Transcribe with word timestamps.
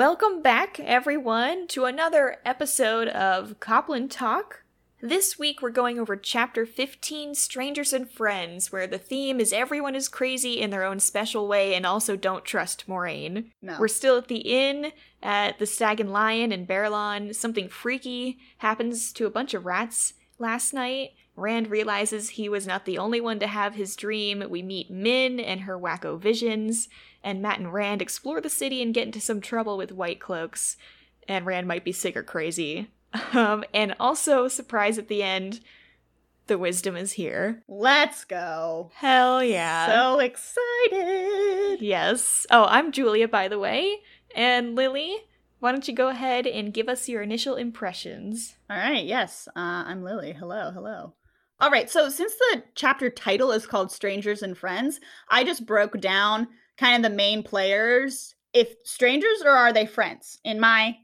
Welcome 0.00 0.40
back, 0.40 0.80
everyone, 0.80 1.66
to 1.66 1.84
another 1.84 2.38
episode 2.42 3.08
of 3.08 3.60
Copland 3.60 4.10
Talk. 4.10 4.62
This 5.02 5.38
week 5.38 5.60
we're 5.60 5.68
going 5.68 5.98
over 5.98 6.16
Chapter 6.16 6.64
15 6.64 7.34
Strangers 7.34 7.92
and 7.92 8.10
Friends, 8.10 8.72
where 8.72 8.86
the 8.86 8.96
theme 8.96 9.40
is 9.40 9.52
everyone 9.52 9.94
is 9.94 10.08
crazy 10.08 10.58
in 10.58 10.70
their 10.70 10.84
own 10.84 11.00
special 11.00 11.46
way 11.46 11.74
and 11.74 11.84
also 11.84 12.16
don't 12.16 12.46
trust 12.46 12.88
Moiraine. 12.88 13.50
No. 13.60 13.76
We're 13.78 13.88
still 13.88 14.16
at 14.16 14.28
the 14.28 14.38
inn 14.38 14.92
at 15.22 15.58
the 15.58 15.66
Stag 15.66 16.00
and 16.00 16.10
Lion 16.10 16.50
in 16.50 16.64
Baerlon. 16.66 17.34
Something 17.34 17.68
freaky 17.68 18.38
happens 18.56 19.12
to 19.12 19.26
a 19.26 19.30
bunch 19.30 19.52
of 19.52 19.66
rats 19.66 20.14
last 20.38 20.72
night. 20.72 21.10
Rand 21.36 21.68
realizes 21.68 22.30
he 22.30 22.48
was 22.48 22.66
not 22.66 22.86
the 22.86 22.96
only 22.96 23.20
one 23.20 23.38
to 23.40 23.46
have 23.46 23.74
his 23.74 23.96
dream. 23.96 24.42
We 24.48 24.62
meet 24.62 24.90
Min 24.90 25.38
and 25.38 25.60
her 25.60 25.78
wacko 25.78 26.18
visions, 26.18 26.88
and 27.22 27.42
Matt 27.42 27.58
and 27.58 27.72
Rand 27.72 28.02
explore 28.02 28.40
the 28.40 28.50
city 28.50 28.82
and 28.82 28.94
get 28.94 29.06
into 29.06 29.20
some 29.20 29.40
trouble 29.40 29.76
with 29.76 29.92
White 29.92 30.20
Cloaks. 30.20 30.76
And 31.28 31.46
Rand 31.46 31.68
might 31.68 31.84
be 31.84 31.92
sick 31.92 32.16
or 32.16 32.22
crazy. 32.22 32.90
Um, 33.32 33.64
and 33.74 33.96
also, 33.98 34.46
surprise 34.46 34.96
at 34.96 35.08
the 35.08 35.20
end, 35.20 35.60
the 36.46 36.58
wisdom 36.58 36.96
is 36.96 37.12
here. 37.12 37.62
Let's 37.66 38.24
go. 38.24 38.90
Hell 38.94 39.42
yeah. 39.42 39.86
So 39.86 40.18
excited. 40.20 41.80
Yes. 41.80 42.46
Oh, 42.50 42.66
I'm 42.68 42.92
Julia, 42.92 43.26
by 43.26 43.48
the 43.48 43.58
way. 43.58 43.96
And 44.34 44.76
Lily, 44.76 45.16
why 45.60 45.72
don't 45.72 45.86
you 45.86 45.94
go 45.94 46.08
ahead 46.08 46.46
and 46.46 46.74
give 46.74 46.88
us 46.88 47.08
your 47.08 47.22
initial 47.22 47.56
impressions? 47.56 48.56
All 48.68 48.76
right, 48.76 49.04
yes. 49.04 49.48
Uh, 49.54 49.84
I'm 49.86 50.02
Lily. 50.02 50.32
Hello, 50.32 50.70
hello. 50.70 51.14
All 51.60 51.70
right, 51.70 51.90
so 51.90 52.08
since 52.08 52.34
the 52.34 52.64
chapter 52.74 53.10
title 53.10 53.52
is 53.52 53.66
called 53.66 53.92
Strangers 53.92 54.42
and 54.42 54.56
Friends, 54.56 54.98
I 55.28 55.44
just 55.44 55.66
broke 55.66 56.00
down 56.00 56.48
kind 56.80 57.04
of 57.04 57.10
the 57.10 57.16
main 57.16 57.42
players. 57.42 58.34
If 58.52 58.74
strangers 58.84 59.42
or 59.44 59.50
are 59.50 59.72
they 59.72 59.86
friends, 59.86 60.40
in 60.44 60.58
my 60.58 60.96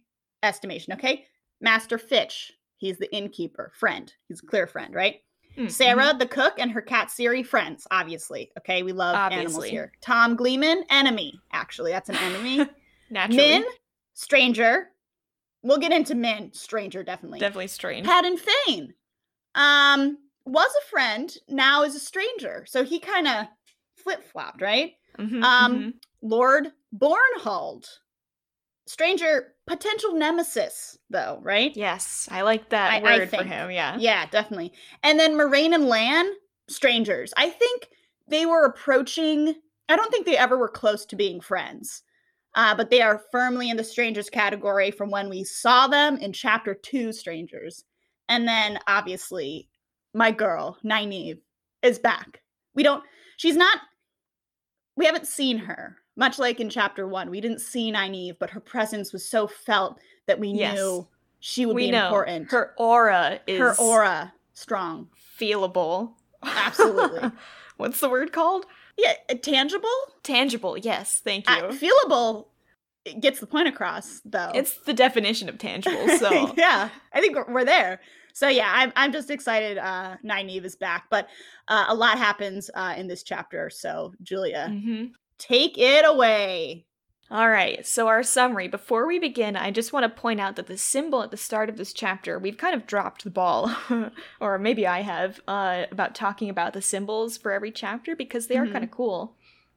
estimation, 0.43 0.95
okay? 0.95 1.27
Master 1.61 1.99
Fitch, 1.99 2.53
he's 2.79 2.99
the 2.99 3.15
innkeeper, 3.15 3.71
friend. 3.79 4.13
He's 4.27 4.43
a 4.43 4.47
clear 4.47 4.67
friend, 4.67 4.95
right? 4.95 5.17
Mm, 5.57 5.71
Sarah, 5.71 6.15
the 6.19 6.27
cook, 6.27 6.55
and 6.59 6.71
her 6.73 6.83
cat 6.83 7.11
Siri, 7.11 7.43
friends, 7.43 7.87
obviously. 7.91 8.51
Okay, 8.59 8.83
we 8.83 8.93
love 8.93 9.33
animals 9.33 9.65
here. 9.65 9.93
Tom 10.01 10.37
Gleeman, 10.37 10.85
enemy. 10.91 11.39
Actually, 11.53 11.93
that's 11.93 12.09
an 12.09 12.17
enemy. 12.17 12.67
Naturally. 13.11 13.49
Min, 13.49 13.65
stranger. 14.15 14.89
We'll 15.63 15.79
get 15.79 15.93
into 15.93 16.15
Min, 16.15 16.53
stranger, 16.53 17.03
definitely. 17.03 17.39
Definitely 17.39 17.69
strange. 17.69 18.07
Padan 18.07 18.37
Fain, 18.37 18.95
um, 19.55 20.19
was 20.45 20.71
a 20.83 20.91
friend, 20.91 21.35
now 21.49 21.85
is 21.85 21.95
a 21.95 22.01
stranger. 22.01 22.65
So 22.69 22.85
he 22.85 23.01
kind 23.01 23.27
of 23.27 23.47
flip 23.97 24.23
flopped, 24.25 24.61
right? 24.61 24.93
Mhm, 25.19 25.43
Um, 25.43 25.79
mhm. 25.79 25.95
Lord 26.23 26.73
Bornhald, 26.95 27.87
stranger, 28.87 29.55
potential 29.67 30.13
nemesis, 30.15 30.97
though, 31.11 31.41
right? 31.43 31.77
Yes, 31.77 32.29
I 32.31 32.43
like 32.43 32.69
that 32.71 32.93
I- 32.93 32.99
I 32.99 33.19
word 33.19 33.31
for 33.31 33.43
him. 33.43 33.71
Yeah. 33.71 33.97
Yeah, 33.99 34.27
definitely. 34.27 34.73
And 35.03 35.19
then 35.19 35.35
Moiraine 35.35 35.75
and 35.75 35.89
Lan, 35.89 36.31
strangers. 36.69 37.33
I 37.37 37.51
think 37.51 37.89
they 38.29 38.47
were 38.47 38.65
approaching, 38.65 39.55
I 39.89 39.97
don't 39.97 40.11
think 40.11 40.27
they 40.27 40.37
ever 40.37 40.57
were 40.57 40.69
close 40.69 41.05
to 41.07 41.17
being 41.17 41.41
friends. 41.41 42.03
Uh, 42.55 42.75
but 42.75 42.89
they 42.91 43.03
are 43.03 43.23
firmly 43.31 43.69
in 43.69 43.77
the 43.77 43.85
strangers 43.85 44.31
category 44.31 44.91
from 44.91 45.11
when 45.11 45.29
we 45.29 45.45
saw 45.45 45.87
them 45.89 46.17
in 46.17 46.33
chapter 46.33 46.75
two, 46.75 47.13
strangers. 47.13 47.85
And 48.31 48.49
then 48.49 48.79
obviously, 48.87 49.69
my 50.15 50.31
girl, 50.31 50.79
Nynaeve, 50.83 51.39
is 51.83 51.99
back. 51.99 52.41
We 52.75 52.83
don't, 52.83 53.05
she's 53.37 53.57
not, 53.57 53.79
we 54.97 55.05
haven't 55.07 55.27
seen 55.27 55.59
her, 55.59 55.97
much 56.17 56.39
like 56.39 56.59
in 56.61 56.71
chapter 56.71 57.07
one. 57.07 57.31
We 57.31 57.41
didn't 57.41 57.61
see 57.61 57.93
Nynaeve, 57.93 58.39
but 58.39 58.51
her 58.51 58.61
presence 58.61 59.13
was 59.13 59.29
so 59.29 59.47
felt 59.47 59.99
that 60.27 60.41
we 60.41 60.49
Yes. 60.49 60.75
knew 60.75 61.07
she 61.41 61.67
would 61.67 61.77
we 61.77 61.87
be 61.87 61.91
know 61.93 62.07
important 62.07 62.51
her 62.51 62.73
aura 62.79 63.39
is 63.47 63.59
her 63.61 63.75
aura 63.79 64.33
strong 64.55 65.09
feelable. 65.39 66.13
Absolutely. 66.43 67.31
What's 67.77 68.01
the 68.01 68.09
word 68.09 68.33
called? 68.33 68.67
yeah 68.99 69.13
uh, 69.29 69.35
tangible 69.35 69.89
Tangible. 70.23 70.79
Yes, 70.79 71.21
thank 71.23 71.49
you. 71.49 71.55
uh, 71.57 71.73
feelable 71.73 72.47
it 73.05 73.21
gets 73.21 73.39
the 73.39 73.47
point 73.47 73.69
across 73.69 74.21
though 74.25 74.51
it's 74.55 74.79
the 74.79 74.95
definition 74.95 75.49
of 75.51 75.59
tangible. 75.59 76.09
So 76.19 76.53
yeah 76.57 76.89
i 77.13 77.21
think 77.21 77.37
we're, 77.37 77.53
we're 77.53 77.65
there 77.65 78.01
so 78.37 78.49
yeah 78.49 78.71
i'm, 78.75 78.93
I'm 78.97 79.13
just 79.13 79.31
excited 79.31 79.79
uh 79.79 80.17
Nynaeve 80.23 80.65
is 80.65 80.77
back 80.77 81.05
but 81.11 81.29
uh, 81.69 81.87
a 81.89 81.95
lot 81.95 82.19
happens 82.19 82.71
uh 82.75 82.95
in 82.97 83.07
this 83.09 83.23
chapter 83.23 83.71
so 83.71 84.13
julia 84.23 84.69
Mhm. 84.71 85.13
take 85.39 85.79
it 85.79 86.05
away 86.07 86.85
All 87.29 87.51
right, 87.51 87.85
so 87.85 88.07
our 88.07 88.23
summary. 88.23 88.69
Before 88.69 89.05
we 89.05 89.19
begin, 89.19 89.57
I 89.57 89.73
just 89.73 89.93
want 89.93 90.05
to 90.05 90.21
point 90.23 90.41
out 90.41 90.55
that 90.57 90.69
the 90.69 90.79
symbol 90.79 91.23
at 91.25 91.33
the 91.33 91.37
start 91.37 91.69
of 91.69 91.77
this 91.77 91.93
chapter, 91.93 92.39
we've 92.39 92.57
kind 92.65 92.73
of 92.77 92.87
dropped 92.87 93.25
the 93.25 93.31
ball, 93.31 93.63
or 94.41 94.59
maybe 94.61 94.87
I 94.87 95.01
have, 95.03 95.41
uh, 95.49 95.87
about 95.91 96.15
talking 96.15 96.49
about 96.49 96.73
the 96.73 96.81
symbols 96.81 97.37
for 97.37 97.51
every 97.51 97.73
chapter 97.73 98.15
because 98.15 98.47
they 98.47 98.57
are 98.57 98.67
Mhm. 98.67 98.73
kind 98.75 98.85
of 98.85 98.93
cool. 98.93 99.35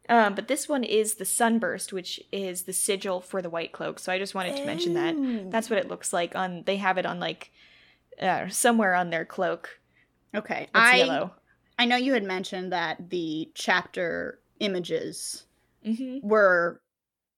Um, 0.10 0.36
but 0.36 0.48
this 0.48 0.70
one 0.70 0.84
is 0.84 1.16
the 1.16 1.26
sunburst, 1.26 1.92
which 1.92 2.22
is 2.32 2.64
the 2.70 2.74
sigil 2.74 3.20
for 3.20 3.42
the 3.42 3.50
white 3.50 3.72
cloak. 3.72 3.98
So 3.98 4.12
I 4.14 4.20
just 4.20 4.36
wanted 4.36 4.56
to 4.58 4.68
mention 4.68 4.94
that. 4.94 5.16
That's 5.50 5.72
what 5.72 5.80
it 5.80 5.88
looks 5.88 6.14
like 6.14 6.36
on. 6.36 6.64
They 6.68 6.78
have 6.78 7.00
it 7.00 7.06
on 7.08 7.20
like 7.20 7.52
uh, 8.22 8.48
somewhere 8.50 8.96
on 8.96 9.10
their 9.10 9.26
cloak. 9.26 9.80
okay 10.36 10.64
It's 10.64 10.72
i 10.74 10.98
yellow. 10.98 11.34
i 11.78 11.86
know 11.86 11.96
you 11.96 12.14
had 12.14 12.24
mentioned 12.24 12.72
that 12.74 13.10
the 13.10 13.50
chapter 13.56 14.40
images 14.60 15.46
hmm 15.84 16.18
were 16.22 16.82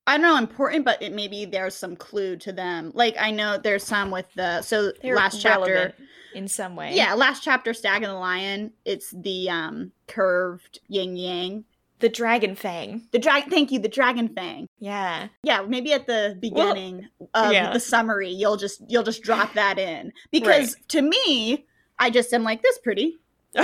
I 0.07 0.17
don't 0.17 0.23
know 0.25 0.37
important, 0.37 0.83
but 0.83 0.99
it 1.01 1.13
maybe 1.13 1.45
there's 1.45 1.75
some 1.75 1.95
clue 1.95 2.35
to 2.37 2.51
them. 2.51 2.91
Like 2.95 3.15
I 3.19 3.29
know 3.29 3.59
there's 3.59 3.83
some 3.83 4.09
with 4.09 4.25
the 4.35 4.63
so 4.63 4.91
They're 5.01 5.15
last 5.15 5.39
chapter. 5.39 5.93
in 6.33 6.47
some 6.47 6.75
way. 6.75 6.95
Yeah, 6.95 7.13
last 7.13 7.43
chapter, 7.43 7.71
Stag 7.73 8.01
and 8.01 8.09
the 8.11 8.15
Lion. 8.17 8.73
It's 8.83 9.11
the 9.11 9.49
um 9.51 9.91
curved 10.07 10.79
yin 10.87 11.15
yang. 11.15 11.65
The 12.01 12.09
dragon 12.09 12.55
fang. 12.55 13.07
The 13.11 13.19
drag. 13.19 13.49
Thank 13.49 13.71
you, 13.71 13.79
the 13.79 13.87
dragon 13.87 14.29
fang. 14.29 14.67
Yeah. 14.79 15.29
Yeah, 15.43 15.61
maybe 15.61 15.93
at 15.93 16.07
the 16.07 16.37
beginning 16.39 17.07
of 17.33 17.53
yeah. 17.53 17.71
the 17.71 17.79
summary, 17.79 18.29
you'll 18.29 18.57
just 18.57 18.81
you'll 18.87 19.03
just 19.03 19.23
drop 19.23 19.53
that 19.55 19.79
in 19.79 20.11
because 20.31 20.75
to 20.89 21.01
me, 21.01 21.65
I 21.97 22.09
just 22.09 22.33
am 22.33 22.43
like 22.43 22.61
this 22.61 22.77
pretty. 22.79 23.19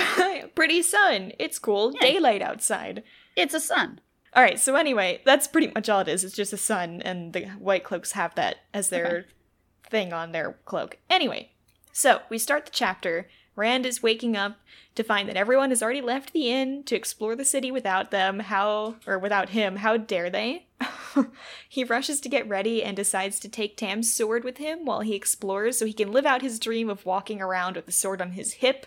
Pretty 0.56 0.82
sun. 0.82 1.32
It's 1.40 1.60
cool. 1.60 1.94
Yeah. 1.96 2.02
Daylight 2.02 2.42
outside. 2.42 3.04
It's 3.38 3.54
a 3.54 3.60
sun. 3.60 4.02
All 4.34 4.44
right. 4.44 4.60
So 4.60 4.76
anyway, 4.76 5.22
that's 5.24 5.48
pretty 5.48 5.72
much 5.74 5.88
all 5.88 6.02
it 6.02 6.10
is. 6.10 6.26
It's 6.26 6.36
just 6.36 6.52
a 6.52 6.58
sun, 6.58 7.02
and 7.04 7.32
the 7.32 7.46
white 7.46 7.86
cloaks 7.86 8.12
have 8.12 8.36
that 8.36 8.58
as 8.74 8.90
their 8.90 9.26
thing 9.90 10.12
on 10.12 10.34
their 10.34 10.58
cloak. 10.66 10.98
Anyway, 11.10 11.52
so 11.94 12.22
we 12.30 12.38
start 12.38 12.66
the 12.66 12.72
chapter. 12.72 13.30
Rand 13.58 13.88
is 13.88 14.04
waking 14.04 14.38
up 14.38 14.60
to 14.94 15.04
find 15.04 15.28
that 15.28 15.36
everyone 15.36 15.72
has 15.72 15.82
already 15.82 16.00
left 16.00 16.32
the 16.32 16.50
inn 16.50 16.84
to 16.84 16.96
explore 16.96 17.36
the 17.36 17.44
city 17.44 17.72
without 17.72 18.12
them. 18.12 18.40
How 18.40 18.96
or 19.08 19.18
without 19.18 19.50
him? 19.50 19.78
How 19.78 19.98
dare 19.98 20.30
they? 20.30 20.68
he 21.68 21.84
rushes 21.84 22.22
to 22.22 22.30
get 22.30 22.48
ready 22.48 22.84
and 22.84 22.96
decides 22.96 23.40
to 23.40 23.50
take 23.50 23.76
Tam's 23.76 24.14
sword 24.14 24.44
with 24.44 24.58
him 24.58 24.86
while 24.86 25.02
he 25.02 25.16
explores 25.16 25.78
so 25.78 25.88
he 25.88 25.94
can 25.94 26.12
live 26.12 26.26
out 26.26 26.44
his 26.44 26.60
dream 26.60 26.88
of 26.88 27.06
walking 27.06 27.42
around 27.42 27.76
with 27.76 27.88
the 27.88 27.92
sword 27.92 28.22
on 28.22 28.34
his 28.34 28.54
hip, 28.54 28.86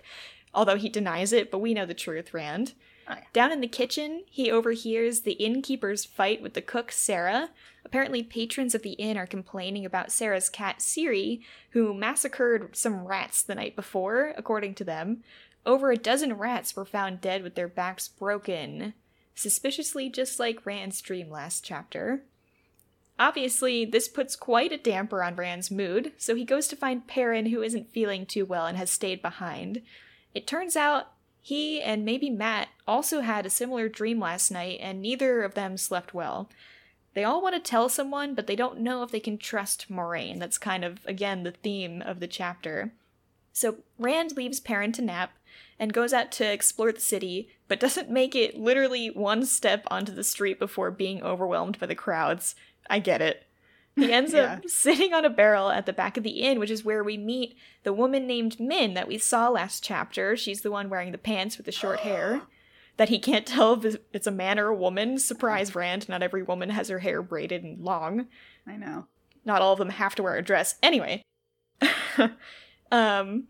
although 0.54 0.76
he 0.76 0.88
denies 0.88 1.32
it, 1.32 1.50
but 1.50 1.58
we 1.58 1.74
know 1.74 1.84
the 1.84 1.92
truth, 1.92 2.32
Rand. 2.32 2.74
Oh, 3.10 3.14
yeah. 3.16 3.24
Down 3.32 3.50
in 3.50 3.60
the 3.60 3.66
kitchen, 3.66 4.22
he 4.30 4.50
overhears 4.50 5.20
the 5.20 5.32
innkeeper's 5.32 6.04
fight 6.04 6.40
with 6.40 6.54
the 6.54 6.62
cook, 6.62 6.92
Sarah. 6.92 7.50
Apparently, 7.84 8.22
patrons 8.22 8.74
of 8.74 8.82
the 8.82 8.92
inn 8.92 9.16
are 9.16 9.26
complaining 9.26 9.84
about 9.84 10.12
Sarah's 10.12 10.48
cat, 10.48 10.80
Siri, 10.80 11.42
who 11.70 11.92
massacred 11.92 12.76
some 12.76 13.06
rats 13.06 13.42
the 13.42 13.56
night 13.56 13.74
before, 13.74 14.32
according 14.36 14.74
to 14.76 14.84
them. 14.84 15.24
Over 15.66 15.90
a 15.90 15.96
dozen 15.96 16.34
rats 16.34 16.76
were 16.76 16.84
found 16.84 17.20
dead 17.20 17.42
with 17.42 17.56
their 17.56 17.68
backs 17.68 18.06
broken, 18.06 18.94
suspiciously 19.34 20.08
just 20.08 20.38
like 20.38 20.64
Rand's 20.64 21.00
dream 21.00 21.30
last 21.30 21.64
chapter. 21.64 22.22
Obviously, 23.18 23.84
this 23.84 24.08
puts 24.08 24.36
quite 24.36 24.72
a 24.72 24.78
damper 24.78 25.22
on 25.22 25.36
Rand's 25.36 25.70
mood, 25.70 26.12
so 26.16 26.34
he 26.34 26.44
goes 26.44 26.68
to 26.68 26.76
find 26.76 27.06
Perrin, 27.06 27.46
who 27.46 27.60
isn't 27.62 27.92
feeling 27.92 28.24
too 28.24 28.46
well 28.46 28.66
and 28.66 28.78
has 28.78 28.90
stayed 28.90 29.20
behind. 29.20 29.82
It 30.32 30.46
turns 30.46 30.76
out 30.76 31.08
he 31.42 31.80
and 31.80 32.04
maybe 32.04 32.30
Matt 32.30 32.68
also 32.86 33.20
had 33.20 33.46
a 33.46 33.50
similar 33.50 33.88
dream 33.88 34.20
last 34.20 34.50
night, 34.50 34.78
and 34.80 35.00
neither 35.00 35.42
of 35.42 35.54
them 35.54 35.76
slept 35.76 36.14
well. 36.14 36.48
They 37.14 37.24
all 37.24 37.42
want 37.42 37.54
to 37.56 37.60
tell 37.60 37.88
someone, 37.88 38.34
but 38.34 38.46
they 38.46 38.56
don't 38.56 38.80
know 38.80 39.02
if 39.02 39.10
they 39.10 39.20
can 39.20 39.38
trust 39.38 39.90
Moiraine. 39.90 40.38
That's 40.38 40.58
kind 40.58 40.84
of, 40.84 41.04
again, 41.06 41.42
the 41.42 41.50
theme 41.50 42.02
of 42.02 42.20
the 42.20 42.28
chapter. 42.28 42.92
So 43.52 43.78
Rand 43.98 44.36
leaves 44.36 44.60
Perrin 44.60 44.92
to 44.92 45.02
nap 45.02 45.32
and 45.78 45.92
goes 45.92 46.12
out 46.12 46.30
to 46.32 46.52
explore 46.52 46.92
the 46.92 47.00
city, 47.00 47.48
but 47.66 47.80
doesn't 47.80 48.10
make 48.10 48.36
it 48.36 48.58
literally 48.58 49.08
one 49.08 49.44
step 49.44 49.84
onto 49.90 50.12
the 50.12 50.22
street 50.22 50.58
before 50.58 50.90
being 50.90 51.22
overwhelmed 51.22 51.78
by 51.78 51.86
the 51.86 51.94
crowds. 51.94 52.54
I 52.88 53.00
get 53.00 53.20
it. 53.20 53.44
He 53.96 54.12
ends 54.12 54.32
Yeah. 54.32 54.54
up 54.54 54.68
sitting 54.68 55.12
on 55.12 55.24
a 55.24 55.30
barrel 55.30 55.70
at 55.70 55.84
the 55.86 55.92
back 55.92 56.16
of 56.16 56.22
the 56.22 56.40
inn, 56.42 56.58
which 56.58 56.70
is 56.70 56.84
where 56.84 57.02
we 57.04 57.16
meet 57.16 57.56
the 57.82 57.92
woman 57.92 58.26
named 58.26 58.58
Min 58.60 58.94
that 58.94 59.08
we 59.08 59.18
saw 59.18 59.48
last 59.48 59.82
chapter. 59.82 60.36
She's 60.36 60.62
the 60.62 60.70
one 60.70 60.88
wearing 60.88 61.12
the 61.12 61.18
pants 61.18 61.56
with 61.56 61.66
the 61.66 61.72
short 61.72 62.00
hair. 62.00 62.42
that 62.96 63.08
he 63.08 63.18
can't 63.18 63.46
tell 63.46 63.84
if 63.84 63.96
it's 64.12 64.26
a 64.26 64.30
man 64.30 64.58
or 64.58 64.66
a 64.68 64.74
woman. 64.74 65.18
Surprise, 65.18 65.74
Rand. 65.74 66.08
Not 66.08 66.22
every 66.22 66.42
woman 66.42 66.70
has 66.70 66.88
her 66.88 66.98
hair 66.98 67.22
braided 67.22 67.64
and 67.64 67.80
long. 67.82 68.26
I 68.66 68.76
know. 68.76 69.06
Not 69.44 69.62
all 69.62 69.72
of 69.72 69.78
them 69.78 69.88
have 69.90 70.14
to 70.16 70.22
wear 70.22 70.36
a 70.36 70.42
dress. 70.42 70.76
Anyway, 70.82 71.22
um, 72.92 73.48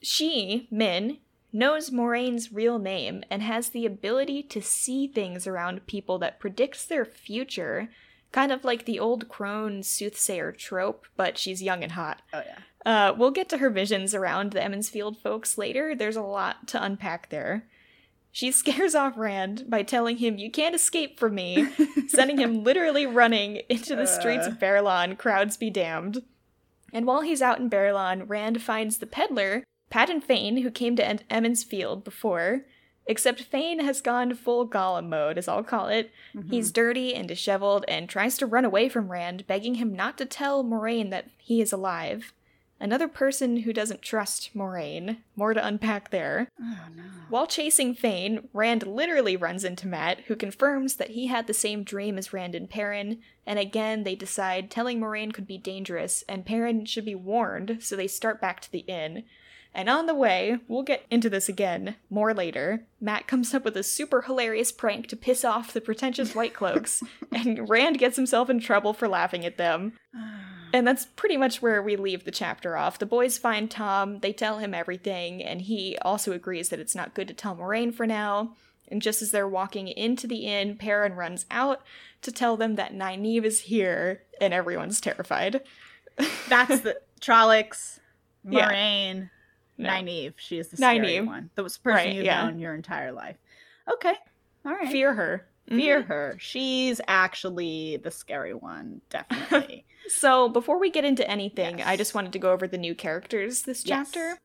she, 0.00 0.68
Min, 0.70 1.18
knows 1.52 1.90
Moiraine's 1.90 2.52
real 2.52 2.78
name 2.78 3.24
and 3.30 3.42
has 3.42 3.70
the 3.70 3.86
ability 3.86 4.42
to 4.44 4.62
see 4.62 5.06
things 5.08 5.46
around 5.46 5.86
people 5.86 6.18
that 6.18 6.38
predicts 6.38 6.84
their 6.84 7.04
future, 7.04 7.88
kind 8.32 8.52
of 8.52 8.64
like 8.64 8.84
the 8.84 8.98
old 8.98 9.28
crone 9.28 9.82
soothsayer 9.82 10.52
trope, 10.52 11.06
but 11.16 11.38
she's 11.38 11.62
young 11.62 11.82
and 11.82 11.92
hot. 11.92 12.22
Oh 12.32 12.42
yeah. 12.44 12.58
Uh, 12.86 13.12
we'll 13.16 13.30
get 13.30 13.48
to 13.50 13.58
her 13.58 13.70
visions 13.70 14.14
around 14.14 14.52
the 14.52 14.62
Emond's 14.62 14.88
Field 14.88 15.18
folks 15.18 15.58
later. 15.58 15.94
There's 15.94 16.16
a 16.16 16.22
lot 16.22 16.68
to 16.68 16.82
unpack 16.82 17.28
there. 17.28 17.66
She 18.30 18.50
scares 18.52 18.94
off 18.94 19.16
Rand 19.16 19.64
by 19.68 19.82
telling 19.82 20.18
him, 20.18 20.38
You 20.38 20.50
can't 20.50 20.74
escape 20.74 21.18
from 21.18 21.34
me, 21.34 21.68
sending 22.08 22.38
him 22.38 22.64
literally 22.64 23.06
running 23.06 23.62
into 23.68 23.96
the 23.96 24.06
streets 24.06 24.46
of 24.46 24.58
Baerlon, 24.58 25.16
crowds 25.16 25.56
be 25.56 25.70
damned. 25.70 26.22
And 26.92 27.06
while 27.06 27.20
he's 27.20 27.42
out 27.42 27.58
in 27.58 27.68
Baerlon, 27.68 28.28
Rand 28.28 28.62
finds 28.62 28.98
the 28.98 29.06
peddler, 29.06 29.64
Padan 29.90 30.20
Fain, 30.20 30.58
who 30.58 30.70
came 30.70 30.96
to 30.96 31.32
Emond's 31.32 31.64
Field 31.64 32.04
before. 32.04 32.64
Except 33.08 33.40
Fain 33.42 33.80
has 33.80 34.02
gone 34.02 34.34
full 34.34 34.68
Gollum 34.68 35.08
mode, 35.08 35.38
as 35.38 35.48
I'll 35.48 35.64
call 35.64 35.88
it. 35.88 36.12
Mm-hmm. 36.36 36.50
He's 36.50 36.70
dirty 36.70 37.14
and 37.14 37.26
disheveled 37.26 37.86
and 37.88 38.06
tries 38.06 38.36
to 38.36 38.46
run 38.46 38.66
away 38.66 38.90
from 38.90 39.10
Rand, 39.10 39.46
begging 39.46 39.76
him 39.76 39.96
not 39.96 40.18
to 40.18 40.26
tell 40.26 40.62
Moiraine 40.62 41.10
that 41.10 41.30
he 41.38 41.62
is 41.62 41.72
alive. 41.72 42.34
Another 42.80 43.08
person 43.08 43.58
who 43.58 43.72
doesn't 43.72 44.02
trust 44.02 44.54
Moiraine. 44.54 45.16
More 45.34 45.52
to 45.52 45.66
unpack 45.66 46.10
there. 46.10 46.48
Oh 46.60 46.78
no. 46.94 47.02
While 47.28 47.46
chasing 47.46 47.94
Fain, 47.94 48.48
Rand 48.52 48.86
literally 48.86 49.36
runs 49.36 49.64
into 49.64 49.88
Matt, 49.88 50.20
who 50.26 50.36
confirms 50.36 50.96
that 50.96 51.10
he 51.10 51.26
had 51.26 51.46
the 51.46 51.54
same 51.54 51.82
dream 51.82 52.18
as 52.18 52.32
Rand 52.32 52.54
and 52.54 52.70
Perrin, 52.70 53.20
and 53.46 53.58
again 53.58 54.04
they 54.04 54.14
decide 54.14 54.70
telling 54.70 55.00
Moiraine 55.00 55.32
could 55.32 55.46
be 55.46 55.58
dangerous 55.58 56.22
and 56.28 56.46
Perrin 56.46 56.84
should 56.84 57.04
be 57.04 57.16
warned, 57.16 57.78
so 57.80 57.96
they 57.96 58.06
start 58.06 58.40
back 58.40 58.60
to 58.60 58.70
the 58.70 58.80
inn. 58.80 59.24
And 59.74 59.88
on 59.88 60.06
the 60.06 60.14
way, 60.14 60.58
we'll 60.66 60.82
get 60.82 61.04
into 61.10 61.30
this 61.30 61.48
again 61.48 61.96
more 62.10 62.34
later. 62.34 62.84
Matt 63.00 63.26
comes 63.26 63.54
up 63.54 63.64
with 63.64 63.76
a 63.76 63.82
super 63.82 64.22
hilarious 64.22 64.72
prank 64.72 65.06
to 65.08 65.16
piss 65.16 65.44
off 65.44 65.72
the 65.72 65.80
pretentious 65.80 66.34
White 66.34 66.54
Cloaks, 66.54 67.02
and 67.32 67.68
Rand 67.68 67.98
gets 67.98 68.16
himself 68.16 68.50
in 68.50 68.60
trouble 68.60 68.92
for 68.92 69.08
laughing 69.08 69.44
at 69.44 69.56
them. 69.56 69.92
And 70.70 70.86
that's 70.86 71.06
pretty 71.06 71.38
much 71.38 71.62
where 71.62 71.82
we 71.82 71.96
leave 71.96 72.24
the 72.24 72.30
chapter 72.30 72.76
off. 72.76 72.98
The 72.98 73.06
boys 73.06 73.38
find 73.38 73.70
Tom, 73.70 74.18
they 74.18 74.34
tell 74.34 74.58
him 74.58 74.74
everything, 74.74 75.42
and 75.42 75.62
he 75.62 75.96
also 76.02 76.32
agrees 76.32 76.68
that 76.68 76.78
it's 76.78 76.94
not 76.94 77.14
good 77.14 77.26
to 77.28 77.32
tell 77.32 77.56
Moiraine 77.56 77.94
for 77.94 78.06
now. 78.06 78.54
And 78.88 79.00
just 79.00 79.22
as 79.22 79.30
they're 79.30 79.48
walking 79.48 79.88
into 79.88 80.26
the 80.26 80.46
inn, 80.46 80.76
Perrin 80.76 81.14
runs 81.14 81.46
out 81.50 81.80
to 82.20 82.30
tell 82.30 82.58
them 82.58 82.74
that 82.76 82.92
Nynaeve 82.92 83.44
is 83.44 83.60
here, 83.60 84.24
and 84.42 84.52
everyone's 84.52 85.00
terrified. 85.00 85.62
That's 86.50 86.80
the 86.80 87.00
Trollocs. 87.22 88.00
Moiraine, 88.46 89.30
No. 89.78 89.88
Nynaeve. 89.88 90.34
She 90.36 90.58
is 90.58 90.68
the 90.68 90.76
scary 90.76 91.20
one. 91.20 91.50
The 91.54 91.62
person 91.62 91.80
Right, 91.84 92.12
you've 92.14 92.24
yeah. 92.24 92.44
known 92.44 92.58
your 92.58 92.74
entire 92.74 93.12
life. 93.12 93.36
Okay. 93.90 94.14
All 94.66 94.72
right. 94.72 94.88
Fear 94.90 95.14
her. 95.14 95.46
Fear 95.68 96.02
Mhm. 96.02 96.06
her. 96.06 96.36
She's 96.40 97.00
actually 97.06 97.96
the 97.98 98.10
scary 98.10 98.54
one, 98.54 99.00
definitely. 99.10 99.84
So 100.08 100.48
before 100.48 100.78
we 100.78 100.90
get 100.90 101.04
into 101.04 101.28
anything, 101.30 101.82
I 101.82 101.96
just 101.96 102.14
wanted 102.14 102.32
to 102.32 102.38
go 102.38 102.52
over 102.52 102.66
the 102.66 102.78
new 102.78 102.94
characters 102.94 103.62
this 103.62 103.84
Yes. 103.86 104.10
chapter. 104.12 104.38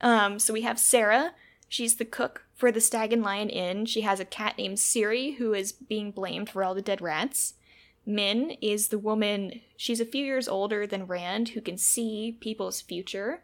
Um, 0.00 0.38
so 0.38 0.52
we 0.52 0.62
have 0.62 0.78
Sarah. 0.78 1.34
She's 1.68 1.96
the 1.96 2.04
cook 2.04 2.44
for 2.54 2.70
the 2.70 2.80
Stag 2.80 3.12
and 3.12 3.22
Lion 3.22 3.48
Inn. 3.48 3.86
She 3.86 4.02
has 4.02 4.20
a 4.20 4.24
cat 4.26 4.58
named 4.58 4.78
Siri 4.78 5.32
who 5.32 5.54
is 5.54 5.72
being 5.72 6.10
blamed 6.10 6.50
for 6.50 6.62
all 6.62 6.74
the 6.74 6.82
dead 6.82 7.00
rats. 7.00 7.54
Min 8.04 8.50
is 8.60 8.88
the 8.88 8.98
woman, 8.98 9.60
she's 9.76 10.00
a 10.00 10.04
few 10.04 10.24
years 10.24 10.48
older 10.48 10.86
than 10.86 11.06
Rand, 11.06 11.50
who 11.50 11.60
can 11.60 11.78
see 11.78 12.36
people's 12.40 12.80
future. 12.80 13.42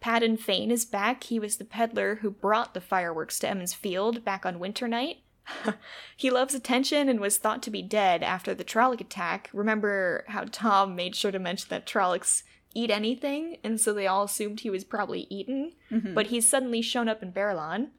Padan 0.00 0.36
Fain 0.36 0.70
is 0.70 0.84
back. 0.84 1.24
He 1.24 1.38
was 1.38 1.56
the 1.56 1.64
peddler 1.64 2.16
who 2.16 2.30
brought 2.30 2.74
the 2.74 2.80
fireworks 2.80 3.38
to 3.40 3.48
Emond's 3.48 3.74
Field 3.74 4.24
back 4.24 4.46
on 4.46 4.58
winter 4.58 4.86
night. 4.86 5.18
he 6.16 6.30
loves 6.30 6.54
attention 6.54 7.08
and 7.08 7.20
was 7.20 7.38
thought 7.38 7.62
to 7.62 7.70
be 7.70 7.82
dead 7.82 8.22
after 8.22 8.54
the 8.54 8.64
Trolloc 8.64 9.00
attack. 9.00 9.50
Remember 9.52 10.24
how 10.28 10.44
Tom 10.50 10.94
made 10.94 11.16
sure 11.16 11.32
to 11.32 11.38
mention 11.38 11.68
that 11.70 11.86
Trollocs 11.86 12.42
eat 12.74 12.90
anything, 12.90 13.56
and 13.64 13.80
so 13.80 13.92
they 13.92 14.06
all 14.06 14.24
assumed 14.24 14.60
he 14.60 14.70
was 14.70 14.84
probably 14.84 15.26
eaten? 15.30 15.72
Mhm. 15.90 16.14
But 16.14 16.26
he's 16.26 16.48
suddenly 16.48 16.82
shown 16.82 17.08
up 17.08 17.22
in 17.22 17.32
Baerlon. 17.32 17.90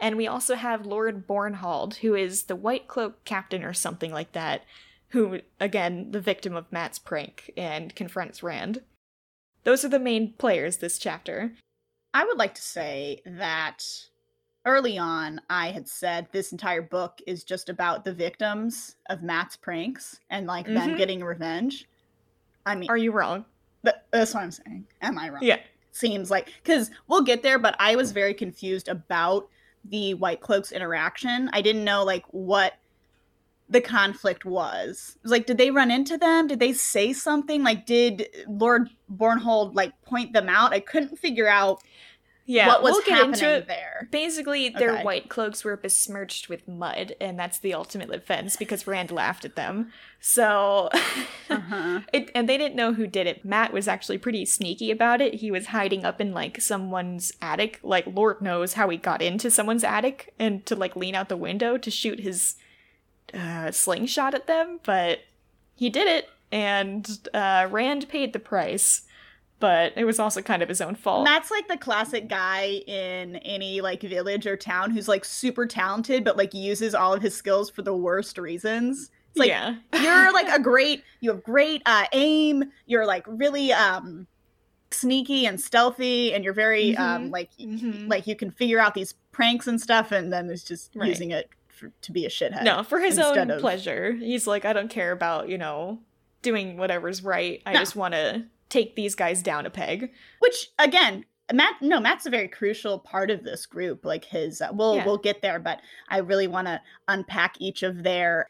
And 0.00 0.16
we 0.16 0.26
also 0.26 0.56
have 0.56 0.86
Lord 0.86 1.26
Bornhald, 1.26 1.96
who 1.96 2.14
is 2.14 2.44
the 2.44 2.56
White 2.56 2.88
Cloak 2.88 3.24
captain 3.24 3.62
or 3.62 3.72
something 3.72 4.12
like 4.12 4.32
that, 4.32 4.64
who, 5.08 5.40
again, 5.60 6.10
the 6.10 6.20
victim 6.20 6.56
of 6.56 6.72
Matt's 6.72 6.98
prank 6.98 7.52
and 7.56 7.94
confronts 7.94 8.42
Rand. 8.42 8.82
Those 9.64 9.84
are 9.84 9.88
the 9.88 9.98
main 9.98 10.32
players 10.34 10.76
this 10.78 10.98
chapter. 10.98 11.52
I 12.12 12.24
would 12.24 12.38
like 12.38 12.54
to 12.54 12.62
say 12.62 13.20
that 13.26 13.84
early 14.66 14.98
on, 14.98 15.40
I 15.50 15.68
had 15.70 15.88
said 15.88 16.28
this 16.32 16.52
entire 16.52 16.82
book 16.82 17.20
is 17.26 17.44
just 17.44 17.68
about 17.68 18.04
the 18.04 18.12
victims 18.12 18.96
of 19.10 19.22
Matt's 19.22 19.56
pranks 19.56 20.20
and 20.30 20.46
like 20.46 20.66
them 20.66 20.90
Mhm. 20.90 20.96
getting 20.98 21.24
revenge. 21.24 21.88
I 22.66 22.74
mean, 22.74 22.88
Are 22.90 22.96
you 22.96 23.12
wrong? 23.12 23.44
th- 23.84 23.96
that's 24.10 24.32
what 24.34 24.42
I'm 24.42 24.50
saying. 24.50 24.86
Am 25.02 25.18
I 25.18 25.28
wrong? 25.28 25.42
Yeah. 25.42 25.60
Seems 25.92 26.30
like 26.30 26.46
because 26.62 26.90
we'll 27.08 27.22
get 27.22 27.42
there, 27.42 27.58
but 27.58 27.76
I 27.78 27.94
was 27.96 28.12
very 28.12 28.34
confused 28.34 28.88
about 28.88 29.48
the 29.84 30.14
White 30.14 30.40
Cloaks 30.40 30.72
interaction. 30.72 31.50
I 31.52 31.60
didn't 31.62 31.84
know 31.84 32.04
like 32.04 32.24
what 32.30 32.74
the 33.74 33.80
conflict 33.82 34.46
was. 34.46 35.12
It 35.16 35.22
was 35.24 35.32
like, 35.32 35.44
did 35.46 35.58
they 35.58 35.70
run 35.70 35.90
into 35.90 36.16
them? 36.16 36.46
Did 36.46 36.60
they 36.60 36.72
say 36.72 37.12
something? 37.12 37.62
Like, 37.62 37.84
did 37.84 38.28
Lord 38.48 38.88
Bornhald 39.14 39.74
like 39.74 40.00
point 40.02 40.32
them 40.32 40.48
out? 40.48 40.72
I 40.72 40.80
couldn't 40.80 41.18
figure 41.18 41.48
out 41.48 41.82
Yeah, 42.46 42.68
what 42.68 42.82
was 42.82 42.92
we'll 42.92 43.00
get 43.02 43.10
happening 43.14 43.32
into 43.34 43.54
it. 43.56 43.66
there. 43.68 44.08
Basically, 44.10 44.68
their 44.68 44.92
Okay. 44.94 45.02
white 45.04 45.28
cloaks 45.28 45.64
were 45.64 45.76
besmirched 45.76 46.48
with 46.50 46.68
mud, 46.68 47.14
and 47.20 47.38
that's 47.38 47.58
the 47.58 47.72
ultimate 47.74 48.10
offense 48.14 48.56
because 48.56 48.86
Rand 48.86 49.10
laughed 49.10 49.44
at 49.46 49.56
them. 49.56 49.90
So, 50.20 50.90
Uh-huh. 51.50 52.00
it, 52.12 52.30
and 52.34 52.48
they 52.48 52.56
didn't 52.58 52.76
know 52.76 52.92
who 52.94 53.06
did 53.06 53.26
it. 53.26 53.44
Matt 53.44 53.72
was 53.72 53.88
actually 53.88 54.18
pretty 54.18 54.44
sneaky 54.44 54.90
about 54.90 55.20
it. 55.20 55.34
He 55.34 55.50
was 55.50 55.68
hiding 55.68 56.04
up 56.04 56.20
in 56.20 56.32
like 56.32 56.60
someone's 56.60 57.32
attic. 57.42 57.80
Like 57.82 58.06
Lord 58.06 58.40
knows 58.42 58.74
how 58.74 58.88
he 58.90 58.96
got 58.98 59.20
into 59.22 59.50
someone's 59.50 59.84
attic 59.84 60.32
and 60.38 60.64
to 60.66 60.76
like 60.76 60.96
lean 60.96 61.14
out 61.14 61.28
the 61.30 61.36
window 61.36 61.76
to 61.78 61.90
shoot 61.90 62.20
his 62.20 62.56
uh, 63.34 63.70
slingshot 63.70 64.34
at 64.34 64.46
them, 64.46 64.80
but 64.84 65.20
he 65.74 65.90
did 65.90 66.06
it, 66.06 66.28
and 66.52 67.28
uh, 67.34 67.68
Rand 67.70 68.08
paid 68.08 68.32
the 68.32 68.38
price. 68.38 69.02
But 69.60 69.92
it 69.96 70.04
was 70.04 70.18
also 70.18 70.42
kind 70.42 70.62
of 70.62 70.68
his 70.68 70.80
own 70.80 70.94
fault. 70.94 71.24
Matt's 71.24 71.50
like 71.50 71.68
the 71.68 71.76
classic 71.78 72.28
guy 72.28 72.82
in 72.86 73.36
any 73.36 73.80
like 73.80 74.02
village 74.02 74.46
or 74.46 74.56
town 74.56 74.90
who's 74.90 75.08
like 75.08 75.24
super 75.24 75.64
talented, 75.64 76.22
but 76.22 76.36
like 76.36 76.52
uses 76.52 76.94
all 76.94 77.14
of 77.14 77.22
his 77.22 77.34
skills 77.34 77.70
for 77.70 77.80
the 77.82 77.96
worst 77.96 78.36
reasons. 78.36 79.10
It's 79.30 79.38
like 79.38 79.48
yeah. 79.48 79.76
you're 80.02 80.32
like 80.32 80.48
a 80.48 80.60
great, 80.62 81.02
you 81.20 81.30
have 81.30 81.42
great 81.44 81.80
uh, 81.86 82.04
aim. 82.12 82.64
You're 82.86 83.06
like 83.06 83.24
really 83.26 83.72
um 83.72 84.26
sneaky 84.90 85.46
and 85.46 85.58
stealthy, 85.60 86.34
and 86.34 86.44
you're 86.44 86.52
very 86.52 86.96
um 86.96 87.28
Mhm. 87.28 87.32
like 87.32 87.50
y- 87.58 87.64
Mhm. 87.66 88.08
like 88.10 88.26
you 88.26 88.36
can 88.36 88.50
figure 88.50 88.80
out 88.80 88.94
these 88.94 89.14
pranks 89.32 89.66
and 89.66 89.80
stuff, 89.80 90.12
and 90.12 90.32
then 90.32 90.50
it's 90.50 90.64
just 90.64 90.94
Right. 90.94 91.08
using 91.08 91.30
it 91.30 91.48
for, 91.74 91.92
to 92.02 92.12
be 92.12 92.24
a 92.24 92.28
shithead. 92.28 92.64
No, 92.64 92.82
for 92.82 93.00
his 93.00 93.18
own 93.18 93.50
of- 93.50 93.60
pleasure. 93.60 94.12
He's 94.12 94.46
like, 94.46 94.64
I 94.64 94.72
don't 94.72 94.90
care 94.90 95.12
about, 95.12 95.48
you 95.48 95.58
know, 95.58 96.00
doing 96.42 96.76
whatever's 96.76 97.22
right. 97.22 97.62
I 97.66 97.72
No. 97.72 97.78
just 97.80 97.96
want 97.96 98.14
to 98.14 98.44
take 98.68 98.96
these 98.96 99.14
guys 99.14 99.42
down 99.42 99.66
a 99.66 99.70
peg. 99.70 100.10
which 100.40 100.70
again 100.78 101.24
matt 101.52 101.74
no 101.82 102.00
matt's 102.00 102.24
a 102.26 102.30
very 102.30 102.48
crucial 102.48 102.98
part 102.98 103.30
of 103.30 103.44
this 103.44 103.66
group 103.66 104.04
like 104.04 104.24
his 104.24 104.60
uh, 104.62 104.68
we'll 104.72 104.96
Yeah. 104.96 105.04
we'll 105.04 105.18
get 105.18 105.42
there 105.42 105.58
but 105.60 105.80
i 106.08 106.16
really 106.18 106.46
want 106.48 106.66
to 106.66 106.80
unpack 107.06 107.56
each 107.60 107.82
of 107.82 108.02
their 108.02 108.48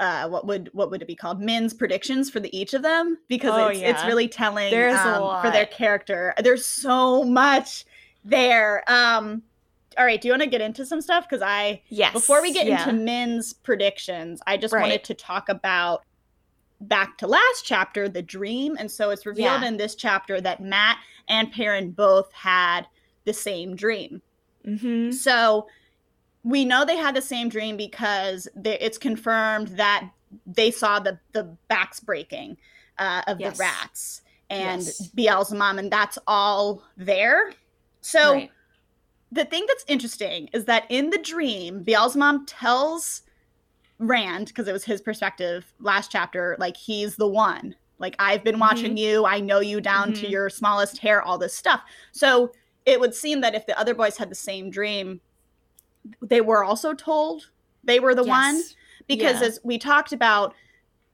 uh 0.00 0.28
what 0.28 0.44
would 0.46 0.68
what 0.72 0.90
would 0.90 1.00
it 1.00 1.06
be 1.08 1.14
called 1.14 1.40
min's 1.40 1.72
predictions 1.72 2.28
for 2.28 2.40
the 2.40 2.54
each 2.54 2.74
of 2.74 2.82
them 2.82 3.16
because 3.28 3.52
Oh, 3.54 3.68
it's, 3.68 3.80
it's 3.80 4.04
really 4.04 4.26
telling 4.28 4.74
um, 4.74 5.40
for 5.42 5.50
their 5.52 5.66
character 5.66 6.34
there's 6.42 6.66
so 6.66 7.22
much 7.22 7.84
there 8.24 8.82
um 8.90 9.42
all 9.98 10.04
right 10.04 10.20
do 10.20 10.28
you 10.28 10.32
want 10.32 10.42
to 10.42 10.48
get 10.48 10.60
into 10.60 10.84
some 10.86 11.00
stuff 11.00 11.26
because 11.28 11.42
i 11.42 11.80
Yes. 11.88 12.12
before 12.12 12.42
we 12.42 12.52
get 12.52 12.66
yeah. 12.66 12.82
into 12.88 12.92
Min's 13.02 13.52
predictions, 13.52 14.40
I 14.46 14.56
just 14.56 14.72
Right. 14.74 14.82
wanted 14.82 15.04
to 15.04 15.14
talk 15.14 15.48
about 15.48 16.04
back 16.80 17.16
to 17.18 17.26
last 17.26 17.62
chapter, 17.64 18.08
the 18.08 18.20
dream. 18.20 18.76
And 18.78 18.90
so 18.90 19.10
it's 19.10 19.24
revealed 19.24 19.62
Yeah. 19.62 19.68
in 19.68 19.76
this 19.78 19.94
chapter 19.94 20.40
that 20.40 20.60
Matt 20.60 20.98
and 21.28 21.50
Perrin 21.50 21.92
both 21.92 22.30
had 22.32 22.86
the 23.24 23.32
same 23.32 23.74
dream. 23.76 24.20
Mhm. 24.66 25.14
So 25.14 25.66
we 26.42 26.64
know 26.64 26.84
they 26.84 26.96
had 26.96 27.14
the 27.16 27.22
same 27.22 27.48
dream 27.48 27.76
because 27.76 28.48
they, 28.54 28.78
it's 28.80 28.98
confirmed 28.98 29.68
that 29.78 30.10
they 30.46 30.70
saw 30.70 30.98
the 30.98 31.18
the 31.32 31.44
backs 31.68 32.00
breaking 32.00 32.56
uh, 32.98 33.22
of 33.26 33.40
Yes. 33.40 33.56
the 33.56 33.60
rats 33.62 34.22
and 34.50 34.82
Yes. 34.82 35.08
Ba'alzamon, 35.16 35.78
and 35.78 35.90
that's 35.90 36.18
all 36.26 36.82
there. 36.96 37.52
So 38.02 38.32
Right. 38.34 38.50
The 39.34 39.44
thing 39.44 39.64
that's 39.66 39.84
interesting 39.88 40.48
is 40.52 40.64
that 40.66 40.84
in 40.90 41.10
the 41.10 41.18
dream, 41.18 41.84
Ba'alzamon 41.84 42.44
tells 42.46 43.22
Rand, 43.98 44.46
because 44.48 44.68
it 44.68 44.72
was 44.72 44.84
his 44.84 45.00
perspective 45.00 45.72
last 45.80 46.12
chapter, 46.12 46.56
like 46.60 46.76
he's 46.76 47.16
the 47.16 47.26
one. 47.26 47.74
Like 47.98 48.14
I've 48.20 48.44
been 48.44 48.60
watching 48.60 48.94
Mhm. 48.94 48.98
you, 48.98 49.26
I 49.26 49.40
know 49.40 49.58
you 49.58 49.80
down 49.80 50.12
to 50.14 50.26
Mhm. 50.26 50.30
your 50.30 50.50
smallest 50.50 50.98
hair, 50.98 51.20
all 51.20 51.36
this 51.36 51.54
stuff. 51.54 51.80
So 52.12 52.52
it 52.86 53.00
would 53.00 53.14
seem 53.14 53.40
that 53.40 53.56
if 53.56 53.66
the 53.66 53.76
other 53.78 53.94
boys 53.94 54.16
had 54.16 54.30
the 54.30 54.36
same 54.36 54.70
dream, 54.70 55.20
they 56.22 56.40
were 56.40 56.62
also 56.62 56.94
told 56.94 57.50
they 57.82 57.98
were 57.98 58.14
the 58.14 58.22
one 58.24 58.62
because 59.08 59.40
Yeah. 59.40 59.48
as 59.48 59.58
we 59.64 59.78
talked 59.78 60.12
about 60.12 60.54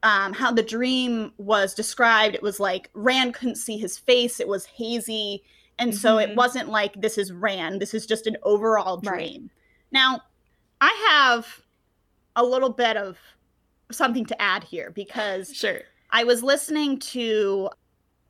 um, 0.03 0.33
how 0.33 0.51
the 0.51 0.63
dream 0.63 1.33
was 1.37 1.75
described 1.75 2.35
it 2.35 2.43
was 2.43 2.59
like 2.59 2.89
rand 2.95 3.35
couldn't 3.35 3.57
see 3.57 3.77
his 3.77 3.99
face 3.99 4.41
it 4.41 4.49
was 4.49 4.65
hazy 4.65 5.43
and 5.81 5.93
so 5.95 6.19
it 6.19 6.31
Mhm. 6.31 6.37
wasn't 6.37 6.69
like 6.69 7.01
this 7.01 7.19
is 7.19 7.33
rand 7.33 7.81
this 7.83 7.93
is 7.95 8.07
just 8.07 8.27
an 8.29 8.37
overall 8.45 9.01
Right. 9.03 9.13
dream 9.17 9.51
now 9.91 10.23
i 10.81 10.93
have 11.11 11.63
a 12.37 12.45
little 12.45 12.71
bit 12.71 12.97
of 12.97 13.19
something 13.91 14.25
to 14.27 14.41
add 14.41 14.63
here 14.65 14.91
because 14.91 15.53
Sure. 15.53 15.81
i 16.11 16.23
was 16.23 16.43
listening 16.45 16.99
to 17.01 17.69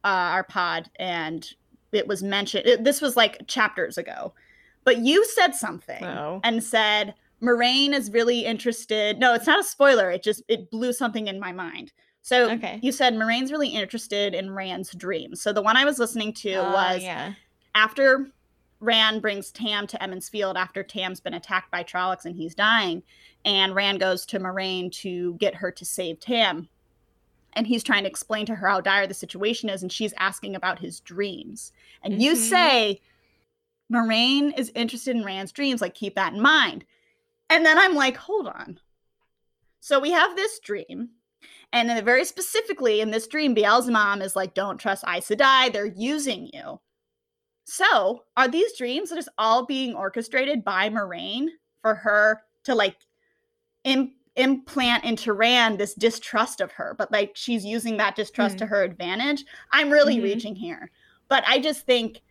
uh, 0.04 0.08
our 0.08 0.44
pod 0.44 0.88
and 0.98 1.52
it 1.92 2.06
was 2.06 2.22
mentioned 2.22 2.66
it, 2.66 2.84
this 2.84 3.02
was 3.02 3.16
like 3.16 3.46
chapters 3.46 3.98
ago 3.98 4.32
but 4.84 4.98
you 4.98 5.24
said 5.26 5.54
something 5.54 6.02
Oh. 6.04 6.40
and 6.42 6.64
said 6.64 7.14
Moiraine 7.42 7.94
is 7.94 8.10
really 8.10 8.44
interested. 8.44 9.18
No, 9.18 9.32
it's 9.32 9.46
not 9.46 9.58
a 9.58 9.64
spoiler. 9.64 10.10
It 10.10 10.22
just 10.22 10.42
it 10.46 10.70
blew 10.70 10.92
something 10.92 11.26
in 11.26 11.40
my 11.40 11.52
mind. 11.52 11.90
So 12.22 12.50
Okay. 12.50 12.78
you 12.82 12.92
said 12.92 13.14
Moiraine's 13.14 13.50
really 13.50 13.68
interested 13.70 14.34
in 14.34 14.50
Rand's 14.50 14.94
dreams. 14.94 15.40
So 15.40 15.52
the 15.52 15.62
one 15.62 15.76
I 15.76 15.84
was 15.84 15.98
listening 15.98 16.32
to 16.34 16.52
Uh, 16.54 16.72
was 16.72 17.02
yeah. 17.02 17.34
after 17.74 18.30
Rand 18.80 19.20
brings 19.22 19.50
Tam 19.50 19.86
to 19.88 20.02
Emond's 20.02 20.28
Field 20.28 20.56
after 20.56 20.82
Tam's 20.82 21.20
been 21.20 21.34
attacked 21.34 21.70
by 21.70 21.82
Trollocs 21.84 22.24
and 22.24 22.36
he's 22.36 22.54
dying, 22.54 23.02
and 23.44 23.74
Rand 23.74 24.00
goes 24.00 24.24
to 24.26 24.38
Moiraine 24.38 24.90
to 25.02 25.34
get 25.34 25.56
her 25.56 25.70
to 25.72 25.84
save 25.84 26.20
Tam. 26.20 26.68
And 27.54 27.66
he's 27.66 27.82
trying 27.82 28.04
to 28.04 28.08
explain 28.08 28.46
to 28.46 28.54
her 28.54 28.68
how 28.68 28.80
dire 28.80 29.06
the 29.06 29.14
situation 29.14 29.68
is, 29.68 29.82
and 29.82 29.92
she's 29.92 30.14
asking 30.18 30.54
about 30.54 30.78
his 30.78 31.00
dreams. 31.00 31.72
And 32.02 32.22
you 32.22 32.32
Mhm. 32.34 32.36
say 32.36 33.00
Moiraine 33.92 34.56
is 34.58 34.70
interested 34.74 35.16
in 35.16 35.24
Rand's 35.24 35.52
dreams, 35.52 35.80
like 35.80 35.94
keep 35.94 36.14
that 36.14 36.32
in 36.32 36.40
mind. 36.40 36.84
And 37.48 37.66
then 37.66 37.76
I'm 37.76 37.94
like, 37.94 38.16
hold 38.16 38.46
on. 38.46 38.78
So 39.80 39.98
we 39.98 40.12
have 40.12 40.36
this 40.36 40.60
dream, 40.60 41.10
and 41.72 41.88
then 41.88 42.04
very 42.04 42.24
specifically 42.24 43.00
in 43.00 43.10
this 43.10 43.26
dream, 43.26 43.54
Ba'alzamon 43.54 44.22
is 44.22 44.34
like, 44.36 44.54
don't 44.54 44.78
trust 44.78 45.04
Aes 45.06 45.28
Sedai, 45.28 45.72
they're 45.72 45.86
using 45.86 46.50
you. 46.52 46.80
So, 47.64 48.24
are 48.36 48.48
these 48.48 48.76
dreams 48.76 49.10
just 49.10 49.28
all 49.38 49.64
being 49.66 49.94
orchestrated 49.94 50.64
by 50.64 50.88
Moiraine 50.90 51.48
for 51.82 51.94
her 51.94 52.42
to 52.64 52.74
like 52.74 52.96
Im- 53.84 54.14
implant 54.36 55.04
into 55.04 55.32
Rand 55.32 55.78
this 55.78 55.94
distrust 55.94 56.60
of 56.60 56.72
her, 56.72 56.94
but 56.98 57.12
like 57.12 57.32
she's 57.34 57.64
using 57.64 57.96
that 57.98 58.16
distrust 58.16 58.54
Hmm. 58.54 58.58
to 58.58 58.66
her 58.66 58.82
advantage? 58.82 59.44
I'm 59.72 59.90
really 59.90 60.16
Mhm. 60.16 60.22
reaching 60.24 60.56
here. 60.56 60.90
But 61.28 61.44
I 61.46 61.60
just 61.60 61.86
think 61.86 62.22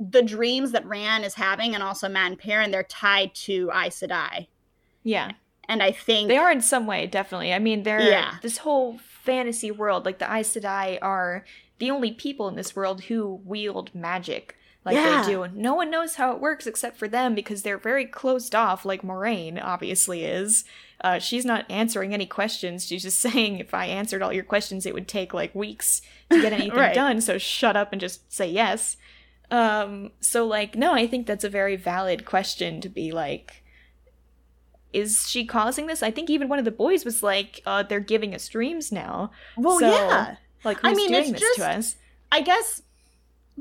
the 0.00 0.22
dreams 0.22 0.72
that 0.72 0.86
Rand 0.86 1.24
is 1.26 1.34
having 1.34 1.74
and 1.74 1.82
also 1.82 2.08
Matt 2.08 2.28
and 2.32 2.38
Perrin, 2.38 2.70
they're 2.70 2.82
tied 2.84 3.34
to 3.34 3.70
Aes 3.74 4.00
Sedai. 4.00 4.48
Yeah. 5.04 5.32
And 5.68 5.82
I 5.82 5.90
think 5.92 6.28
They 6.28 6.36
are 6.36 6.50
in 6.52 6.60
some 6.60 6.86
way, 6.86 7.06
definitely. 7.06 7.52
I 7.52 7.58
mean, 7.58 7.82
they're 7.82 8.00
Yeah. 8.00 8.34
this 8.42 8.58
whole 8.58 8.98
fantasy 9.24 9.70
world. 9.70 10.04
Like 10.04 10.18
the 10.18 10.32
Aes 10.32 10.54
Sedai 10.54 10.98
are 11.02 11.44
the 11.78 11.90
only 11.90 12.12
people 12.12 12.48
in 12.48 12.54
this 12.56 12.74
world 12.76 13.02
who 13.04 13.40
wield 13.44 13.94
magic 13.94 14.56
like 14.84 14.94
Yeah. 14.94 15.22
they 15.22 15.32
do. 15.32 15.42
And 15.42 15.56
No 15.56 15.74
one 15.74 15.90
knows 15.90 16.14
how 16.14 16.30
it 16.32 16.40
works 16.40 16.66
except 16.66 16.96
for 16.96 17.08
them 17.08 17.34
because 17.34 17.62
they're 17.62 17.76
very 17.78 18.06
closed 18.06 18.54
off, 18.54 18.84
like 18.84 19.02
Moiraine 19.02 19.60
obviously 19.62 20.24
is. 20.24 20.64
Uh, 21.02 21.18
she's 21.18 21.44
not 21.44 21.68
answering 21.68 22.14
any 22.14 22.24
questions. 22.26 22.86
She's 22.86 23.02
just 23.02 23.18
saying, 23.28 23.58
if 23.58 23.74
I 23.74 23.86
answered 23.86 24.22
all 24.22 24.32
your 24.32 24.44
questions, 24.44 24.86
it 24.86 24.94
would 24.94 25.08
take 25.08 25.34
like 25.34 25.52
weeks 25.56 26.00
to 26.30 26.40
get 26.40 26.52
anything 26.54 26.78
Right. 26.78 26.94
done. 26.94 27.20
So 27.20 27.36
shut 27.38 27.76
up 27.76 27.90
and 27.90 28.00
just 28.00 28.32
say 28.32 28.48
yes. 28.48 28.96
Um, 29.50 30.12
so 30.20 30.46
like, 30.46 30.76
no, 30.76 30.92
I 30.94 31.06
think 31.08 31.26
that's 31.26 31.44
a 31.44 31.48
very 31.50 31.74
valid 31.76 32.24
question 32.24 32.80
to 32.80 32.88
be 32.88 33.10
like, 33.12 33.62
is 34.92 35.28
she 35.28 35.44
causing 35.44 35.86
this? 35.86 36.02
I 36.02 36.10
think 36.10 36.30
even 36.30 36.48
one 36.48 36.58
of 36.58 36.64
the 36.64 36.70
boys 36.70 37.04
was 37.04 37.22
like, 37.22 37.60
uh, 37.66 37.82
they're 37.82 38.00
giving 38.00 38.34
us 38.34 38.48
dreams 38.48 38.90
now. 38.92 39.30
well, 39.56 39.78
so- 39.78 39.90
yeah. 39.90 40.36
Like, 40.64 40.78
I 40.82 40.88
who's 40.90 40.96
mean, 40.98 41.08
doing 41.10 41.20
it's 41.22 41.30
this 41.32 41.40
just- 41.40 41.56
to 41.58 41.68
us? 41.68 41.96
I 42.32 42.40
guess 42.40 42.82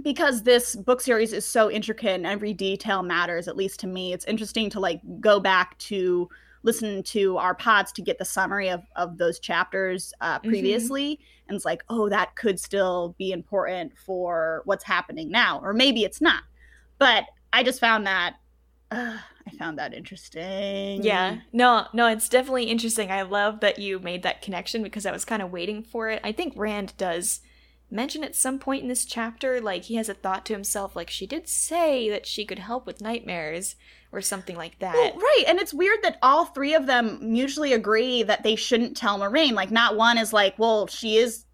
because 0.02 0.44
this 0.44 0.76
book 0.76 1.00
series 1.02 1.32
is 1.34 1.46
so 1.46 1.70
intricate 1.72 2.16
and 2.16 2.26
every 2.26 2.54
detail 2.54 3.02
matters, 3.04 3.48
at 3.48 3.56
least 3.56 3.80
to 3.82 3.88
me, 3.88 4.12
it's 4.12 4.26
interesting 4.26 4.70
to 4.72 4.80
like 4.80 5.00
go 5.22 5.40
back 5.40 5.78
to 5.80 6.28
listen 6.64 7.04
to 7.04 7.38
our 7.38 7.54
pods 7.56 7.92
to 7.94 8.02
get 8.02 8.18
the 8.18 8.26
summary 8.26 8.70
of, 8.70 8.82
of 8.96 9.18
those 9.18 9.40
chapters 9.40 10.14
uh, 10.20 10.40
Mhm. 10.40 10.44
previously. 10.50 11.20
And 11.48 11.56
it's 11.56 11.64
like, 11.64 11.84
oh, 11.90 12.10
that 12.10 12.36
could 12.36 12.60
still 12.60 13.16
be 13.20 13.32
important 13.32 13.96
for 13.98 14.64
what's 14.66 14.84
happening 14.84 15.30
now. 15.30 15.60
Or 15.62 15.74
maybe 15.74 16.04
it's 16.04 16.20
not. 16.22 16.42
But 16.98 17.26
I 17.54 17.62
just 17.64 17.80
found 17.80 18.08
that, 18.08 18.36
uh, 18.92 19.18
I 19.48 19.52
found 19.52 19.78
that 19.78 19.94
interesting. 19.94 21.04
Yeah. 21.04 21.38
No, 21.54 21.88
no, 21.94 22.08
it's 22.08 22.30
definitely 22.30 22.66
interesting. 22.66 23.12
I 23.12 23.22
love 23.22 23.60
that 23.60 23.78
you 23.78 24.00
made 24.00 24.24
that 24.24 24.42
connection 24.42 24.82
because 24.82 25.06
I 25.06 25.12
was 25.12 25.26
kind 25.26 25.42
of 25.42 25.52
waiting 25.52 25.84
for 25.84 26.10
it. 26.10 26.20
I 26.24 26.32
think 26.32 26.54
Rand 26.56 26.94
does 26.98 27.42
mention 27.92 28.24
at 28.24 28.36
some 28.36 28.58
point 28.58 28.82
in 28.82 28.90
this 28.90 29.06
chapter, 29.06 29.62
like 29.62 29.84
he 29.84 29.96
has 29.96 30.10
a 30.10 30.16
thought 30.16 30.46
to 30.48 30.54
himself, 30.54 30.96
like 30.96 31.10
she 31.10 31.28
did 31.28 31.48
say 31.48 32.10
that 32.10 32.26
she 32.26 32.44
could 32.44 32.60
help 32.60 32.88
with 32.88 33.02
nightmares 33.02 33.76
or 34.12 34.22
something 34.22 34.56
like 34.56 34.80
that. 34.80 34.96
Well, 34.96 35.14
right. 35.16 35.44
And 35.48 35.60
it's 35.60 35.74
weird 35.74 36.00
that 36.02 36.18
all 36.24 36.46
three 36.46 36.74
of 36.74 36.88
them 36.88 37.20
mutually 37.22 37.74
agree 37.74 38.24
that 38.24 38.44
they 38.44 38.56
shouldn't 38.56 38.98
tell 38.98 39.20
Moiraine. 39.20 39.54
Like, 39.54 39.72
not 39.72 39.96
one 39.96 40.18
is 40.18 40.34
like, 40.34 40.58
well, 40.58 40.88
she 40.88 41.18
is 41.18 41.46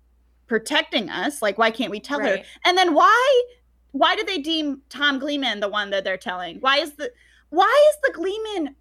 protecting 0.48 1.10
us. 1.10 1.42
Like, 1.42 1.58
why 1.58 1.72
can't 1.72 1.92
we 1.92 2.00
tell 2.00 2.22
her? 2.22 2.40
And 2.64 2.78
then 2.78 2.94
why 2.94 3.44
why 3.92 4.16
do 4.16 4.24
they 4.24 4.38
deem 4.38 4.82
Tom 4.90 5.20
Gleeman 5.20 5.60
the 5.60 5.70
one 5.70 5.90
that 5.90 6.04
they're 6.04 6.18
telling? 6.18 6.58
Why 6.60 6.78
is 6.78 6.94
the 6.94 7.12
why 7.52 7.92
is 7.92 7.98
the 8.04 8.14
Gleeman 8.18 8.76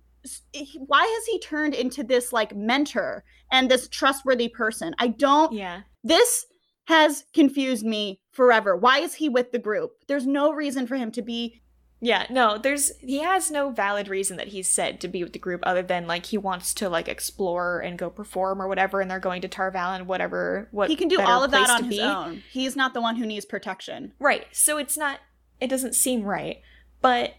why 0.86 1.04
has 1.06 1.26
he 1.26 1.38
turned 1.38 1.74
into 1.74 2.02
this 2.02 2.32
like 2.32 2.54
mentor 2.54 3.24
and 3.52 3.70
this 3.70 3.88
trustworthy 3.88 4.48
person? 4.48 4.94
I 4.98 5.08
don't 5.08 5.52
yeah. 5.52 5.82
this 6.02 6.46
has 6.84 7.24
confused 7.32 7.84
me 7.84 8.20
forever. 8.32 8.76
Why 8.76 8.98
is 8.98 9.14
he 9.14 9.28
with 9.28 9.52
the 9.52 9.58
group? 9.58 9.92
There's 10.08 10.26
no 10.26 10.52
reason 10.52 10.86
for 10.86 10.96
him 10.96 11.10
to 11.12 11.22
be 11.22 11.62
Yeah, 12.00 12.26
no, 12.30 12.58
there's 12.58 12.92
he 13.00 13.20
has 13.20 13.50
no 13.50 13.70
valid 13.70 14.08
reason 14.08 14.36
that 14.36 14.48
he's 14.48 14.68
said 14.68 15.00
to 15.00 15.08
be 15.08 15.22
with 15.22 15.32
the 15.32 15.38
group 15.38 15.60
other 15.64 15.82
than 15.82 16.06
like 16.06 16.26
he 16.26 16.38
wants 16.38 16.74
to 16.74 16.88
like 16.88 17.08
explore 17.08 17.80
and 17.80 17.98
go 17.98 18.10
perform 18.10 18.60
or 18.60 18.68
whatever 18.68 19.00
and 19.00 19.10
they're 19.10 19.20
going 19.20 19.42
to 19.42 19.48
Tar 19.48 19.72
Valon 19.72 20.06
whatever 20.06 20.68
what 20.70 20.90
he 20.90 20.96
can 20.96 21.08
do 21.08 21.20
all 21.20 21.42
of 21.42 21.50
that 21.50 21.70
on 21.70 21.84
his 21.84 21.96
be. 21.96 22.02
own. 22.02 22.42
He's 22.50 22.76
not 22.76 22.92
the 22.92 23.00
one 23.00 23.16
who 23.16 23.26
needs 23.26 23.46
protection. 23.46 24.12
Right. 24.18 24.46
So 24.52 24.76
it's 24.76 24.98
not 24.98 25.20
it 25.60 25.68
doesn't 25.68 25.94
seem 25.94 26.24
right. 26.24 26.60
But 27.00 27.34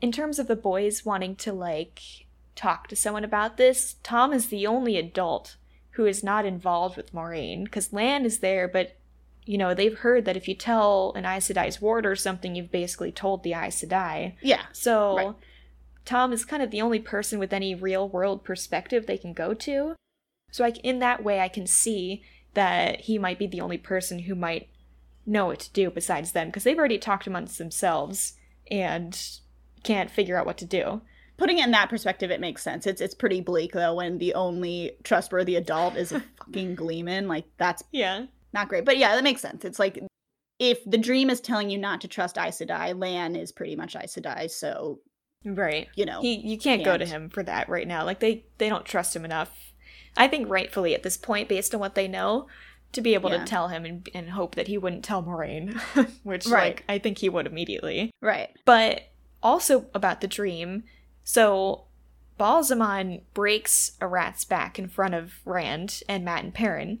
in 0.00 0.12
terms 0.12 0.38
of 0.38 0.46
the 0.46 0.56
boys 0.56 1.04
wanting 1.04 1.36
to 1.36 1.52
like 1.52 2.00
talk 2.54 2.88
to 2.88 2.96
someone 2.96 3.24
about 3.24 3.56
this, 3.56 3.96
Tom 4.02 4.32
is 4.32 4.48
the 4.48 4.66
only 4.66 4.96
adult 4.96 5.56
who 5.92 6.06
is 6.06 6.22
not 6.22 6.46
involved 6.46 6.96
with 6.96 7.12
Moiraine 7.12 7.70
cuz 7.70 7.92
Lan 7.92 8.24
is 8.24 8.38
there 8.38 8.68
but 8.68 8.96
you 9.46 9.58
know, 9.58 9.74
they've 9.74 9.98
heard 9.98 10.26
that 10.26 10.36
if 10.36 10.46
you 10.46 10.54
tell 10.54 11.12
an 11.16 11.24
Aes 11.24 11.48
Sedai's 11.48 11.80
ward 11.80 12.06
or 12.06 12.14
something, 12.14 12.54
you've 12.54 12.70
basically 12.70 13.10
told 13.10 13.42
the 13.42 13.54
Aes 13.54 13.82
Sedai. 13.82 14.34
Yeah. 14.42 14.66
So 14.72 15.16
Right. 15.16 15.34
Tom 16.04 16.32
is 16.32 16.44
kind 16.44 16.62
of 16.62 16.70
the 16.70 16.82
only 16.82 16.98
person 16.98 17.38
with 17.38 17.52
any 17.52 17.74
real 17.74 18.08
world 18.08 18.44
perspective 18.44 19.06
they 19.06 19.18
can 19.18 19.32
go 19.32 19.54
to. 19.54 19.94
So 20.50 20.64
I, 20.64 20.70
in 20.82 20.98
that 21.00 21.22
way, 21.22 21.40
I 21.40 21.48
can 21.48 21.66
see 21.66 22.22
that 22.54 23.02
he 23.02 23.18
might 23.18 23.38
be 23.38 23.46
the 23.46 23.60
only 23.60 23.78
person 23.78 24.20
who 24.20 24.34
might 24.34 24.68
know 25.26 25.46
what 25.46 25.60
to 25.60 25.72
do 25.72 25.90
besides 25.90 26.32
them 26.32 26.48
because 26.48 26.64
they've 26.64 26.78
already 26.78 26.98
talked 26.98 27.26
amongst 27.26 27.58
themselves 27.58 28.34
and 28.70 29.40
can't 29.82 30.10
figure 30.10 30.36
out 30.36 30.46
what 30.46 30.58
to 30.58 30.64
do. 30.64 31.00
Putting 31.36 31.58
it 31.58 31.64
in 31.64 31.70
that 31.70 31.88
perspective, 31.88 32.30
it 32.30 32.40
makes 32.40 32.62
sense. 32.62 32.86
It's 32.86 33.00
it's 33.00 33.14
pretty 33.14 33.40
bleak 33.40 33.72
though 33.72 33.94
when 33.94 34.18
the 34.18 34.34
only 34.34 34.92
trustworthy 35.04 35.56
adult 35.56 35.96
is 35.96 36.12
a 36.12 36.20
fucking 36.38 36.74
Gleeman. 36.74 37.28
Like 37.28 37.46
that's 37.56 37.82
Yeah. 37.92 38.26
not 38.52 38.68
great. 38.68 38.84
But 38.84 38.98
yeah, 38.98 39.14
that 39.14 39.24
makes 39.24 39.40
sense. 39.40 39.64
It's 39.64 39.78
like 39.78 39.98
if 40.58 40.78
the 40.84 40.98
dream 40.98 41.30
is 41.30 41.40
telling 41.40 41.70
you 41.70 41.78
not 41.78 42.02
to 42.02 42.08
trust 42.08 42.36
Aes 42.36 42.58
Sedai, 42.60 42.98
Lan 42.98 43.34
is 43.36 43.52
pretty 43.52 43.74
much 43.76 43.96
Aes 43.96 44.14
Sedai. 44.14 44.50
So 44.50 45.00
Right. 45.44 45.88
you 45.94 46.04
know, 46.04 46.20
He 46.20 46.34
you 46.46 46.58
can't, 46.58 46.84
go 46.84 46.98
to 46.98 47.06
him 47.06 47.30
for 47.30 47.42
that 47.42 47.70
right 47.70 47.88
now. 47.88 48.04
Like 48.04 48.20
they 48.20 48.44
they 48.58 48.68
don't 48.68 48.84
trust 48.84 49.16
him 49.16 49.24
enough. 49.24 49.72
I 50.18 50.28
think 50.28 50.50
rightfully 50.50 50.94
at 50.94 51.02
this 51.02 51.16
point, 51.16 51.48
based 51.48 51.72
on 51.74 51.80
what 51.80 51.94
they 51.94 52.06
know, 52.08 52.48
to 52.92 53.00
be 53.00 53.14
able 53.14 53.30
Yeah. 53.30 53.38
to 53.38 53.44
tell 53.46 53.68
him 53.68 53.86
and, 53.86 54.06
and 54.12 54.28
hope 54.30 54.56
that 54.56 54.66
he 54.66 54.76
wouldn't 54.76 55.04
tell 55.04 55.22
Moiraine, 55.22 55.80
which 56.24 56.46
Right. 56.46 56.74
like 56.76 56.84
I 56.88 56.98
think 56.98 57.16
he 57.18 57.30
would 57.30 57.46
immediately. 57.46 58.10
right? 58.20 58.50
But 58.66 59.04
also 59.42 59.86
about 59.94 60.20
the 60.20 60.26
dream, 60.26 60.84
so 61.24 61.84
Ba'alzamon 62.38 63.22
breaks 63.34 63.92
a 64.00 64.06
rat's 64.06 64.44
back 64.44 64.78
in 64.78 64.88
front 64.88 65.14
of 65.14 65.40
Rand 65.44 66.02
and 66.08 66.24
Matt 66.24 66.44
and 66.44 66.54
Perrin. 66.54 67.00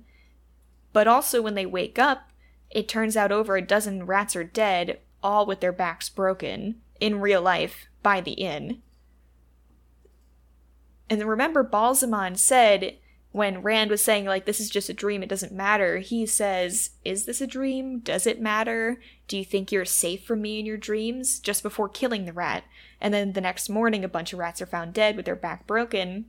But 0.92 1.08
also 1.08 1.40
when 1.40 1.54
they 1.54 1.66
wake 1.66 1.98
up, 1.98 2.30
it 2.70 2.88
turns 2.88 3.16
out 3.16 3.32
over 3.32 3.56
a 3.56 3.62
dozen 3.62 4.06
rats 4.06 4.36
are 4.36 4.44
dead, 4.44 5.00
all 5.22 5.46
with 5.46 5.60
their 5.60 5.72
backs 5.72 6.08
broken, 6.08 6.80
in 7.00 7.20
real 7.20 7.42
life 7.42 7.86
by 8.02 8.20
the 8.20 8.32
inn. 8.32 8.82
And 11.08 11.22
remember, 11.24 11.64
Ba'alzamon 11.64 12.38
said 12.38 12.98
when 13.32 13.62
Rand 13.62 13.90
was 13.90 14.02
saying, 14.02 14.24
like, 14.24 14.44
this 14.44 14.60
is 14.60 14.70
just 14.70 14.88
a 14.88 14.94
dream, 14.94 15.22
it 15.22 15.28
doesn't 15.28 15.52
matter, 15.52 15.98
he 15.98 16.26
says, 16.26 16.90
Is 17.04 17.26
this 17.26 17.40
a 17.40 17.46
dream? 17.46 18.00
Does 18.00 18.26
it 18.26 18.40
matter? 18.40 19.00
Do 19.28 19.38
you 19.38 19.44
think 19.44 19.70
you're 19.70 19.84
safe 19.84 20.24
from 20.24 20.42
me 20.42 20.58
in 20.58 20.66
your 20.66 20.76
dreams? 20.76 21.38
Just 21.38 21.62
before 21.62 21.88
killing 21.88 22.24
the 22.24 22.32
rat. 22.32 22.64
And 23.00 23.14
then 23.14 23.32
the 23.32 23.40
next 23.40 23.68
morning, 23.68 24.04
a 24.04 24.08
bunch 24.08 24.32
of 24.32 24.38
rats 24.38 24.60
are 24.60 24.66
found 24.66 24.94
dead 24.94 25.16
with 25.16 25.26
their 25.26 25.36
back 25.36 25.66
broken. 25.66 26.26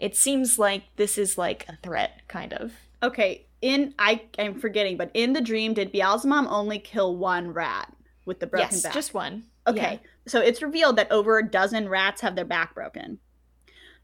It 0.00 0.16
seems 0.16 0.58
like 0.58 0.84
this 0.96 1.18
is 1.18 1.36
like 1.36 1.66
a 1.68 1.78
threat, 1.82 2.22
kind 2.28 2.54
of. 2.54 2.72
Okay, 3.02 3.46
in 3.60 3.94
I 3.98 4.22
I'm 4.38 4.58
forgetting, 4.58 4.96
but 4.96 5.10
in 5.12 5.34
the 5.34 5.40
dream, 5.40 5.74
did 5.74 5.92
Ba'alzamon 5.92 6.46
only 6.48 6.78
kill 6.78 7.16
one 7.16 7.52
rat 7.52 7.92
with 8.24 8.40
the 8.40 8.46
broken 8.46 8.70
yes, 8.72 8.82
back? 8.82 8.94
just 8.94 9.12
one. 9.12 9.44
Okay, 9.66 10.00
so 10.26 10.40
it's 10.40 10.62
revealed 10.62 10.96
that 10.96 11.12
over 11.12 11.38
a 11.38 11.48
dozen 11.48 11.88
rats 11.88 12.20
have 12.22 12.34
their 12.34 12.44
back 12.44 12.74
broken. 12.74 13.18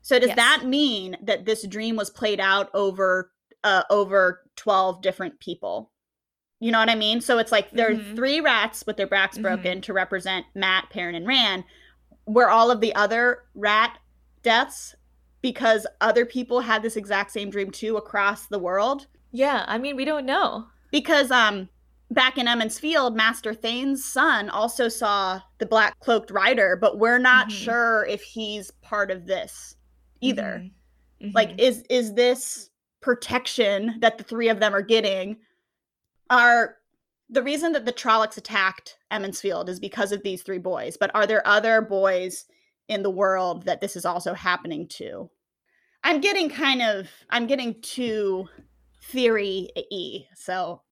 So 0.08 0.18
does 0.18 0.28
Yes. 0.28 0.36
that 0.36 0.64
mean 0.64 1.18
that 1.20 1.44
this 1.44 1.66
dream 1.66 1.94
was 1.94 2.08
played 2.08 2.40
out 2.40 2.70
over 2.72 3.30
uh 3.62 3.82
over 3.90 4.40
12 4.56 5.02
different 5.02 5.38
people? 5.38 5.92
You 6.60 6.72
know 6.72 6.78
what 6.78 6.88
I 6.88 6.94
mean? 6.94 7.20
So 7.20 7.36
it's 7.36 7.52
like 7.52 7.72
there 7.72 7.90
Mhm. 7.90 8.12
are 8.12 8.16
three 8.16 8.40
rats 8.40 8.84
with 8.86 8.96
their 8.96 9.06
backs 9.06 9.36
Mhm. 9.36 9.42
broken 9.42 9.80
to 9.82 9.92
represent 9.92 10.46
Matt, 10.54 10.88
Perrin, 10.88 11.14
and 11.14 11.26
Rand. 11.26 11.64
Were 12.24 12.48
all 12.48 12.70
of 12.70 12.80
the 12.80 12.94
other 12.94 13.44
rat 13.54 13.98
deaths 14.42 14.94
because 15.42 15.86
other 16.00 16.24
people 16.24 16.60
had 16.60 16.80
this 16.82 16.96
exact 16.96 17.30
same 17.30 17.50
dream 17.50 17.70
too 17.70 17.98
across 17.98 18.46
the 18.46 18.58
world? 18.58 19.08
Yeah, 19.30 19.66
I 19.68 19.76
mean, 19.76 19.94
we 19.94 20.06
don't 20.06 20.24
know. 20.24 20.68
Because 20.90 21.30
um 21.30 21.68
back 22.10 22.38
in 22.38 22.48
Emond's 22.48 22.78
Field, 22.78 23.14
Master 23.14 23.52
Thane's 23.52 24.02
son 24.06 24.48
also 24.48 24.88
saw 24.88 25.42
the 25.58 25.66
black 25.66 26.00
cloaked 26.00 26.30
rider, 26.30 26.76
but 26.76 26.96
we're 26.96 27.18
not 27.18 27.48
Mhm. 27.48 27.50
sure 27.50 28.06
if 28.08 28.22
he's 28.22 28.70
part 28.70 29.10
of 29.10 29.26
this 29.26 29.74
either. 30.20 30.62
Mhm. 31.22 31.30
Mhm. 31.30 31.34
Like 31.34 31.60
is 31.60 31.82
is 31.90 32.14
this 32.14 32.70
protection 33.00 33.96
that 34.00 34.18
the 34.18 34.24
three 34.24 34.48
of 34.48 34.60
them 34.60 34.74
are 34.74 34.82
getting 34.82 35.38
are 36.30 36.76
the 37.30 37.42
reason 37.42 37.72
that 37.72 37.84
the 37.84 37.92
Trollocs 37.92 38.36
attacked 38.38 38.96
Emond's 39.10 39.40
Field 39.40 39.68
is 39.68 39.78
because 39.80 40.12
of 40.12 40.22
these 40.22 40.42
three 40.42 40.58
boys, 40.58 40.96
but 40.96 41.10
are 41.14 41.26
there 41.26 41.46
other 41.46 41.82
boys 41.82 42.46
in 42.88 43.02
the 43.02 43.10
world 43.10 43.64
that 43.66 43.80
this 43.80 43.96
is 43.96 44.06
also 44.06 44.34
happening 44.34 44.88
to? 44.88 45.30
I'm 46.04 46.20
getting 46.20 46.48
kind 46.50 46.82
of 46.82 47.08
I'm 47.30 47.46
getting 47.46 47.80
too 47.82 48.48
theory 49.02 49.70
e. 49.90 50.26
So 50.36 50.82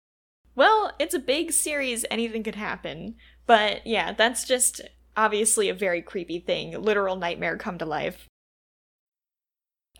Well, 0.55 0.93
it's 0.99 1.15
a 1.15 1.19
big 1.19 1.53
series, 1.53 2.05
anything 2.11 2.43
could 2.43 2.55
happen. 2.57 3.17
But 3.47 3.87
yeah, 3.87 4.13
that's 4.13 4.45
just 4.45 4.81
obviously 5.17 5.69
a 5.69 5.75
very 5.75 6.03
creepy 6.03 6.41
thing. 6.41 6.73
Literal 6.81 7.17
nightmare 7.17 7.57
come 7.59 7.79
to 7.79 7.87
life. 7.87 8.29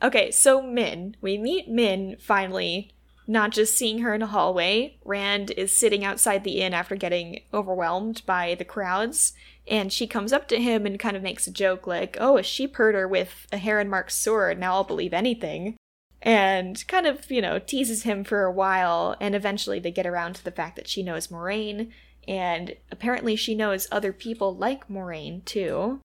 Okay, 0.03 0.31
so 0.31 0.61
Min. 0.61 1.17
We 1.21 1.39
meet 1.39 1.69
Min 1.69 2.17
finally, 2.21 2.93
not 3.27 3.51
just 3.51 3.77
seeing 3.77 4.01
her 4.01 4.15
in 4.15 4.23
a 4.23 4.27
hallway. 4.27 4.99
Rand 5.05 5.51
is 5.53 5.75
sitting 5.77 6.05
outside 6.05 6.45
the 6.45 6.61
inn 6.61 6.75
after 6.75 6.97
getting 6.97 7.41
overwhelmed 7.53 8.23
by 8.27 8.55
the 8.55 8.65
crowds, 8.65 9.33
and 9.67 9.93
she 9.93 10.07
comes 10.07 10.33
up 10.33 10.49
to 10.49 10.61
him 10.61 10.87
and 10.87 10.99
kind 10.99 11.17
of 11.17 11.23
makes 11.23 11.47
a 11.47 11.53
joke 11.53 11.87
like, 11.87 12.17
Oh, 12.21 12.37
a 12.37 12.43
sheep 12.43 12.77
herder 12.77 13.09
with 13.09 13.47
a 13.51 13.59
heron 13.59 13.89
marked 13.89 14.13
sword, 14.13 14.59
now 14.59 14.75
I'll 14.75 14.85
believe 14.85 15.13
anything 15.13 15.77
and 16.23 16.87
kind 16.89 17.07
of, 17.07 17.31
you 17.31 17.41
know, 17.41 17.59
teases 17.59 18.03
him 18.03 18.25
for 18.25 18.45
a 18.45 18.53
while, 18.53 19.17
and 19.21 19.35
eventually 19.35 19.79
they 19.79 19.93
get 19.93 20.07
around 20.07 20.35
to 20.35 20.45
the 20.45 20.51
fact 20.51 20.75
that 20.77 20.89
she 20.89 21.03
knows 21.03 21.29
Moiraine, 21.29 21.93
and 22.27 22.75
apparently 22.91 23.37
she 23.37 23.55
knows 23.55 23.87
other 23.93 24.13
people 24.13 24.55
like 24.57 24.89
Moiraine 24.89 25.45
too, 25.45 26.01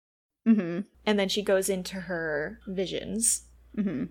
mhm 0.47 0.85
and 1.03 1.19
then 1.19 1.27
she 1.27 1.41
goes 1.41 1.69
into 1.69 2.01
her 2.01 2.59
visions. 2.67 3.45
Mhm 3.77 4.09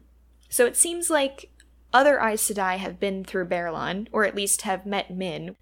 So 0.48 0.66
it 0.66 0.76
seems 0.76 1.10
like 1.10 1.50
other 1.92 2.18
Aes 2.20 2.42
Sedai 2.48 2.76
have 2.78 2.98
been 3.00 3.24
through 3.24 3.46
Baerlon, 3.48 4.08
or 4.12 4.24
at 4.24 4.34
least 4.34 4.62
have 4.62 4.86
met 4.86 5.10
Min, 5.10 5.56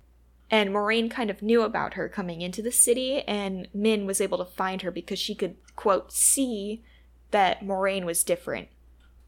and 0.50 0.70
Moiraine 0.70 1.10
kind 1.10 1.30
of 1.30 1.42
knew 1.42 1.62
about 1.62 1.94
her 1.94 2.08
coming 2.08 2.40
into 2.42 2.62
the 2.62 2.72
city, 2.72 3.22
and 3.22 3.68
Min 3.74 4.06
was 4.06 4.20
able 4.20 4.38
to 4.38 4.44
find 4.44 4.82
her 4.82 4.90
because 4.90 5.18
she 5.18 5.34
could, 5.34 5.56
quote, 5.76 6.12
see 6.12 6.82
that 7.30 7.60
Moiraine 7.60 8.04
was 8.04 8.24
different. 8.24 8.68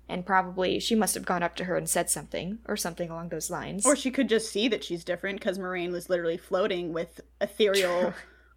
And 0.08 0.26
probably 0.26 0.80
she 0.80 0.94
must 0.94 1.14
have 1.14 1.24
gone 1.26 1.42
up 1.42 1.54
to 1.56 1.64
her 1.64 1.76
and 1.76 1.88
said 1.88 2.10
something, 2.10 2.58
or 2.66 2.76
something 2.76 3.10
along 3.10 3.28
those 3.28 3.50
lines. 3.50 3.84
Or 3.86 3.94
she 3.94 4.10
could 4.10 4.28
just 4.28 4.50
see 4.50 4.66
that 4.68 4.82
she's 4.82 5.04
different 5.04 5.38
because 5.40 5.58
Moiraine 5.58 5.92
was 5.92 6.08
literally 6.10 6.36
floating 6.38 6.92
with 6.92 7.20
ethereal 7.40 8.02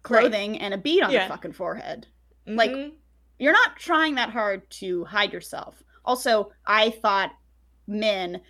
Right. 0.08 0.20
clothing 0.20 0.58
and 0.58 0.74
a 0.74 0.78
bead 0.78 1.02
on 1.02 1.12
Yeah. 1.12 1.22
her 1.24 1.28
fucking 1.28 1.52
forehead. 1.52 2.06
like- 2.46 2.70
Mhm. 2.72 2.92
You're 3.38 3.52
not 3.54 3.76
trying 3.76 4.14
that 4.16 4.30
hard 4.30 4.68
to 4.72 5.04
hide 5.06 5.32
yourself. 5.32 5.82
Also, 6.04 6.52
I 6.66 6.90
thought 6.90 7.32
Min, 7.86 8.40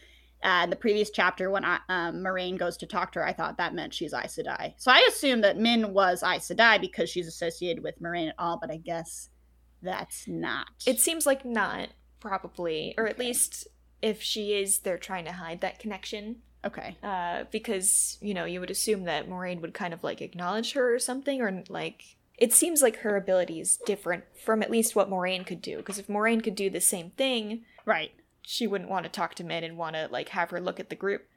uh, 0.43 0.61
in 0.65 0.71
the 0.71 0.77
previous 0.77 1.11
chapter 1.11 1.51
when 1.51 1.65
I, 1.65 1.79
um, 1.89 2.17
Moiraine 2.23 2.59
goes 2.59 2.77
to 2.79 2.87
talk 2.87 3.13
to 3.13 3.21
her, 3.21 3.27
I 3.27 3.33
thought 3.33 3.57
that 3.59 3.75
meant 3.75 3.95
she's 3.95 4.13
Aes 4.13 4.37
Sedai. 4.37 4.75
So 4.77 4.91
I 4.91 5.05
assumed 5.09 5.43
that 5.45 5.57
Min 5.59 5.93
was 5.93 6.23
Aes 6.23 6.49
Sedai 6.49 6.81
because 6.81 7.09
she's 7.11 7.27
associated 7.27 7.83
with 7.83 8.01
Moiraine 8.01 8.29
at 8.29 8.35
all, 8.39 8.59
but 8.61 8.71
I 8.71 8.77
guess 8.77 9.31
that's 9.83 10.27
not. 10.29 10.69
It 10.87 11.01
seems 11.01 11.27
like 11.27 11.45
not, 11.45 11.89
probably. 12.21 12.95
Or 12.99 13.07
at 13.07 13.15
Okay. 13.17 13.25
least 13.27 13.69
if 14.03 14.21
she 14.23 14.53
is, 14.55 14.81
they're 14.81 14.99
trying 14.99 15.25
to 15.27 15.33
hide 15.33 15.61
that 15.63 15.79
connection. 15.79 16.37
okay. 16.65 16.97
uh, 17.03 17.45
because 17.51 18.17
you 18.23 18.33
know 18.35 18.45
you 18.47 18.61
would 18.61 18.71
assume 18.71 19.05
that 19.05 19.29
Moiraine 19.29 19.61
would 19.61 19.75
kind 19.75 19.93
of 19.95 20.03
like 20.05 20.21
acknowledge 20.23 20.73
her 20.73 20.95
or 20.95 20.99
something, 20.99 21.41
or 21.43 21.63
like 21.69 22.17
it 22.39 22.53
seems 22.53 22.83
like 22.83 22.97
her 22.99 23.17
ability 23.17 23.61
is 23.61 23.77
different 23.77 24.25
from 24.45 24.63
at 24.63 24.71
least 24.71 24.97
what 24.97 25.09
Moiraine 25.11 25.47
could 25.47 25.63
do. 25.63 25.77
Because 25.79 25.99
if 25.99 26.09
Moiraine 26.09 26.43
could 26.43 26.55
do 26.55 26.69
the 26.71 26.81
same 26.81 27.11
thing, 27.11 27.65
Right. 27.85 28.13
she 28.43 28.67
wouldn't 28.67 28.91
want 28.91 29.05
to 29.05 29.11
talk 29.11 29.35
to 29.37 29.45
Min 29.45 29.63
and 29.65 29.77
want 29.79 29.95
to 29.97 30.09
like 30.11 30.31
have 30.31 30.51
her 30.51 30.61
look 30.61 30.81
at 30.81 30.91
the 30.91 30.97
group. 30.97 31.29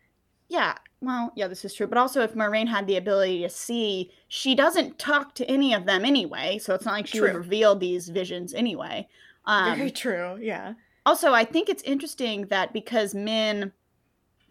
Yeah, 0.49 0.77
well, 1.01 1.33
yeah, 1.35 1.47
this 1.47 1.65
is 1.65 1.73
true. 1.73 1.87
But 1.87 1.97
also, 1.97 2.21
if 2.21 2.33
Moiraine 2.33 2.69
had 2.69 2.87
the 2.87 2.95
ability 2.95 3.41
to 3.41 3.49
see, 3.49 4.11
she 4.29 4.55
doesn't 4.55 4.97
talk 4.97 5.35
to 5.35 5.45
any 5.45 5.73
of 5.73 5.85
them 5.85 6.05
anyway. 6.05 6.57
So 6.57 6.73
it's 6.73 6.85
not 6.85 6.93
like 6.93 7.05
she 7.07 7.19
would 7.19 7.35
reveal 7.35 7.75
these 7.75 8.07
visions 8.09 8.53
anyway. 8.53 9.07
Um, 9.45 9.77
Very 9.77 9.91
true. 9.91 10.37
Yeah. 10.41 10.73
also, 11.05 11.33
I 11.33 11.43
think 11.45 11.67
it's 11.69 11.83
interesting 11.83 12.47
that 12.47 12.71
because 12.73 13.13
Min, 13.13 13.73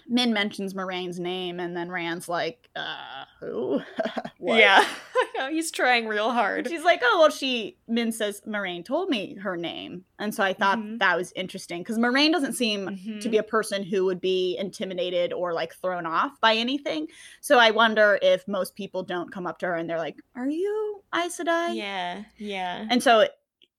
Min 0.08 0.32
mentions 0.32 0.72
Moiraine's 0.74 1.18
name, 1.18 1.58
and 1.60 1.76
then 1.76 1.90
Rand's 1.90 2.28
like, 2.28 2.68
uh, 2.76 3.24
who? 3.40 3.80
What? 4.38 4.58
Yeah. 4.58 4.86
He's 5.50 5.70
trying 5.72 6.06
real 6.06 6.30
hard. 6.30 6.68
She's 6.68 6.84
like, 6.84 7.00
oh, 7.02 7.18
well, 7.20 7.30
she, 7.30 7.78
Min 7.88 8.12
says, 8.12 8.42
Moiraine 8.46 8.84
told 8.84 9.08
me 9.08 9.34
her 9.36 9.56
name. 9.56 10.04
And 10.18 10.32
so 10.34 10.44
I 10.44 10.52
thought 10.52 10.78
Mhm. 10.78 10.98
that 11.00 11.16
was 11.16 11.32
interesting 11.32 11.80
because 11.80 11.98
Moiraine 11.98 12.32
doesn't 12.32 12.52
seem 12.52 12.86
Mhm. 12.86 13.20
to 13.22 13.28
be 13.28 13.38
a 13.38 13.42
person 13.42 13.82
who 13.82 14.04
would 14.04 14.20
be 14.20 14.56
intimidated 14.58 15.32
or 15.32 15.52
like 15.52 15.74
thrown 15.74 16.06
off 16.06 16.40
by 16.40 16.54
anything. 16.54 17.08
So 17.40 17.58
I 17.58 17.70
wonder 17.72 18.18
if 18.22 18.46
most 18.46 18.76
people 18.76 19.02
don't 19.02 19.32
come 19.32 19.46
up 19.46 19.58
to 19.60 19.66
her 19.66 19.74
and 19.74 19.88
they're 19.90 19.98
like, 19.98 20.16
"Are 20.36 20.48
you 20.48 21.02
Aes 21.14 21.38
Sedai?" 21.38 21.74
Yeah. 21.74 22.22
Yeah. 22.36 22.86
And 22.90 23.02
so 23.02 23.26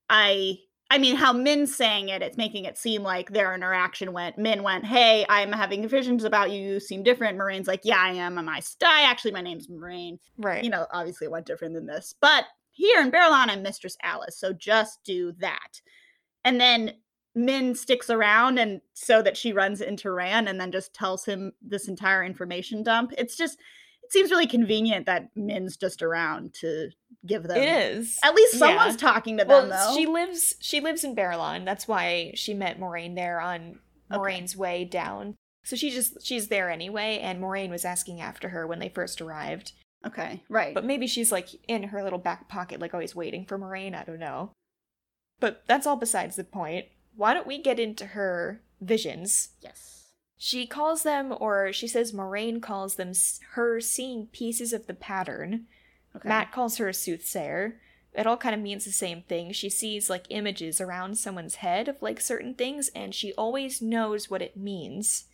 I 0.10 0.60
I 0.90 0.98
mean 0.98 1.16
how 1.16 1.34
Min's 1.34 1.76
saying 1.76 2.10
it, 2.10 2.22
it's 2.22 2.38
making 2.38 2.66
it 2.66 2.78
seem 2.78 3.04
like 3.04 3.32
their 3.32 3.54
interaction 3.54 4.14
went 4.14 4.38
Min 4.38 4.64
went, 4.64 4.86
"Hey, 4.86 5.26
I'm 5.28 5.52
having 5.52 5.88
visions 5.88 6.24
about 6.24 6.52
you. 6.52 6.62
You 6.62 6.80
seem 6.80 7.04
different." 7.04 7.38
Moiraine's 7.38 7.68
like, 7.68 7.82
"Yeah, 7.84 8.00
I 8.00 8.12
am. 8.12 8.38
I'm 8.38 8.48
I 8.48 8.60
Sedai. 8.60 9.04
Actually, 9.04 9.32
my 9.32 9.42
name's 9.42 9.68
Moiraine." 9.68 10.20
Right. 10.38 10.64
You 10.64 10.70
know, 10.70 10.88
obviously 10.92 11.26
it 11.26 11.32
went 11.32 11.46
different 11.46 11.74
than 11.74 11.86
this. 11.86 12.16
But 12.22 12.46
here 12.72 13.02
in 13.02 13.12
Baerlon, 13.12 13.50
I'm 13.50 13.64
Mistress 13.64 13.98
Alice, 14.04 14.38
so 14.40 14.54
just 14.54 15.04
do 15.04 15.34
that. 15.40 15.82
And 16.46 16.62
then 16.62 16.94
Min 17.36 17.76
sticks 17.76 18.10
around 18.10 18.58
and 18.58 18.82
so 18.94 19.22
that 19.22 19.38
she 19.38 19.54
runs 19.54 19.82
into 19.82 20.12
Rand 20.12 20.50
and 20.50 20.60
then 20.60 20.72
just 20.72 20.94
tells 20.94 21.26
him 21.26 21.52
this 21.62 21.88
entire 21.88 22.24
information 22.24 22.82
dump. 22.82 23.14
It's 23.18 23.36
just 23.36 23.60
it 24.08 24.14
seems 24.14 24.32
really 24.32 24.48
convenient 24.48 25.06
that 25.06 25.30
Min's 25.36 25.78
just 25.78 26.02
around 26.02 26.54
to 26.56 26.90
give 27.26 27.44
them 27.44 27.58
it 27.58 27.68
is. 27.68 28.18
At 28.24 28.34
least 28.36 28.58
someone's 28.58 28.94
Yeah. 29.02 29.10
talking 29.10 29.38
to 29.38 29.44
them 29.46 29.70
Well, 29.70 29.90
though. 29.92 29.96
she 29.96 30.06
lives 30.06 30.56
she 30.60 30.80
lives 30.80 31.04
in 31.04 31.16
Baerlon. 31.16 31.66
That's 31.66 31.88
why 31.88 32.32
she 32.36 32.54
met 32.54 32.80
Moiraine 32.80 33.16
there 33.16 33.40
on 33.40 33.80
Okay. 34.12 34.18
Moiraine's 34.20 34.56
way 34.56 34.86
down. 34.86 35.36
So 35.66 35.76
she 35.76 35.90
just 35.92 36.26
she's 36.26 36.48
there 36.48 36.70
anyway, 36.70 37.20
and 37.20 37.42
Moiraine 37.42 37.70
was 37.70 37.84
asking 37.84 38.22
after 38.22 38.50
her 38.50 38.66
when 38.66 38.80
they 38.80 38.90
first 38.90 39.22
arrived. 39.22 39.74
okay, 40.06 40.44
right. 40.48 40.74
But 40.74 40.86
maybe 40.86 41.08
she's 41.08 41.32
like 41.32 41.50
in 41.68 41.84
her 41.84 42.02
little 42.04 42.20
back 42.20 42.48
pocket, 42.48 42.80
like 42.80 42.94
always 42.94 43.16
waiting 43.16 43.46
for 43.46 43.60
Moiraine. 43.60 43.94
I 43.96 44.04
don't 44.06 44.20
know. 44.20 44.52
But 45.40 45.64
that's 45.68 45.86
all 45.86 45.98
besides 45.98 46.36
the 46.38 46.44
point. 46.46 46.86
Why 47.16 47.34
don't 47.34 47.48
we 47.48 47.58
get 47.62 47.80
into 47.80 48.06
her 48.08 48.62
visions? 48.80 49.50
yes. 49.62 49.97
She 50.38 50.68
calls 50.68 51.04
them, 51.04 51.34
or 51.40 51.74
she 51.74 51.88
says 51.88 52.14
Moiraine 52.14 52.62
calls 52.62 52.96
them 52.96 53.14
her 53.54 53.82
seeing 53.82 54.28
pieces 54.28 54.72
of 54.72 54.86
the 54.86 54.94
pattern. 54.94 55.66
Okay. 56.16 56.30
Matt 56.30 56.52
calls 56.52 56.78
her 56.78 56.88
a 56.88 56.94
soothsayer. 56.94 57.80
It 58.14 58.28
all 58.28 58.38
kind 58.38 58.56
of 58.56 58.62
means 58.62 58.86
the 58.86 58.92
same 58.92 59.24
thing. 59.24 59.52
She 59.52 59.70
sees 59.70 60.10
like 60.10 60.26
images 60.30 60.80
around 60.80 61.18
someone's 61.18 61.56
head 61.56 61.88
of 61.88 62.02
like 62.02 62.22
certain 62.22 62.54
things, 62.54 62.90
and 62.96 63.14
she 63.14 63.34
always 63.34 63.82
knows 63.82 64.30
what 64.30 64.42
it 64.42 64.56
means. 64.56 65.26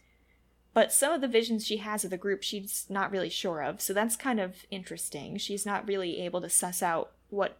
But 0.74 0.92
some 0.92 1.13
of 1.13 1.22
the 1.22 1.28
visions 1.28 1.66
she 1.66 1.78
has 1.78 2.04
of 2.04 2.10
the 2.10 2.18
group, 2.18 2.42
she's 2.42 2.86
not 2.89 3.12
really 3.12 3.30
sure 3.30 3.62
of, 3.62 3.80
so 3.80 3.94
that's 3.94 4.16
kind 4.16 4.39
of 4.39 4.66
interesting. 4.72 5.38
She's 5.38 5.66
not 5.66 5.88
really 5.88 6.20
able 6.22 6.42
to 6.42 6.50
suss 6.50 6.82
out 6.82 7.12
what 7.30 7.60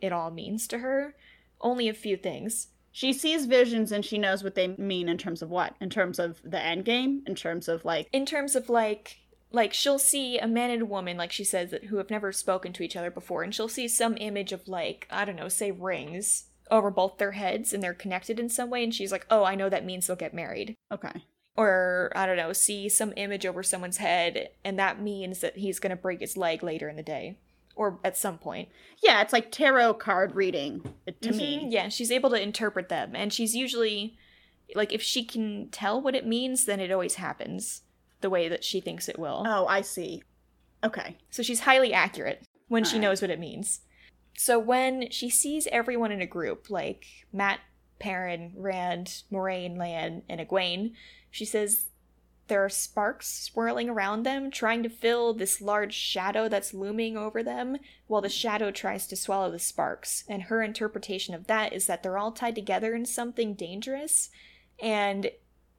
it 0.00 0.12
all 0.12 0.30
means 0.30 0.68
to 0.68 0.78
her. 0.78 1.14
Only 1.60 1.88
a 1.88 1.94
few 1.94 2.16
things. 2.16 2.68
She 2.92 3.14
sees 3.14 3.46
visions 3.46 3.90
and 3.90 4.04
she 4.04 4.18
knows 4.18 4.44
what 4.44 4.54
they 4.54 4.68
mean 4.68 5.08
in 5.08 5.16
terms 5.16 5.40
of 5.40 5.50
what? 5.50 5.74
In 5.80 5.88
terms 5.88 6.18
of 6.18 6.40
the 6.44 6.62
end 6.62 6.84
game? 6.84 7.22
In 7.26 7.34
terms 7.34 7.66
of 7.66 7.84
like 7.84 8.08
In 8.12 8.26
terms 8.26 8.54
of 8.54 8.68
like 8.68 9.18
like 9.50 9.72
she'll 9.72 9.98
see 9.98 10.38
a 10.38 10.46
man 10.46 10.70
and 10.70 10.82
a 10.82 10.86
woman 10.86 11.16
like 11.16 11.32
she 11.32 11.44
says 11.44 11.70
that 11.70 11.84
who 11.84 11.96
have 11.96 12.10
never 12.10 12.32
spoken 12.32 12.72
to 12.72 12.82
each 12.82 12.96
other 12.96 13.10
before 13.10 13.42
and 13.42 13.54
she'll 13.54 13.68
see 13.68 13.88
some 13.88 14.16
image 14.18 14.52
of 14.52 14.68
like 14.68 15.06
I 15.10 15.24
don't 15.24 15.36
know, 15.36 15.48
say 15.48 15.70
rings 15.70 16.44
over 16.70 16.90
both 16.90 17.18
their 17.18 17.32
heads 17.32 17.72
and 17.72 17.82
they're 17.82 17.94
connected 17.94 18.38
in 18.38 18.48
some 18.48 18.70
way 18.70 18.84
and 18.84 18.94
she's 18.94 19.12
like, 19.12 19.26
"Oh, 19.30 19.44
I 19.44 19.54
know 19.54 19.68
that 19.68 19.84
means 19.84 20.06
they'll 20.06 20.16
get 20.16 20.34
married." 20.34 20.74
Okay. 20.90 21.24
Or 21.56 22.12
I 22.14 22.24
don't 22.26 22.38
know, 22.38 22.52
see 22.52 22.88
some 22.88 23.12
image 23.16 23.44
over 23.44 23.62
someone's 23.62 23.98
head 23.98 24.50
and 24.64 24.78
that 24.78 25.00
means 25.00 25.40
that 25.40 25.56
he's 25.56 25.80
going 25.80 25.90
to 25.90 25.96
break 25.96 26.20
his 26.20 26.36
leg 26.36 26.62
later 26.62 26.88
in 26.88 26.96
the 26.96 27.02
day 27.02 27.36
or 27.76 27.98
at 28.04 28.16
some 28.16 28.38
point. 28.38 28.68
Yeah, 29.02 29.20
it's 29.22 29.32
like 29.32 29.50
tarot 29.50 29.94
card 29.94 30.34
reading 30.34 30.82
to 31.06 31.30
Mhm, 31.30 31.36
me. 31.36 31.66
Yeah, 31.70 31.88
she's 31.88 32.10
able 32.10 32.30
to 32.30 32.40
interpret 32.40 32.88
them, 32.88 33.14
and 33.16 33.32
she's 33.32 33.54
usually 33.54 34.16
like 34.74 34.92
if 34.92 35.02
she 35.02 35.24
can 35.24 35.68
tell 35.70 36.00
what 36.00 36.14
it 36.14 36.26
means, 36.26 36.64
then 36.64 36.80
it 36.80 36.90
always 36.90 37.16
happens 37.16 37.82
the 38.20 38.30
way 38.30 38.48
that 38.48 38.64
she 38.64 38.80
thinks 38.80 39.08
it 39.08 39.18
will. 39.18 39.42
Oh, 39.46 39.66
I 39.66 39.80
see. 39.82 40.22
Okay. 40.84 41.16
So 41.30 41.42
she's 41.42 41.60
highly 41.60 41.92
accurate 41.92 42.46
when 42.68 42.84
she 42.84 42.96
Alright. 42.96 43.02
knows 43.02 43.22
what 43.22 43.30
it 43.30 43.38
means. 43.40 43.80
So 44.36 44.58
when 44.58 45.10
she 45.10 45.28
sees 45.28 45.66
everyone 45.70 46.10
in 46.10 46.22
a 46.22 46.26
group, 46.26 46.70
like 46.70 47.04
Matt, 47.32 47.60
Perrin, 47.98 48.54
Rand, 48.56 49.22
Moiraine, 49.30 49.76
Lan, 49.76 50.22
and 50.28 50.40
Egwene, 50.40 50.92
she 51.30 51.44
says 51.44 51.86
there 52.48 52.64
are 52.64 52.68
sparks 52.68 53.28
swirling 53.28 53.88
around 53.88 54.24
them, 54.24 54.50
trying 54.50 54.82
to 54.82 54.88
fill 54.88 55.32
this 55.32 55.60
large 55.60 55.94
shadow 55.94 56.48
that's 56.48 56.74
looming 56.74 57.16
over 57.16 57.42
them, 57.42 57.78
while 58.06 58.20
the 58.20 58.28
shadow 58.28 58.70
tries 58.70 59.06
to 59.06 59.16
swallow 59.16 59.50
the 59.50 59.58
sparks. 59.58 60.24
And 60.28 60.44
her 60.44 60.62
interpretation 60.62 61.34
of 61.34 61.46
that 61.46 61.72
is 61.72 61.86
that 61.86 62.02
they're 62.02 62.18
all 62.18 62.32
tied 62.32 62.54
together 62.54 62.94
in 62.94 63.06
something 63.06 63.54
dangerous, 63.54 64.30
and 64.80 65.30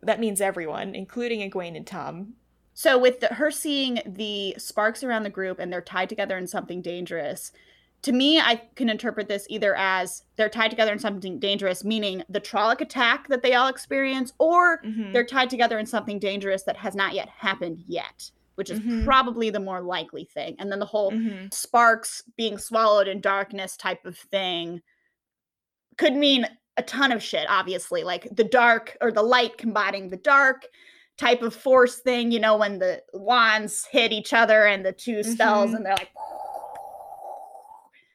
that 0.02 0.20
means 0.20 0.42
everyone, 0.42 0.96
including 0.96 1.50
Egwene 1.50 1.78
and 1.78 1.88
Tom. 1.88 2.34
So 2.74 2.98
with 2.98 3.20
the, 3.20 3.28
her 3.28 3.52
seeing 3.52 4.02
the 4.06 4.56
sparks 4.58 5.04
around 5.04 5.24
the 5.24 5.30
group 5.30 5.60
and 5.60 5.72
they're 5.72 5.82
tied 5.82 6.10
together 6.10 6.38
in 6.38 6.48
something 6.48 6.82
dangerous, 6.82 7.52
to 8.04 8.12
me, 8.12 8.40
I 8.40 8.62
can 8.76 8.90
interpret 8.90 9.28
this 9.28 9.48
either 9.50 9.76
as 9.76 10.24
they're 10.36 10.50
tied 10.50 10.70
together 10.70 10.92
in 10.92 11.00
something 11.00 11.40
dangerous, 11.40 11.84
meaning 11.84 12.24
the 12.30 12.42
Trolloc 12.42 12.82
attack 12.82 13.28
that 13.30 13.42
they 13.42 13.54
all 13.54 13.68
experience, 13.70 14.34
or 14.40 14.82
Mhm. 14.84 15.14
they're 15.14 15.26
tied 15.26 15.50
together 15.50 15.80
in 15.80 15.86
something 15.86 16.20
dangerous 16.20 16.64
that 16.64 16.78
has 16.78 16.96
not 16.96 17.14
yet 17.14 17.30
happened 17.30 17.84
yet, 17.88 18.30
which 18.56 18.70
is 18.70 18.80
Mhm. 18.82 19.06
probably 19.06 19.50
the 19.50 19.60
more 19.60 19.82
likely 19.82 20.26
thing. 20.26 20.56
And 20.60 20.72
then 20.72 20.80
the 20.80 20.86
whole 20.86 21.12
Mhm. 21.12 21.54
sparks 21.54 22.22
being 22.36 22.58
swallowed 22.58 23.08
in 23.08 23.22
darkness 23.22 23.78
type 23.78 24.06
of 24.06 24.18
thing 24.18 24.82
could 25.98 26.14
mean 26.14 26.46
a 26.76 26.84
ton 26.84 27.12
of 27.12 27.24
shit, 27.24 27.46
obviously, 27.50 28.04
like 28.04 28.28
the 28.36 28.44
dark 28.44 28.98
or 29.00 29.12
the 29.12 29.24
light 29.24 29.58
combating 29.58 30.10
the 30.10 30.18
dark 30.18 30.66
type 31.18 31.42
of 31.44 31.56
force 31.56 32.00
thing, 32.00 32.32
you 32.32 32.40
know, 32.40 32.58
when 32.58 32.80
the 32.80 33.02
wands 33.14 33.86
hit 33.86 34.12
each 34.12 34.34
other 34.34 34.66
and 34.66 34.84
the 34.86 34.92
two 34.92 35.24
spells 35.24 35.72
Mhm. 35.72 35.76
and 35.76 35.86
they're 35.86 35.96
like, 35.96 36.10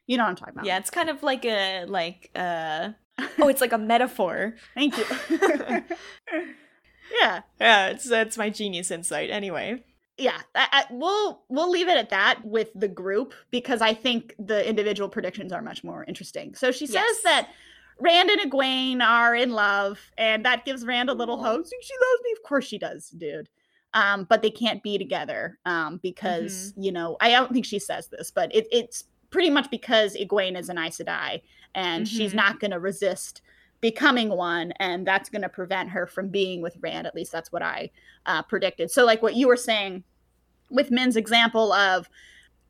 you 0.09 0.17
know 0.17 0.25
what 0.25 0.31
I'm 0.31 0.37
talking 0.37 0.55
about. 0.55 0.65
Yeah, 0.67 0.79
it's 0.79 0.91
kind 0.91 1.09
of 1.09 1.23
like 1.23 1.45
a 1.45 1.85
like 1.85 2.31
uh 2.35 2.91
oh, 3.39 3.49
it's 3.49 3.61
like 3.61 3.73
a 3.73 3.79
metaphor. 3.79 4.55
Thank 4.75 4.97
you. 4.99 5.05
yeah. 7.21 7.43
Yeah, 7.61 7.87
it's 7.89 8.09
that's 8.09 8.37
my 8.37 8.51
genius 8.51 8.91
insight. 8.91 9.31
Anyway, 9.31 9.85
yeah 10.19 10.41
I, 10.55 10.67
I, 10.73 10.85
we'll 10.91 11.43
we'll 11.49 11.71
leave 11.71 11.89
it 11.89 11.97
at 11.97 12.11
that 12.11 12.41
with 12.45 12.71
the 12.75 12.89
group 12.89 13.33
because 13.51 13.81
i 13.81 13.95
think 13.95 14.35
the 14.39 14.69
individual 14.69 15.09
predictions 15.09 15.53
are 15.53 15.63
much 15.63 15.85
more 15.85 16.05
interesting 16.09 16.55
so 16.55 16.73
she 16.73 16.87
says 16.87 16.95
Yes. 16.97 17.23
that 17.23 17.49
rand 18.01 18.29
and 18.29 18.41
egwene 18.51 19.01
are 19.01 19.35
in 19.35 19.51
love 19.53 20.01
and 20.19 20.45
that 20.45 20.65
gives 20.65 20.85
rand 20.85 21.09
a 21.09 21.15
little 21.15 21.41
hope 21.41 21.65
she 21.67 21.95
loves 21.95 22.23
me 22.25 22.33
of 22.33 22.43
course 22.43 22.67
she 22.67 22.79
does 22.79 23.11
dude 23.11 23.49
um 23.95 24.27
but 24.29 24.43
they 24.43 24.51
can't 24.51 24.83
be 24.83 24.99
together 24.99 25.59
um 25.67 26.01
because 26.03 26.75
you 26.77 26.91
know 26.91 27.17
i 27.21 27.31
don't 27.31 27.53
think 27.53 27.65
she 27.65 27.79
says 27.79 28.09
this 28.09 28.33
but 28.33 28.53
it, 28.55 28.67
it's 28.73 29.05
pretty 29.31 29.51
much 29.51 29.71
because 29.71 30.17
egwene 30.17 30.57
is 30.59 30.69
an 30.69 30.79
aes 30.79 30.99
sedai 30.99 31.43
and 31.75 32.07
she's 32.09 32.33
Mhm. 32.33 32.37
not 32.37 32.61
going 32.61 32.71
to 32.71 32.79
resist 32.81 33.43
becoming 33.81 34.31
one 34.31 34.73
and 34.81 35.07
that's 35.07 35.29
going 35.29 35.43
to 35.43 35.49
prevent 35.49 35.91
her 35.91 36.07
from 36.07 36.29
being 36.29 36.61
with 36.63 36.77
rand 36.81 37.07
at 37.07 37.15
least 37.15 37.31
that's 37.31 37.53
what 37.53 37.63
i 37.63 37.91
uh, 38.27 38.43
predicted 38.43 38.91
so 38.91 39.05
like 39.05 39.23
what 39.23 39.37
you 39.37 39.47
were 39.47 39.57
saying 39.57 40.03
with 40.71 40.91
Min's 40.91 41.17
example 41.17 41.73
of 41.73 42.11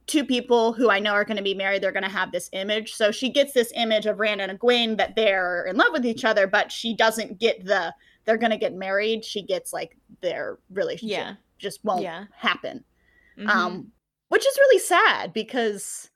two 0.07 0.25
people 0.25 0.73
who 0.73 0.88
I 0.88 1.01
know 1.01 1.11
are 1.12 1.25
going 1.25 1.37
to 1.37 1.42
be 1.42 1.53
married, 1.53 1.83
they're 1.83 1.90
going 1.90 2.05
to 2.05 2.09
have 2.09 2.31
this 2.31 2.49
image. 2.53 2.94
So 2.94 3.11
she 3.11 3.29
gets 3.29 3.53
this 3.53 3.73
image 3.75 4.07
of 4.07 4.21
Rand 4.21 4.40
and 4.40 4.57
Egwene 4.57 4.97
that 4.99 5.16
they're 5.16 5.64
in 5.66 5.77
love 5.77 5.88
with 5.92 6.07
each 6.07 6.25
other, 6.25 6.47
but 6.47 6.71
she 6.71 6.94
doesn't 6.94 7.40
get 7.40 7.64
the 7.64 7.92
they're 8.25 8.37
going 8.38 8.53
to 8.53 8.57
get 8.57 8.73
married. 8.73 9.25
She 9.25 9.42
gets 9.42 9.73
like 9.73 9.97
their 10.21 10.59
relationship 10.71 11.11
yeah. 11.18 11.35
just 11.59 11.85
won't 11.85 12.03
Yeah. 12.03 12.27
happen. 12.37 12.85
Mhm. 13.37 13.49
Um, 13.49 13.92
which 14.29 14.47
is 14.47 14.57
really 14.59 14.79
sad 14.79 15.33
because 15.33 16.09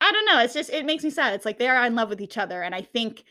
I 0.00 0.12
don't 0.12 0.26
know. 0.26 0.40
It's 0.40 0.54
just 0.54 0.70
it 0.70 0.86
makes 0.86 1.04
me 1.04 1.10
sad. 1.10 1.34
It's 1.34 1.44
like 1.44 1.58
they 1.58 1.68
are 1.68 1.84
in 1.86 1.94
love 1.94 2.08
with 2.08 2.20
each 2.20 2.38
other, 2.38 2.62
and 2.62 2.74
I 2.74 2.82
think 2.82 3.24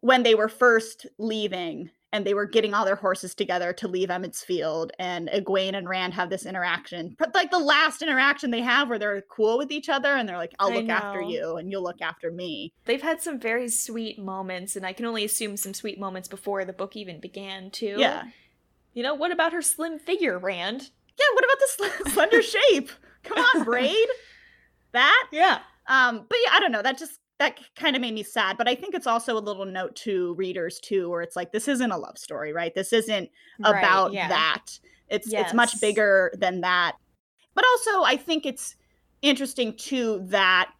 when 0.00 0.22
they 0.22 0.34
were 0.34 0.48
first 0.48 1.06
leaving 1.18 1.90
and 2.14 2.26
they 2.26 2.34
were 2.34 2.44
getting 2.44 2.74
all 2.74 2.84
their 2.84 2.96
horses 2.96 3.34
together 3.34 3.72
to 3.72 3.88
leave 3.88 4.10
Emond's 4.10 4.42
Field, 4.42 4.92
and 4.98 5.30
Egwene 5.30 5.74
and 5.74 5.88
Rand 5.88 6.12
have 6.12 6.28
this 6.28 6.44
interaction, 6.44 7.16
but 7.18 7.34
like 7.34 7.50
the 7.50 7.58
last 7.58 8.02
interaction 8.02 8.50
they 8.50 8.60
have 8.60 8.90
where 8.90 8.98
they're 8.98 9.22
cool 9.30 9.56
with 9.56 9.70
each 9.72 9.88
other 9.88 10.08
and 10.14 10.28
they're 10.28 10.36
like, 10.36 10.52
"I'll 10.58 10.70
look 10.74 10.90
after 10.90 11.22
you, 11.22 11.56
and 11.56 11.70
you'll 11.70 11.82
look 11.82 12.02
after 12.02 12.30
me." 12.30 12.72
they've 12.84 13.00
had 13.00 13.22
some 13.22 13.40
very 13.40 13.68
sweet 13.70 14.18
moments, 14.18 14.76
and 14.76 14.84
I 14.84 14.92
can 14.92 15.06
only 15.06 15.24
assume 15.24 15.56
some 15.56 15.72
sweet 15.72 15.98
moments 15.98 16.28
before 16.28 16.64
the 16.66 16.74
book 16.74 16.96
even 16.96 17.18
began 17.20 17.70
too. 17.70 17.94
Yeah, 17.96 18.24
You 18.92 19.02
know, 19.02 19.14
what 19.14 19.32
about 19.32 19.54
her 19.54 19.62
slim 19.62 19.98
figure, 19.98 20.38
Rand? 20.38 20.90
yeah. 21.18 21.26
What 21.34 21.44
about 21.44 21.58
the 21.60 21.68
sl- 22.04 22.10
slender 22.14 22.42
shape? 22.42 22.90
Come 23.22 23.38
on, 23.38 23.64
braid. 23.70 24.08
That 24.92 25.28
Yeah. 25.32 25.60
Um 25.88 26.24
but 26.28 26.38
yeah 26.44 26.50
i 26.54 26.60
don't 26.60 26.72
know 26.72 26.82
that 26.82 26.98
just 26.98 27.20
that 27.38 27.58
kind 27.74 27.96
of 27.96 28.02
made 28.02 28.14
me 28.14 28.22
sad 28.22 28.56
but 28.56 28.68
i 28.68 28.74
think 28.74 28.94
it's 28.94 29.06
also 29.06 29.36
a 29.36 29.40
little 29.40 29.64
note 29.64 29.94
to 29.96 30.34
readers 30.34 30.78
too 30.80 31.08
where 31.10 31.22
it's 31.22 31.36
like 31.36 31.52
this 31.52 31.68
isn't 31.68 31.90
a 31.90 31.96
love 31.96 32.16
story 32.16 32.52
right 32.52 32.74
this 32.74 32.92
isn't 32.92 33.28
about 33.64 34.12
yeah. 34.12 34.28
that 34.28 34.78
it's 35.08 35.32
it's 35.32 35.54
much 35.54 35.80
bigger 35.80 36.32
than 36.38 36.60
that 36.60 36.96
but 37.54 37.64
also 37.72 38.02
i 38.04 38.16
think 38.16 38.46
it's 38.46 38.76
interesting 39.22 39.74
too 39.76 40.20
that 40.24 40.70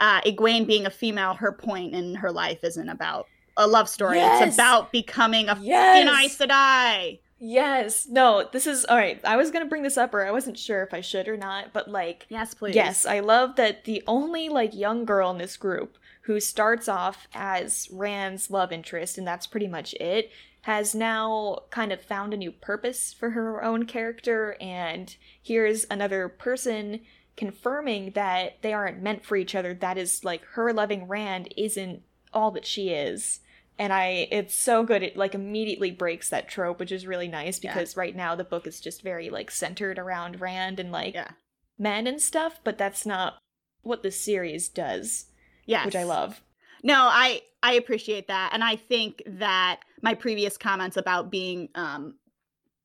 uh 0.00 0.20
Egwene 0.22 0.66
being 0.66 0.86
a 0.86 0.90
female 0.90 1.34
her 1.34 1.52
point 1.52 1.94
in 1.94 2.14
her 2.14 2.30
life 2.30 2.58
isn't 2.62 2.88
about 2.88 3.26
a 3.56 3.66
love 3.66 3.88
story 3.88 4.16
Yes. 4.16 4.48
it's 4.48 4.56
about 4.56 4.92
becoming 4.92 5.48
a 5.48 5.58
Yes. 5.60 6.08
Aes 6.08 6.38
Sedai. 6.38 7.20
Yes. 7.38 8.06
No, 8.08 8.48
this 8.52 8.66
is 8.66 8.84
all 8.84 8.96
right. 8.96 9.20
I 9.24 9.36
was 9.36 9.50
going 9.50 9.64
to 9.64 9.68
bring 9.68 9.82
this 9.82 9.98
up 9.98 10.14
or 10.14 10.24
I 10.24 10.30
wasn't 10.30 10.58
sure 10.58 10.82
if 10.82 10.94
I 10.94 11.00
should 11.00 11.28
or 11.28 11.36
not, 11.36 11.72
but 11.72 11.88
like 11.88 12.26
yes 12.28 12.54
please 12.54 12.74
Yes, 12.74 13.06
I 13.06 13.20
love 13.20 13.56
that 13.56 13.84
the 13.84 14.02
only 14.06 14.48
like 14.48 14.74
young 14.74 15.04
girl 15.04 15.30
in 15.30 15.38
this 15.38 15.56
group 15.56 15.98
who 16.22 16.40
starts 16.40 16.88
off 16.88 17.28
as 17.34 17.88
Rand's 17.92 18.50
love 18.50 18.72
interest 18.72 19.18
and 19.18 19.26
that's 19.26 19.46
pretty 19.46 19.68
much 19.68 19.94
it 19.94 20.30
has 20.62 20.94
now 20.94 21.58
kind 21.68 21.92
of 21.92 22.00
found 22.00 22.32
a 22.32 22.38
new 22.38 22.50
purpose 22.50 23.12
for 23.12 23.30
her 23.30 23.62
own 23.62 23.84
character 23.84 24.56
and 24.60 25.16
here's 25.42 25.84
another 25.90 26.28
person 26.28 27.00
confirming 27.36 28.12
that 28.12 28.62
they 28.62 28.72
aren't 28.72 29.02
meant 29.02 29.24
for 29.24 29.36
each 29.36 29.54
other 29.54 29.74
that 29.74 29.98
is 29.98 30.24
like 30.24 30.42
her 30.52 30.72
loving 30.72 31.06
Rand 31.06 31.52
isn't 31.56 32.02
all 32.32 32.50
that 32.52 32.64
she 32.64 32.88
is 32.88 33.40
and 33.78 33.92
I 33.92 34.28
it's 34.30 34.54
so 34.54 34.82
good 34.84 35.02
it 35.02 35.16
like 35.16 35.34
immediately 35.34 35.90
breaks 35.90 36.28
that 36.30 36.48
trope 36.48 36.78
which 36.80 36.92
is 36.92 37.06
really 37.06 37.28
nice 37.28 37.62
Yeah. 37.62 37.72
because 37.74 37.96
right 37.96 38.14
now 38.14 38.34
the 38.34 38.44
book 38.44 38.66
is 38.66 38.80
just 38.80 39.02
very 39.02 39.30
like 39.30 39.50
centered 39.50 39.98
around 39.98 40.40
Rand 40.40 40.78
and 40.80 40.92
like 40.92 41.14
yeah 41.14 41.30
men 41.78 42.06
and 42.06 42.20
stuff, 42.20 42.60
but 42.62 42.78
that's 42.78 43.04
not 43.04 43.34
what 43.82 44.02
the 44.04 44.10
series 44.10 44.68
does, 44.68 45.26
Yeah, 45.66 45.84
which 45.84 45.96
I 45.96 46.04
love. 46.04 46.40
No, 46.82 46.94
I 46.94 47.42
I 47.62 47.72
appreciate 47.74 48.28
that, 48.28 48.50
and 48.52 48.62
I 48.62 48.76
think 48.76 49.22
that 49.26 49.80
my 50.02 50.14
previous 50.14 50.56
comments 50.56 50.96
about 50.96 51.30
being 51.30 51.68
um 51.74 52.14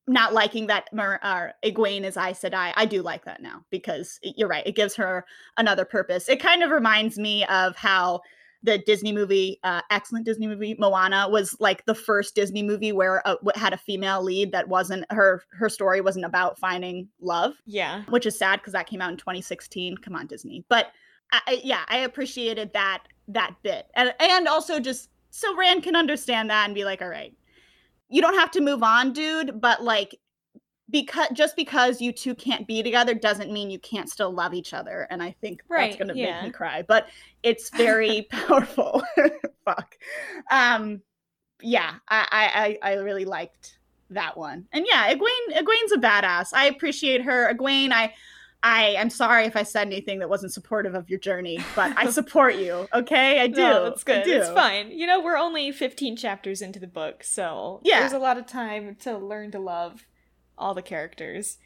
not 0.08 0.34
liking 0.34 0.66
that 0.68 0.92
Mer- 0.92 1.20
uh, 1.22 1.50
Egwene 1.64 2.04
is 2.04 2.18
Aes 2.18 2.42
Sedai, 2.42 2.74
I 2.76 2.86
do 2.88 3.04
like 3.04 3.26
that 3.26 3.44
now 3.44 3.64
because 3.70 4.20
you're 4.24 4.48
right. 4.50 4.66
It 4.66 4.76
gives 4.76 4.96
her 4.96 5.24
another 5.56 5.86
purpose. 5.86 6.28
It 6.28 6.40
kind 6.40 6.64
of 6.64 6.72
reminds 6.72 7.20
me 7.20 7.46
of 7.46 7.76
how 7.76 8.22
the 8.64 8.78
Disney 8.78 9.12
movie, 9.14 9.60
uh, 9.64 9.82
excellent 9.90 10.26
Disney 10.26 10.46
movie 10.48 10.76
Moana, 10.78 11.28
was 11.30 11.56
like 11.60 11.86
the 11.86 11.96
first 11.96 12.36
Disney 12.36 12.62
movie 12.62 12.92
where 12.92 13.22
a, 13.26 13.36
w- 13.36 13.52
had 13.56 13.72
a 13.74 13.78
female 13.78 14.22
lead 14.22 14.52
that 14.52 14.68
wasn't 14.68 15.06
her. 15.12 15.44
Her 15.52 15.70
story 15.70 16.02
wasn't 16.02 16.26
about 16.26 16.60
finding 16.60 17.08
love 17.22 17.54
Yeah. 17.66 18.04
which 18.10 18.26
is 18.26 18.38
sad 18.38 18.60
because 18.60 18.74
that 18.74 18.88
came 18.88 19.02
out 19.02 19.12
in 19.12 19.18
2016. 19.18 19.98
Come 19.98 20.16
on, 20.16 20.28
Disney. 20.28 20.66
But 20.68 20.88
I, 21.32 21.62
yeah, 21.64 21.84
I 21.88 22.00
appreciated 22.00 22.74
that 22.74 23.04
that 23.30 23.56
bit, 23.64 23.86
and 23.94 24.14
and 24.20 24.48
also 24.48 24.80
just 24.80 25.10
so 25.30 25.56
Rand 25.56 25.84
can 25.84 25.96
understand 25.96 26.50
that 26.50 26.66
and 26.66 26.74
be 26.74 26.84
like, 26.86 27.02
all 27.02 27.08
right, 27.10 27.34
you 28.10 28.22
don't 28.22 28.34
have 28.40 28.50
to 28.52 28.62
move 28.62 28.82
on, 28.84 29.14
dude, 29.14 29.62
but 29.62 29.84
like 29.84 30.20
because 30.90 31.28
just 31.34 31.56
because 31.56 32.02
you 32.02 32.12
two 32.12 32.34
can't 32.36 32.66
be 32.68 32.82
together 32.84 33.14
doesn't 33.14 33.52
mean 33.52 33.70
you 33.70 33.80
can't 33.80 34.10
still 34.10 34.32
love 34.32 34.54
each 34.54 34.74
other 34.74 35.08
and 35.10 35.22
i 35.22 35.32
think 35.42 35.62
Right, 35.70 35.92
that's 35.92 35.98
gonna 35.98 36.14
yeah. 36.16 36.36
make 36.42 36.44
me 36.46 36.52
cry 36.52 36.84
but 36.88 37.08
it's 37.44 37.70
very 37.70 38.24
powerful 38.32 39.04
fuck 39.66 39.96
um 40.52 41.02
yeah 41.62 41.96
I, 42.08 42.78
I 42.82 42.92
i 42.92 42.94
really 42.96 43.26
liked 43.26 43.78
that 44.10 44.38
one 44.38 44.66
and 44.72 44.86
yeah 44.90 45.14
egwene 45.14 45.56
egwene's 45.58 45.92
a 45.92 45.98
badass 45.98 46.48
i 46.54 46.66
appreciate 46.68 47.22
her 47.24 47.54
egwene 47.54 47.92
i 47.92 48.14
i 48.64 48.96
i'm 48.98 49.10
sorry 49.10 49.46
if 49.46 49.56
i 49.56 49.64
said 49.64 49.86
anything 49.88 50.20
that 50.20 50.30
wasn't 50.30 50.52
supportive 50.54 50.96
of 50.96 51.10
your 51.10 51.20
journey 51.20 51.60
but 51.76 51.94
i 51.98 52.10
support 52.20 52.56
you 52.56 52.88
okay 52.94 53.40
i 53.42 53.48
do 53.48 53.62
No, 53.62 53.86
it's 53.86 54.04
good. 54.04 54.24
do. 54.24 54.34
It's 54.34 54.50
fine. 54.50 54.90
You 54.92 55.06
know, 55.08 55.22
we're 55.22 55.38
only 55.38 55.72
15 55.72 56.16
chapters 56.18 56.62
into 56.62 56.80
the 56.80 56.88
book, 56.88 57.24
so 57.24 57.80
Yeah. 57.84 58.00
there's 58.02 58.14
a 58.14 58.20
lot 58.20 58.38
of 58.38 58.46
time 58.48 58.96
to 59.02 59.18
learn 59.18 59.52
to 59.52 59.60
love 59.60 60.06
all 60.60 60.74
the 60.74 60.82
characters. 60.82 61.58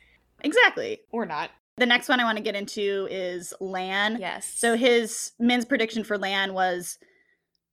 exactly 0.41 1.01
Or 1.11 1.25
not. 1.25 1.51
the 1.77 1.85
next 1.85 2.07
one 2.07 2.19
i 2.19 2.23
want 2.23 2.37
to 2.37 2.43
get 2.43 2.55
into 2.55 3.07
is 3.11 3.53
lan 3.59 4.17
Yes. 4.19 4.45
So 4.45 4.75
his 4.75 5.31
Min's 5.39 5.65
prediction 5.65 6.03
for 6.03 6.17
Lan 6.17 6.53
was 6.53 6.97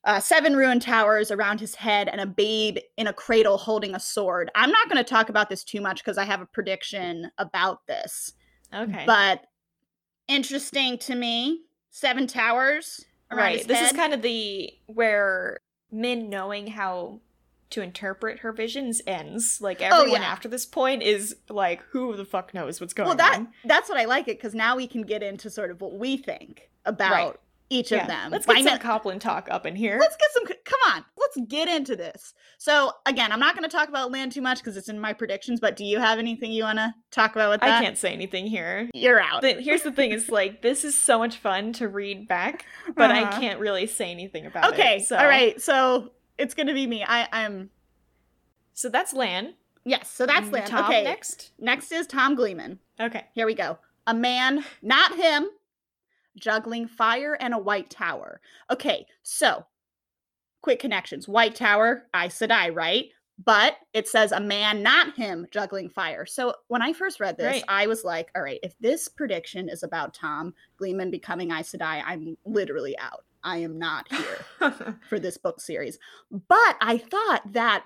uh, 0.04 0.18
seven 0.18 0.56
ruined 0.56 0.83
towers 0.83 1.30
around 1.30 1.61
his 1.61 1.74
head 1.74 2.09
and 2.09 2.20
a 2.20 2.26
babe 2.26 2.78
in 2.96 3.06
a 3.06 3.12
cradle 3.12 3.59
holding 3.59 3.94
a 3.94 4.00
sword. 4.00 4.50
I'm 4.54 4.70
not 4.70 4.88
going 4.88 5.02
to 5.02 5.09
talk 5.09 5.28
about 5.28 5.50
this 5.50 5.62
too 5.62 5.80
much 5.80 6.02
because 6.02 6.16
I 6.16 6.24
have 6.24 6.40
a 6.40 6.46
prediction 6.46 7.30
about 7.37 7.87
this, 7.87 8.33
okay. 8.74 9.04
but 9.06 9.42
interesting 10.26 10.96
to 10.98 11.14
me. 11.14 11.62
Seven 11.90 12.26
towers 12.28 13.04
around 13.30 13.44
right. 13.44 13.59
his 13.59 13.66
This 13.66 13.90
is 13.90 13.96
kind 13.96 14.14
of 14.14 14.22
the 14.22 14.72
where 14.87 15.59
Min 15.90 16.30
knowing 16.30 16.68
how 16.68 17.20
to 17.70 17.83
interpret 17.83 18.40
her 18.40 18.52
visions 18.52 19.00
ends. 19.06 19.61
Like 19.61 19.80
Oh, 19.80 20.00
everyone 20.00 20.22
yeah. 20.22 20.28
after 20.28 20.48
this 20.48 20.66
point 20.66 21.02
is 21.02 21.37
like, 21.48 21.83
who 21.90 22.16
the 22.16 22.24
fuck 22.24 22.52
knows 22.54 22.80
what's 22.80 22.92
going 22.92 23.09
on? 23.11 23.16
well, 23.16 23.26
that 23.30 23.38
on? 23.38 23.48
that's 23.64 23.88
what 23.88 23.98
I 23.98 24.04
like 24.04 24.28
it 24.28 24.37
because 24.38 24.54
now 24.54 24.76
we 24.76 24.87
can 24.87 25.02
get 25.02 25.22
into 25.22 25.50
sort 25.50 25.70
of 25.70 25.80
what 25.80 25.92
we 25.94 26.16
think 26.16 26.68
about 26.85 27.11
Right. 27.12 27.37
each 27.68 27.92
Yeah. 27.92 28.02
of 28.02 28.09
them. 28.09 28.30
Let's 28.33 28.48
I 28.48 28.54
get 28.54 28.64
know- 28.64 28.70
some 28.72 28.78
Copland 28.80 29.20
talk 29.20 29.48
up 29.50 29.66
in 29.66 29.76
here. 29.76 29.98
let's 30.00 30.16
get 30.16 30.30
some 30.33 30.44
come 30.64 30.94
on 30.94 31.04
let's 31.18 31.37
get 31.48 31.68
into 31.68 31.94
this 31.96 32.33
so 32.59 32.92
again 33.06 33.30
i'm 33.33 33.40
not 33.40 33.56
going 33.56 33.68
to 33.68 33.74
talk 33.76 33.88
about 33.88 34.11
Lan 34.12 34.30
too 34.30 34.40
much 34.40 34.59
because 34.59 34.76
it's 34.76 34.88
in 34.88 34.98
my 35.00 35.12
predictions 35.12 35.59
but 35.61 35.74
do 35.76 35.85
you 35.85 35.98
have 35.98 36.18
anything 36.18 36.50
you 36.52 36.62
want 36.64 36.78
to 36.78 36.94
talk 37.11 37.33
about 37.35 37.50
with 37.50 37.61
that 37.61 37.80
I 37.80 37.85
can't 37.85 37.98
say 37.98 38.12
anything 38.12 38.46
here. 38.46 38.88
you're 38.94 39.20
out 39.20 39.42
The- 39.42 39.54
here's 39.61 39.83
the 39.83 39.90
thing: 39.92 40.12
is 40.12 40.28
like 40.28 40.62
this 40.62 40.85
is 40.85 40.96
so 40.96 41.18
much 41.18 41.37
fun 41.38 41.72
to 41.74 41.88
read 41.88 42.26
back, 42.28 42.64
but 42.96 43.11
I 43.11 43.22
Uh-huh. 43.24 43.40
can't 43.40 43.59
really 43.61 43.87
say 43.87 44.11
anything 44.11 44.46
about 44.46 44.64
it. 44.64 44.72
okay 44.74 44.98
so. 45.00 45.16
all 45.16 45.26
right 45.26 45.61
so 45.61 46.12
it's 46.40 46.55
going 46.55 46.66
to 46.66 46.74
be 46.74 46.87
me. 46.87 47.05
I 47.07 47.29
i'm 47.33 47.70
So 48.72 48.88
that's 48.88 49.12
Lan. 49.14 49.55
yes 49.85 50.11
so 50.11 50.26
that's 50.26 50.48
Mm, 50.48 50.53
Lan 50.53 50.66
Tom 50.68 50.85
okay 50.87 51.05
next. 51.05 51.53
next 51.59 51.92
is 51.92 52.07
tom 52.07 52.35
gleeman. 52.35 52.79
Okay. 53.00 53.24
here 53.35 53.46
we 53.46 53.55
go. 53.55 53.79
A 54.07 54.14
man 54.14 54.64
not 54.83 55.14
him 55.16 55.46
juggling 56.38 56.87
fire 56.88 57.37
and 57.40 57.55
a 57.55 57.59
white 57.59 57.90
tower. 57.90 58.40
Okay 58.70 59.07
so 59.22 59.64
quick 60.62 60.79
connections. 60.81 61.29
White 61.29 61.55
tower 61.55 62.05
Aes 62.14 62.38
Sedai, 62.38 62.74
right? 62.74 63.07
But 63.42 63.76
it 63.94 64.07
says 64.07 64.33
a 64.33 64.40
man 64.40 64.83
not 64.83 65.16
him 65.16 65.46
juggling 65.50 65.88
fire. 65.88 66.26
So 66.26 66.55
when 66.68 66.83
i 66.83 66.92
first 66.92 67.20
read 67.20 67.37
this 67.38 67.46
Right. 67.46 67.64
i 67.68 67.87
was 67.87 68.05
like 68.05 68.31
all 68.37 68.42
right 68.42 68.61
if 68.62 68.74
this 68.81 69.09
prediction 69.09 69.68
is 69.70 69.83
about 69.83 70.12
tom 70.14 70.53
gleeman 70.76 71.11
becoming 71.11 71.50
Aes 71.50 71.72
Sedai, 71.72 72.03
i'm 72.07 72.37
literally 72.44 72.96
out 72.98 73.24
i 73.44 73.59
am 73.59 73.79
not 73.79 74.07
here 74.12 74.96
for 75.09 75.18
this 75.18 75.37
book 75.37 75.61
series. 75.61 75.98
But 76.31 76.76
I 76.81 76.98
thought 76.98 77.53
that 77.53 77.85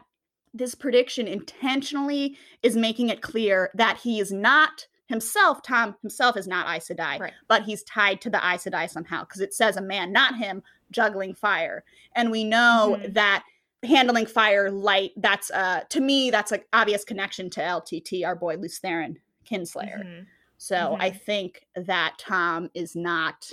this 0.53 0.75
prediction 0.75 1.27
intentionally 1.27 2.37
is 2.63 2.77
making 2.77 3.09
it 3.09 3.23
clear 3.23 3.71
that 3.75 3.99
he 3.99 4.21
is 4.21 4.31
not 4.33 4.87
himself, 5.07 5.63
Tom 5.63 5.97
himself 6.03 6.37
is 6.37 6.47
not 6.47 6.67
Aes 6.75 6.89
Sedai, 6.89 7.19
Right. 7.21 7.33
but 7.49 7.63
he's 7.65 7.83
tied 7.85 8.21
to 8.23 8.31
the 8.31 8.39
Aes 8.39 8.65
Sedai 8.65 8.89
somehow 8.89 9.25
because 9.25 9.41
it 9.41 9.53
says 9.53 9.77
a 9.77 9.83
man, 9.83 10.13
not 10.13 10.37
him, 10.37 10.63
juggling 10.91 11.35
fire. 11.35 11.85
And 12.17 12.31
we 12.31 12.45
know 12.45 12.97
Mhm. 13.01 13.15
that 13.15 13.45
handling 13.83 14.25
fire 14.27 14.71
light, 14.71 15.13
that's 15.17 15.51
uh 15.51 15.81
to 15.91 16.01
me, 16.01 16.31
that's 16.31 16.53
an 16.53 16.63
obvious 16.73 17.05
connection 17.05 17.51
to 17.51 17.61
LTT, 17.61 18.25
our 18.25 18.35
boy 18.35 18.57
Lews 18.57 18.81
Therin, 18.81 19.17
Kinslayer. 19.45 20.03
Mhm. 20.05 20.27
So 20.57 20.97
I 20.99 21.11
think 21.11 21.67
that 21.75 22.15
Tom 22.19 22.71
is 22.73 22.97
not 22.97 23.53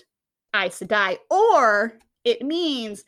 Aes 0.55 0.79
Sedai, 0.79 1.17
or 1.29 1.97
it 2.23 2.41
means 2.41 3.03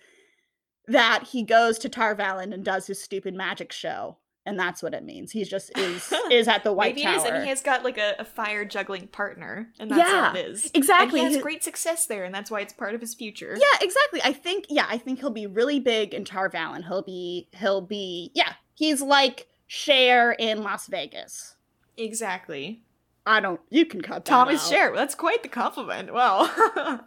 that 0.87 1.23
he 1.31 1.43
goes 1.43 1.77
to 1.79 1.89
Tar 1.89 2.15
Valon 2.15 2.53
and 2.53 2.63
does 2.63 2.87
his 2.87 3.01
stupid 3.01 3.33
magic 3.33 3.71
show, 3.71 4.17
and 4.45 4.59
that's 4.59 4.83
what 4.83 4.93
it 4.93 5.03
means. 5.05 5.31
He's 5.31 5.47
just 5.49 5.77
is 5.77 6.13
is 6.31 6.47
at 6.47 6.63
the 6.63 6.73
White 6.73 6.95
Maybe 6.95 7.03
Tower. 7.05 7.15
is, 7.17 7.23
and 7.23 7.43
he 7.43 7.49
has 7.49 7.61
got 7.61 7.83
like 7.83 7.97
a, 7.97 8.15
a 8.19 8.25
fire 8.25 8.65
juggling 8.65 9.07
partner, 9.07 9.69
and 9.79 9.89
that's 9.89 9.99
Yeah, 10.09 10.29
all 10.29 10.35
it 10.35 10.45
is. 10.45 10.71
exactly. 10.73 11.19
And 11.19 11.27
he 11.29 11.33
has 11.33 11.35
He- 11.37 11.41
great 11.41 11.63
success 11.63 12.05
there, 12.07 12.23
and 12.25 12.35
that's 12.35 12.51
why 12.51 12.59
it's 12.61 12.73
part 12.73 12.95
of 12.95 13.01
his 13.01 13.13
future. 13.13 13.55
yeah, 13.57 13.79
exactly. 13.85 14.21
I 14.23 14.33
think 14.33 14.65
yeah, 14.69 14.85
I 14.89 14.97
think 14.97 15.19
he'll 15.19 15.29
be 15.29 15.47
really 15.47 15.79
big 15.79 16.13
in 16.13 16.25
Tar 16.25 16.49
Valon. 16.49 16.85
He'll 16.85 17.01
be 17.03 17.47
he'll 17.53 17.81
be 17.81 18.31
yeah, 18.35 18.53
he's 18.75 19.01
like 19.01 19.47
Cher 19.67 20.33
in 20.33 20.63
Las 20.63 20.87
Vegas. 20.87 21.55
exactly. 21.97 22.83
I 23.25 23.39
don't. 23.39 23.59
You 23.69 23.85
can 23.85 24.01
cut 24.01 24.25
that 24.25 24.29
Thomas 24.29 24.65
out. 24.65 24.69
Cher. 24.71 24.95
That's 24.95 25.15
quite 25.15 25.43
the 25.43 25.49
compliment. 25.49 26.13
Well, 26.13 26.47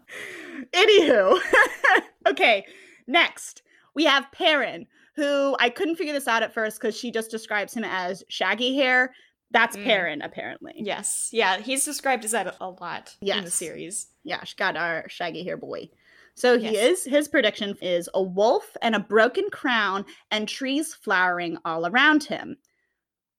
Anywho, 0.72 1.38
okay, 2.28 2.64
next 3.06 3.62
we 3.94 4.04
have 4.04 4.30
Perrin, 4.32 4.86
who 5.14 5.56
I 5.60 5.68
couldn't 5.70 5.96
figure 5.96 6.12
this 6.12 6.28
out 6.28 6.42
at 6.42 6.54
first 6.54 6.80
because 6.80 6.96
she 6.96 7.10
just 7.10 7.30
describes 7.30 7.74
him 7.74 7.84
as 7.84 8.22
shaggy 8.28 8.74
hair. 8.76 9.14
That's 9.52 9.76
Mm. 9.76 9.84
Perrin, 9.84 10.22
apparently. 10.22 10.72
yes. 10.76 11.28
Yeah. 11.32 11.58
He's 11.60 11.84
described 11.84 12.24
as 12.24 12.32
that 12.32 12.56
a 12.60 12.68
lot 12.68 13.14
in 13.22 13.44
the 13.44 13.50
series. 13.50 14.08
Yeah, 14.24 14.42
she 14.44 14.56
got 14.56 14.76
our 14.76 15.08
shaggy 15.08 15.44
hair 15.44 15.56
boy. 15.56 15.88
So 16.34 16.58
he 16.58 16.72
Yes. 16.72 16.98
is, 16.98 17.04
his 17.04 17.28
prediction 17.28 17.76
is 17.80 18.10
a 18.12 18.22
wolf 18.22 18.76
and 18.82 18.94
a 18.94 19.00
broken 19.00 19.48
crown 19.50 20.04
and 20.30 20.48
trees 20.48 20.92
flowering 20.94 21.56
all 21.64 21.86
around 21.86 22.24
him. 22.24 22.56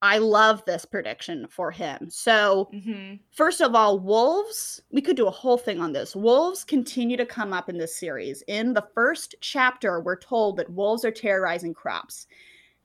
I 0.01 0.19
love 0.19 0.63
this 0.65 0.85
prediction 0.85 1.47
for 1.49 1.71
him. 1.71 2.09
So, 2.09 2.69
Mm-hmm. 2.73 3.15
First 3.31 3.61
of 3.61 3.73
all, 3.73 3.99
wolves, 3.99 4.81
we 4.91 5.01
could 5.01 5.15
do 5.17 5.27
a 5.27 5.31
whole 5.31 5.57
thing 5.57 5.79
on 5.79 5.91
this. 5.93 6.15
Wolves 6.15 6.63
continue 6.63 7.17
to 7.17 7.25
come 7.25 7.51
up 7.53 7.67
in 7.69 7.77
this 7.77 7.95
series. 7.97 8.43
In 8.47 8.73
the 8.73 8.87
first 8.93 9.35
chapter, 9.41 9.99
we're 9.99 10.19
told 10.19 10.57
that 10.57 10.69
wolves 10.71 11.03
are 11.03 11.11
terrorizing 11.11 11.73
crops. 11.73 12.27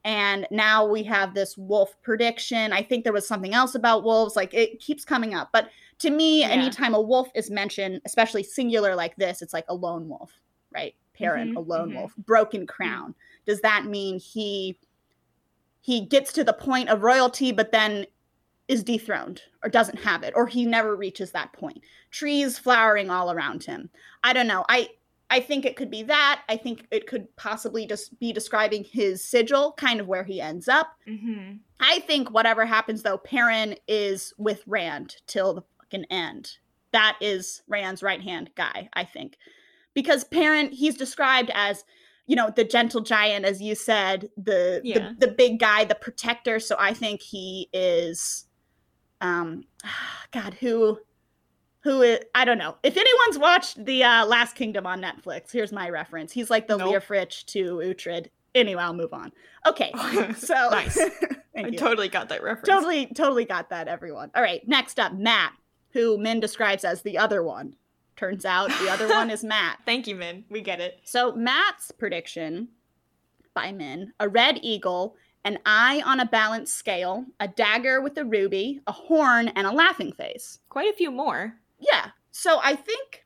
And 0.05 0.45
now 0.51 0.85
we 0.85 1.01
have 1.03 1.33
this 1.33 1.57
wolf 1.57 1.95
prediction. 2.01 2.73
I 2.73 2.81
think 2.83 3.03
there 3.03 3.13
was 3.13 3.27
something 3.27 3.53
else 3.53 3.73
about 3.75 4.03
wolves. 4.03 4.35
Like 4.35 4.53
it 4.53 4.79
keeps 4.79 5.05
coming 5.05 5.33
up. 5.33 5.49
But 5.53 5.69
to 5.99 6.09
me, 6.09 6.41
Yeah. 6.41 6.49
anytime 6.49 6.93
a 6.93 7.01
wolf 7.01 7.29
is 7.35 7.49
mentioned, 7.51 8.01
especially 8.05 8.43
singular 8.43 8.95
like 8.95 9.15
this, 9.15 9.41
it's 9.41 9.53
like 9.53 9.65
a 9.69 9.75
lone 9.75 10.09
wolf, 10.09 10.31
right? 10.73 10.93
Perrin, 11.13 11.53
Mhm, 11.53 11.57
a 11.57 11.59
lone 11.61 11.91
mhm. 11.91 11.95
wolf, 11.99 12.13
broken 12.17 12.65
crown. 12.67 13.15
Does 13.45 13.61
that 13.61 13.85
mean 13.85 14.19
he 14.19 14.77
he 15.83 15.99
gets 15.99 16.31
to 16.31 16.45
the 16.45 16.53
point 16.53 16.87
of 16.87 17.03
royalty, 17.03 17.51
but 17.51 17.73
then 17.73 18.05
is 18.69 18.83
dethroned 18.83 19.41
or 19.61 19.69
doesn't 19.69 19.99
have 19.99 20.23
it 20.23 20.33
or 20.37 20.47
he 20.47 20.65
never 20.65 20.95
reaches 20.95 21.31
that 21.31 21.51
point. 21.51 21.81
Trees 22.09 22.57
flowering 22.57 23.09
all 23.09 23.29
around 23.29 23.65
him. 23.65 23.89
I 24.23 24.33
don't 24.33 24.47
know. 24.47 24.65
I 24.69 24.89
i 25.29 25.41
think 25.41 25.65
it 25.65 25.75
could 25.75 25.91
be 25.91 26.03
that. 26.03 26.43
I 26.47 26.55
think 26.55 26.87
it 26.89 27.05
could 27.05 27.35
possibly 27.35 27.85
just 27.85 28.17
be 28.17 28.31
describing 28.31 28.85
his 28.85 29.21
sigil 29.21 29.73
kind 29.73 29.99
of 29.99 30.07
where 30.07 30.23
he 30.23 30.39
ends 30.39 30.69
up. 30.69 30.95
Mm-hmm. 31.07 31.55
i 31.81 31.99
think 31.99 32.31
whatever 32.31 32.65
happens 32.65 33.03
though 33.03 33.17
perrin 33.17 33.75
is 33.87 34.33
with 34.37 34.63
rand 34.65 35.17
till 35.27 35.53
the 35.53 35.63
fucking 35.79 36.05
end. 36.09 36.57
That 36.93 37.17
is 37.19 37.61
rand's 37.67 38.01
right 38.01 38.21
hand 38.21 38.51
guy 38.55 38.87
i 38.93 39.03
think. 39.03 39.35
Because 39.93 40.23
perrin 40.23 40.71
he's 40.71 40.95
described 40.95 41.51
as 41.53 41.83
you 42.27 42.35
know 42.35 42.49
the 42.55 42.63
gentle 42.63 43.01
giant 43.01 43.45
as 43.45 43.61
you 43.61 43.75
said 43.75 44.29
the, 44.37 44.81
Yeah. 44.83 45.11
the 45.19 45.27
the 45.27 45.33
big 45.33 45.59
guy 45.59 45.83
the 45.85 45.95
protector 45.95 46.59
so 46.59 46.75
i 46.79 46.93
think 46.93 47.21
he 47.21 47.69
is 47.73 48.45
um 49.21 49.63
god 50.31 50.53
who 50.55 50.99
who 51.81 52.01
is 52.01 52.19
i 52.33 52.45
don't 52.45 52.57
know 52.57 52.77
if 52.83 52.95
anyone's 52.97 53.37
watched 53.39 53.83
the 53.85 54.03
uh 54.03 54.25
last 54.25 54.55
kingdom 54.55 54.85
on 54.87 55.01
netflix 55.01 55.51
here's 55.51 55.71
my 55.73 55.89
reference 55.89 56.31
he's 56.31 56.49
like 56.49 56.67
the 56.67 56.77
Nope. 56.77 56.93
Leofric 56.95 57.45
to 57.47 57.75
uhtred 57.83 58.27
anyway 58.55 58.81
i'll 58.83 58.93
move 58.93 59.13
on 59.13 59.31
okay 59.65 59.91
so 60.37 60.53
Nice. 60.71 60.97
I 61.55 61.67
you. 61.67 61.77
totally 61.77 62.07
got 62.09 62.29
that 62.29 62.41
reference. 62.41 62.67
totally 62.69 63.07
totally 63.07 63.45
got 63.45 63.69
that 63.71 63.87
everyone 63.87 64.31
all 64.35 64.41
right 64.41 64.65
next 64.67 64.97
up 64.99 65.13
matt 65.13 65.53
who 65.91 66.17
min 66.17 66.39
describes 66.39 66.83
as 66.85 67.01
the 67.01 67.17
other 67.17 67.43
one 67.43 67.75
turns 68.15 68.45
out 68.45 68.69
the 68.81 68.89
other 68.89 69.07
one 69.09 69.29
is 69.29 69.43
matt 69.43 69.79
Thank 69.85 70.07
you, 70.07 70.15
Min. 70.15 70.45
We 70.49 70.61
get 70.61 70.79
it. 70.79 70.99
so 71.03 71.33
Matt's 71.35 71.91
prediction 71.91 72.69
by 73.53 73.71
Min, 73.71 74.13
a 74.19 74.27
red 74.29 74.59
eagle, 74.63 75.15
an 75.45 75.59
eye 75.65 76.01
on 76.05 76.19
a 76.19 76.25
balanced 76.25 76.75
scale, 76.75 77.25
a 77.39 77.47
dagger 77.47 78.01
with 78.01 78.17
a 78.17 78.23
ruby, 78.25 78.79
a 78.87 78.91
horn, 78.91 79.49
and 79.49 79.67
a 79.67 79.71
laughing 79.71 80.11
face. 80.13 80.59
Quite 80.69 80.89
a 80.91 80.95
few 80.97 81.11
more. 81.11 81.55
Yeah. 81.79 82.07
So 82.31 82.59
I 82.63 82.75
think 82.75 83.25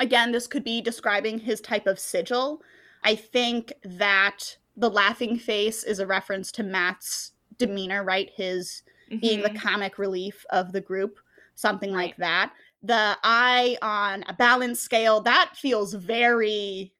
again 0.00 0.32
this 0.32 0.46
could 0.46 0.64
be 0.64 0.80
describing 0.80 1.38
his 1.40 1.60
type 1.60 1.86
of 1.86 1.98
sigil. 1.98 2.62
I 3.04 3.14
think 3.16 3.72
that 3.84 4.56
the 4.76 4.90
laughing 4.90 5.38
face 5.38 5.82
is 5.84 5.98
a 5.98 6.06
reference 6.06 6.52
to 6.52 6.62
Matt's 6.62 7.32
demeanor, 7.58 8.04
right? 8.04 8.30
His 8.34 8.82
being 9.20 9.42
the 9.42 9.50
Mhm. 9.50 9.60
comic 9.60 9.98
relief 9.98 10.44
of 10.50 10.72
the 10.72 10.80
group, 10.80 11.18
something 11.54 11.92
like 11.92 12.16
that. 12.16 12.52
The 12.82 13.16
eye 13.24 13.76
on 13.82 14.24
a 14.28 14.32
balance 14.34 14.80
scale, 14.80 15.20
that 15.22 15.52
feels 15.56 15.94
very 15.94 16.92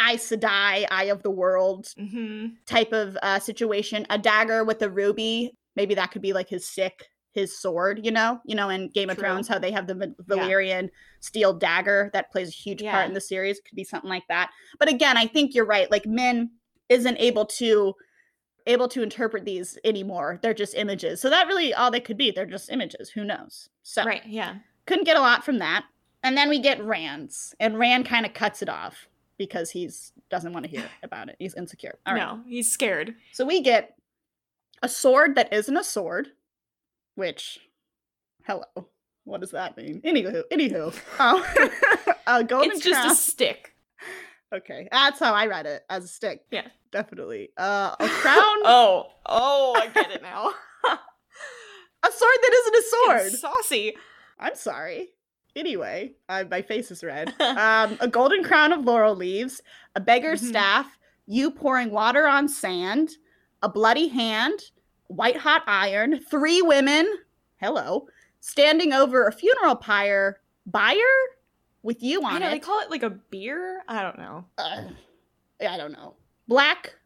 Aes 0.00 0.28
Sedai, 0.30 0.86
Eye 0.90 1.04
of 1.04 1.22
the 1.22 1.30
World 1.30 1.86
Mhm. 1.98 2.52
type 2.66 2.92
of 2.92 3.16
uh, 3.22 3.38
situation. 3.38 4.06
A 4.10 4.18
dagger 4.18 4.64
with 4.64 4.82
a 4.82 4.90
ruby, 4.90 5.52
maybe 5.76 5.94
that 5.94 6.10
could 6.10 6.22
be 6.22 6.32
like 6.32 6.48
his 6.48 6.66
sick, 6.66 7.08
his 7.32 7.58
sword, 7.58 8.04
you 8.04 8.10
know? 8.10 8.40
You 8.44 8.54
know, 8.56 8.68
in 8.70 8.88
Game 8.88 9.10
of 9.10 9.18
Thrones, 9.18 9.46
how 9.48 9.58
they 9.58 9.70
have 9.70 9.86
the 9.86 9.94
Va- 9.94 10.14
Yeah. 10.28 10.36
Valyrian 10.36 10.88
steel 11.20 11.52
dagger 11.52 12.10
that 12.12 12.30
plays 12.32 12.48
a 12.48 12.52
huge 12.52 12.82
Yeah. 12.82 12.92
part 12.92 13.08
in 13.08 13.14
the 13.14 13.20
series. 13.20 13.60
Could 13.60 13.76
be 13.76 13.84
something 13.84 14.10
like 14.10 14.26
that. 14.28 14.50
But 14.78 14.88
again, 14.88 15.16
I 15.16 15.26
think 15.26 15.54
you're 15.54 15.64
right. 15.66 15.90
Like 15.90 16.06
Min 16.06 16.50
isn't 16.88 17.16
able 17.18 17.46
to 17.46 17.94
able 18.66 18.88
to 18.88 19.02
interpret 19.02 19.44
these 19.44 19.76
anymore. 19.84 20.38
They're 20.42 20.54
just 20.54 20.74
images. 20.74 21.20
So 21.20 21.28
that 21.28 21.46
really 21.48 21.74
all 21.74 21.90
they 21.90 22.00
could 22.00 22.16
be. 22.16 22.30
They're 22.30 22.46
just 22.46 22.70
images. 22.70 23.10
Who 23.10 23.22
knows? 23.22 23.68
So 23.82 24.04
Right, 24.04 24.24
yeah. 24.26 24.56
Couldn't 24.86 25.04
get 25.04 25.16
a 25.16 25.20
lot 25.20 25.44
from 25.44 25.58
that. 25.58 25.84
And 26.22 26.36
then 26.36 26.48
we 26.48 26.58
get 26.58 26.82
Rand's, 26.82 27.54
and 27.60 27.78
Rand 27.78 28.06
kind 28.06 28.24
of 28.24 28.32
cuts 28.32 28.62
it 28.62 28.68
off 28.68 29.08
because 29.36 29.70
he's 29.70 30.12
doesn't 30.30 30.52
want 30.52 30.64
to 30.64 30.70
hear 30.70 30.84
about 31.02 31.28
it. 31.28 31.36
He's 31.38 31.54
insecure. 31.54 31.98
All 32.06 32.14
right. 32.14 32.20
No, 32.20 32.40
he's 32.48 32.70
scared. 32.70 33.14
So 33.32 33.44
we 33.44 33.60
get 33.60 33.94
a 34.82 34.88
sword 34.88 35.34
that 35.36 35.52
isn't 35.52 35.76
a 35.76 35.84
sword, 35.84 36.28
which, 37.14 37.58
hello, 38.46 38.64
what 39.24 39.40
does 39.40 39.50
that 39.52 39.76
mean? 39.76 40.00
Anywho, 40.04 40.42
anywho, 40.52 40.98
oh, 41.20 42.16
a 42.26 42.44
golden 42.44 42.70
it's 42.72 42.80
just 42.80 43.00
crown. 43.00 43.10
a 43.10 43.14
stick. 43.14 43.74
okay, 44.54 44.88
that's 44.90 45.18
how 45.18 45.34
I 45.34 45.46
read 45.46 45.66
it 45.66 45.84
as 45.90 46.04
a 46.04 46.08
stick. 46.08 46.42
Yeah. 46.50 46.68
definitely. 46.90 47.50
Uh, 47.56 47.94
a 48.00 48.08
crown, 48.08 48.56
Oh, 48.64 49.08
oh, 49.26 49.74
I 49.76 49.88
get 49.88 50.10
it 50.10 50.22
now. 50.22 50.50
a 50.86 52.12
sword 52.12 52.38
that 52.42 52.52
isn't 52.52 52.76
a 52.76 52.82
sword. 52.88 53.20
It's 53.32 53.40
saucy. 53.40 53.94
I'm 54.44 54.54
sorry. 54.56 55.08
Anyway, 55.56 56.12
uh, 56.28 56.44
my 56.50 56.60
face 56.62 56.90
is 56.90 57.02
red. 57.02 57.32
Um, 57.40 57.96
a 58.00 58.08
golden 58.08 58.44
crown 58.44 58.72
of 58.72 58.84
laurel 58.84 59.14
leaves, 59.16 59.62
a 59.94 60.00
beggar's 60.00 60.42
Mhm. 60.42 60.48
staff, 60.48 60.98
you 61.26 61.50
pouring 61.50 61.90
water 61.90 62.26
on 62.26 62.48
sand, 62.48 63.10
a 63.62 63.68
bloody 63.68 64.08
hand, 64.08 64.60
white 65.06 65.38
hot 65.38 65.62
iron, 65.66 66.18
three 66.20 66.60
women, 66.60 67.06
hello, 67.60 68.08
standing 68.40 68.92
over 68.92 69.26
a 69.26 69.32
funeral 69.32 69.76
pyre, 69.76 70.40
buyer 70.66 70.98
with 71.82 72.02
you 72.02 72.22
on 72.24 72.34
I 72.34 72.38
know, 72.40 72.50
they 72.50 72.58
call 72.58 72.80
it 72.80 72.90
like 72.90 73.02
a 73.02 73.10
beer? 73.10 73.82
I 73.88 74.02
don't 74.02 74.18
know. 74.18 74.44
uh, 74.58 74.82
I 75.66 75.76
don't 75.78 75.92
know. 75.92 76.16
Black 76.48 76.96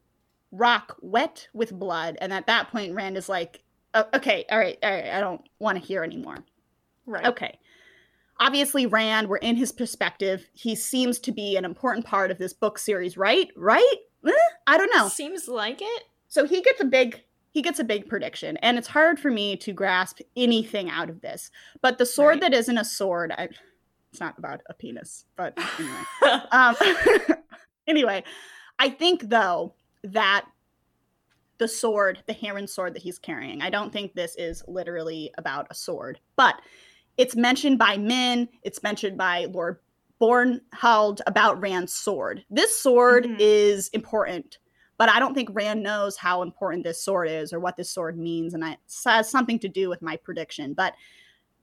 rock 0.51 0.97
wet 1.01 1.49
with 1.53 1.73
blood, 1.79 2.17
and 2.21 2.33
at 2.33 2.47
that 2.47 2.71
point, 2.73 2.95
Rand 2.95 3.17
is 3.17 3.29
like, 3.29 3.63
"Oh, 3.95 4.07
"Okay, 4.15 4.45
all 4.51 4.59
right, 4.59 4.79
all 4.83 4.91
right, 4.91 5.11
I 5.13 5.21
don't 5.21 5.43
want 5.61 5.79
to 5.79 5.85
hear 5.85 6.03
anymore." 6.03 6.39
Right. 7.09 7.25
Okay. 7.27 7.59
Obviously, 8.41 8.87
Rand, 8.87 9.29
we're 9.29 9.39
in 9.39 9.57
his 9.57 9.73
perspective. 9.73 10.49
He 10.53 10.77
seems 10.77 11.19
to 11.21 11.33
be 11.33 11.57
an 11.57 11.65
important 11.65 12.07
part 12.07 12.31
of 12.31 12.39
this 12.39 12.53
book 12.53 12.79
series, 12.79 13.17
right? 13.17 13.49
Right? 13.57 13.97
Eh, 14.27 14.31
I 14.67 14.79
don't 14.79 14.95
know. 14.95 15.09
Seems 15.09 15.49
like 15.49 15.79
it. 15.81 16.03
So 16.29 16.47
he 16.47 16.61
gets 16.63 16.81
a 16.81 16.85
big 16.85 17.23
he 17.51 17.63
gets 17.63 17.79
a 17.81 17.85
big 17.85 18.09
prediction, 18.09 18.59
and 18.59 18.77
it's 18.77 18.87
hard 18.89 19.19
for 19.19 19.31
me 19.31 19.57
to 19.57 19.73
grasp 19.73 20.21
anything 20.37 20.91
out 20.91 21.09
of 21.09 21.23
this. 21.23 21.51
But 21.81 21.97
the 21.99 22.05
sword 22.07 22.35
Right. 22.35 22.41
that 22.43 22.55
isn't 22.55 22.77
a 22.79 22.85
sword, 22.85 23.33
I, 23.37 23.49
it's 24.13 24.21
not 24.21 24.39
about 24.39 24.61
a 24.69 24.75
penis, 24.75 25.25
but 25.35 25.59
anyway. 25.81 26.43
Um, 26.53 26.77
anyway, 27.89 28.23
I 28.79 28.91
think 28.91 29.31
though 29.31 29.75
that 30.05 30.45
the 31.57 31.67
sword, 31.69 32.23
the 32.27 32.35
Heron 32.35 32.67
sword 32.69 32.95
that 32.95 33.03
he's 33.03 33.19
carrying, 33.19 33.63
I 33.63 33.71
don't 33.71 33.93
think 33.93 34.15
this 34.15 34.37
is 34.37 34.63
literally 34.69 35.33
about 35.39 35.67
a 35.71 35.75
sword, 35.75 36.21
but 36.37 36.61
it's 37.19 37.37
mentioned 37.37 37.79
by 37.79 37.99
Min, 37.99 38.49
it's 38.63 38.83
mentioned 38.83 39.19
by 39.19 39.47
Lord 39.53 39.79
Bornhald 40.21 41.21
about 41.27 41.61
Rand's 41.61 41.93
sword. 41.93 42.45
This 42.51 42.81
sword 42.81 43.25
Mhm. 43.25 43.37
is 43.39 43.89
important, 43.89 44.59
but 44.97 45.09
I 45.09 45.19
don't 45.19 45.35
think 45.35 45.51
Rand 45.53 45.83
knows 45.83 46.17
how 46.17 46.43
important 46.43 46.85
this 46.85 47.03
sword 47.03 47.29
is 47.29 47.53
or 47.53 47.61
what 47.61 47.77
this 47.77 47.91
sword 47.91 48.19
means, 48.19 48.55
and 48.55 48.65
it 48.65 48.79
has 49.05 49.29
something 49.29 49.59
to 49.61 49.69
do 49.69 49.89
with 49.89 50.01
my 50.03 50.17
prediction. 50.17 50.75
But 50.75 50.95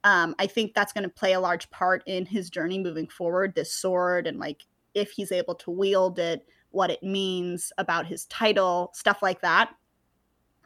um, 0.04 0.36
I 0.38 0.46
think 0.46 0.76
that's 0.76 0.94
going 0.94 1.04
to 1.04 1.10
play 1.10 1.34
a 1.34 1.39
large 1.39 1.68
part 1.72 2.04
in 2.06 2.28
his 2.28 2.52
journey 2.52 2.78
moving 2.78 3.08
forward. 3.08 3.56
This 3.56 3.74
sword 3.74 4.28
and 4.28 4.39
like 4.39 4.62
if 4.94 5.10
he's 5.10 5.32
able 5.32 5.56
to 5.56 5.72
wield 5.72 6.20
it, 6.20 6.48
what 6.70 6.91
it 6.91 7.02
means 7.02 7.74
about 7.80 8.06
his 8.06 8.26
title, 8.26 8.91
stuff 8.94 9.24
like 9.24 9.41
that. 9.41 9.76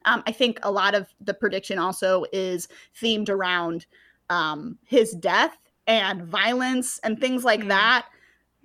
Um, 0.05 0.23
I 0.27 0.31
think 0.33 0.59
a 0.63 0.71
lot 0.71 0.93
of 0.93 1.07
the 1.21 1.33
prediction 1.33 1.79
also 1.79 2.25
is 2.33 2.67
themed 3.01 3.29
around 3.29 3.85
um, 4.29 4.77
his 4.85 5.11
death 5.13 5.57
and 5.87 6.23
violence 6.23 6.99
and 7.03 7.19
things 7.19 7.43
like 7.43 7.61
Mm. 7.61 7.67
that. 7.69 8.05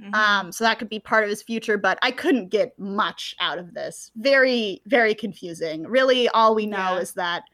Mhm. 0.00 0.14
Um, 0.14 0.52
so 0.52 0.64
that 0.64 0.78
could 0.78 0.88
be 0.88 0.98
part 0.98 1.22
of 1.24 1.30
his 1.30 1.42
future, 1.42 1.78
but 1.78 1.98
I 2.02 2.10
couldn't 2.10 2.48
get 2.48 2.76
much 2.78 3.34
out 3.40 3.58
of 3.58 3.74
this. 3.74 4.10
Very, 4.16 4.82
very 4.86 5.14
confusing. 5.14 5.84
Really, 5.86 6.28
all 6.30 6.54
we 6.54 6.66
know 6.66 6.94
Yeah. 6.94 6.98
is 6.98 7.12
that 7.14 7.44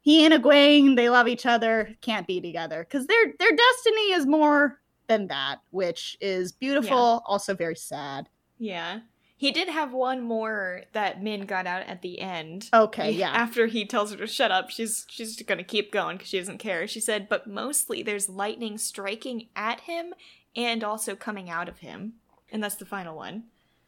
he 0.00 0.24
and 0.24 0.32
Egwene, 0.32 0.96
they 0.96 1.10
love 1.10 1.28
each 1.28 1.44
other, 1.44 1.94
can't 2.00 2.26
be 2.26 2.40
together 2.40 2.84
because 2.88 3.06
their 3.06 3.34
their 3.38 3.54
destiny 3.54 4.12
is 4.12 4.24
more 4.26 4.80
than 5.08 5.26
that, 5.26 5.60
which 5.70 6.16
is 6.20 6.52
beautiful, 6.52 7.22
also 7.26 7.54
very 7.54 7.76
sad. 7.76 8.28
yeah. 8.58 9.00
He 9.40 9.52
did 9.52 9.68
have 9.70 9.94
one 9.94 10.20
more 10.20 10.82
that 10.92 11.22
Min 11.22 11.46
got 11.46 11.66
out 11.66 11.86
at 11.86 12.02
the 12.02 12.20
end. 12.20 12.68
Okay, 12.74 13.10
yeah, 13.12 13.30
After 13.30 13.68
he 13.68 13.86
tells 13.86 14.10
her 14.10 14.18
to 14.18 14.26
shut 14.26 14.50
up, 14.50 14.68
she's 14.68 15.06
she's 15.08 15.34
just 15.34 15.48
gonna 15.48 15.64
keep 15.64 15.90
going 15.90 16.18
because 16.18 16.28
she 16.28 16.38
doesn't 16.38 16.58
care. 16.58 16.86
She 16.86 17.00
said, 17.00 17.26
but 17.26 17.46
mostly 17.46 18.02
there's 18.02 18.28
lightning 18.28 18.76
striking 18.76 19.48
at 19.56 19.80
him 19.80 20.12
and 20.54 20.84
also 20.84 21.16
coming 21.16 21.48
out 21.48 21.70
of 21.70 21.78
him. 21.78 22.16
And 22.52 22.62
that's 22.62 22.74
the 22.74 22.84
final 22.84 23.16
one. 23.16 23.44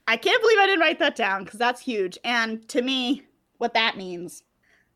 I 0.09 0.17
can't 0.17 0.41
believe 0.41 0.57
I 0.57 0.65
didn't 0.65 0.81
write 0.81 1.01
that 1.01 1.17
down 1.17 1.45
because 1.45 1.59
that's 1.59 1.83
huge. 1.83 2.17
And 2.25 2.67
to 2.71 2.81
me, 2.81 3.25
what 3.59 3.75
that 3.75 3.99
means, 3.99 4.45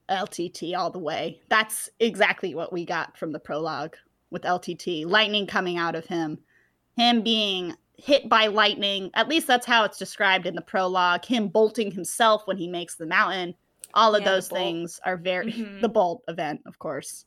LTT 0.08 0.74
all 0.74 0.88
the 0.88 0.98
way. 0.98 1.38
That's 1.50 1.90
exactly 2.00 2.54
what 2.54 2.72
we 2.72 2.86
got 2.86 3.18
from 3.18 3.32
the 3.32 3.38
prologue 3.38 3.96
with 4.30 4.44
LTT. 4.44 5.04
Lightning 5.04 5.46
coming 5.46 5.76
out 5.76 5.96
of 5.96 6.06
him, 6.06 6.38
him 6.96 7.20
being 7.20 7.74
hit 7.96 8.28
by 8.28 8.46
lightning. 8.46 9.11
At 9.14 9.28
least 9.28 9.46
that's 9.46 9.66
how 9.66 9.85
it's 9.85 9.98
described 9.98 10.46
in 10.46 10.54
the 10.54 10.62
prologue. 10.62 11.24
Him 11.24 11.48
bolting 11.48 11.90
himself 11.90 12.46
when 12.46 12.56
he 12.56 12.68
makes 12.68 12.96
the 12.96 13.06
mountain. 13.06 13.54
All 13.94 14.14
of 14.14 14.22
Yeah, 14.22 14.32
those 14.32 14.48
things 14.48 15.00
are 15.04 15.16
very 15.16 15.52
Mhm. 15.52 15.80
the 15.80 15.88
bolt 15.88 16.22
event, 16.28 16.61
of 16.66 16.78
course. 16.78 17.24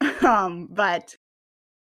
um, 0.26 0.68
but 0.70 1.16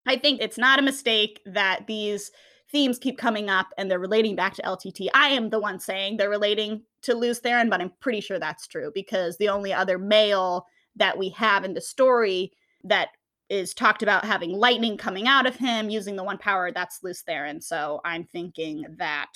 I 0.06 0.18
think 0.18 0.42
it's 0.42 0.58
not 0.58 0.80
a 0.80 0.84
mistake 0.84 1.42
that 1.46 1.88
these 1.88 2.32
themes 2.72 2.98
keep 2.98 3.18
coming 3.18 3.50
up 3.50 3.68
and 3.78 3.90
they're 3.90 4.00
relating 4.00 4.36
back 4.36 4.54
to 4.56 4.62
LTT. 4.64 5.10
I 5.14 5.30
am 5.30 5.50
the 5.50 5.60
one 5.60 5.80
saying 5.80 6.18
they're 6.18 6.30
relating 6.30 6.84
to 7.04 7.16
Lews 7.16 7.40
Therin, 7.42 7.70
but 7.70 7.82
I'm 7.82 7.92
pretty 8.00 8.22
sure 8.22 8.40
that's 8.40 8.68
true 8.68 8.92
because 8.94 9.38
the 9.38 9.50
only 9.50 9.74
other 9.74 9.98
male 9.98 10.66
that 10.96 11.18
we 11.18 11.30
have 11.30 11.64
in 11.66 11.74
the 11.74 11.82
story 11.82 12.52
that 12.84 13.10
is 13.50 13.74
talked 13.74 14.02
about 14.04 14.26
having 14.26 14.52
lightning 14.52 14.98
coming 14.98 15.28
out 15.28 15.46
of 15.46 15.56
him 15.56 15.90
using 15.90 16.16
the 16.16 16.24
one 16.24 16.38
power 16.38 16.72
that's 16.72 17.04
Lews 17.04 17.24
Therin. 17.28 17.62
So 17.64 18.02
I'm 18.04 18.24
thinking 18.24 18.86
that 18.98 19.34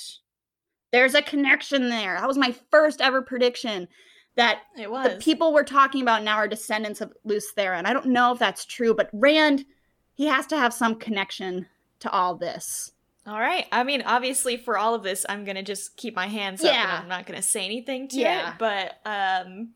there's 0.92 1.14
a 1.16 1.22
connection 1.22 1.90
there. 1.90 2.18
That 2.20 2.28
was 2.28 2.38
my 2.38 2.56
first 2.72 3.02
ever 3.02 3.22
prediction 3.22 3.88
that 4.36 4.62
It 4.78 4.90
was. 4.90 5.12
the 5.14 5.20
people 5.20 5.54
we're 5.54 5.64
talking 5.64 6.02
about 6.02 6.24
now 6.24 6.38
are 6.38 6.48
descendants 6.48 7.02
of 7.02 7.14
Lews 7.24 7.52
Therin. 7.56 7.86
I 7.86 7.94
don't 7.94 8.08
know 8.08 8.32
if 8.34 8.40
that's 8.40 8.66
true, 8.66 8.94
but 8.96 9.10
Rand, 9.14 9.66
he 10.16 10.26
has 10.26 10.48
to 10.48 10.58
have 10.58 10.74
some 10.74 10.96
connection 10.96 11.68
to 12.00 12.10
all 12.10 12.36
this. 12.36 12.92
All 13.28 13.40
right. 13.40 13.68
I 13.72 13.84
mean, 13.84 14.02
obviously, 14.04 14.58
for 14.58 14.78
all 14.78 14.96
of 14.96 15.04
this, 15.04 15.26
I'm 15.30 15.44
gonna 15.46 15.62
just 15.62 15.98
keep 15.98 16.16
my 16.16 16.26
hands 16.28 16.62
up 16.64 16.72
and 16.72 16.76
Yeah. 16.76 17.00
I'm 17.04 17.10
not 17.10 17.26
gonna 17.28 17.42
say 17.44 17.64
anything 17.66 18.08
to 18.08 18.18
Yeah. 18.18 18.54
it. 18.54 18.56
But 18.58 19.00
um, 19.06 19.74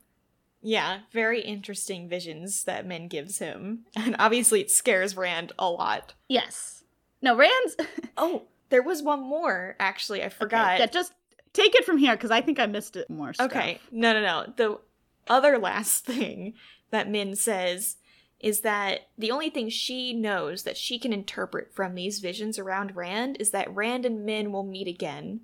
yeah, 0.63 0.99
very 1.11 1.41
interesting 1.41 2.07
visions 2.07 2.63
that 2.63 2.85
Min 2.85 3.07
gives 3.09 3.39
him, 3.39 3.85
and 3.95 4.15
obviously, 4.17 4.61
it 4.61 4.71
scares 4.71 5.15
Rand 5.15 5.51
a 5.59 5.69
lot. 5.69 6.13
Yes. 6.27 6.83
No, 7.21 7.35
Rand's. 7.35 7.75
Oh, 8.15 8.43
there 8.69 8.83
was 8.83 9.01
one 9.01 9.21
more. 9.21 9.75
Actually, 9.79 10.23
I 10.23 10.29
forgot. 10.29 10.75
Okay, 10.75 10.83
yeah, 10.83 10.85
just 10.85 11.13
take 11.51 11.73
it 11.73 11.83
from 11.83 11.97
here 11.97 12.15
because 12.15 12.29
I 12.29 12.41
think 12.41 12.59
I 12.59 12.67
missed 12.67 12.95
it 12.95 13.09
more. 13.09 13.33
Stuff. 13.33 13.49
Okay, 13.49 13.79
no, 13.91 14.13
no, 14.13 14.21
no. 14.21 14.53
The 14.55 14.79
other 15.27 15.57
last 15.57 16.05
thing 16.05 16.53
that 16.91 17.09
Min 17.09 17.35
says 17.35 17.97
is 18.39 18.59
that 18.61 19.07
the 19.17 19.31
only 19.31 19.49
thing 19.49 19.69
she 19.69 20.13
knows 20.13 20.63
that 20.63 20.77
she 20.77 20.99
can 20.99 21.11
interpret 21.11 21.73
from 21.73 21.95
these 21.95 22.19
visions 22.19 22.59
around 22.59 22.95
Rand 22.95 23.37
is 23.39 23.51
that 23.51 23.73
Rand 23.73 24.05
and 24.05 24.25
Min 24.25 24.51
will 24.51 24.65
meet 24.65 24.87
again. 24.87 25.41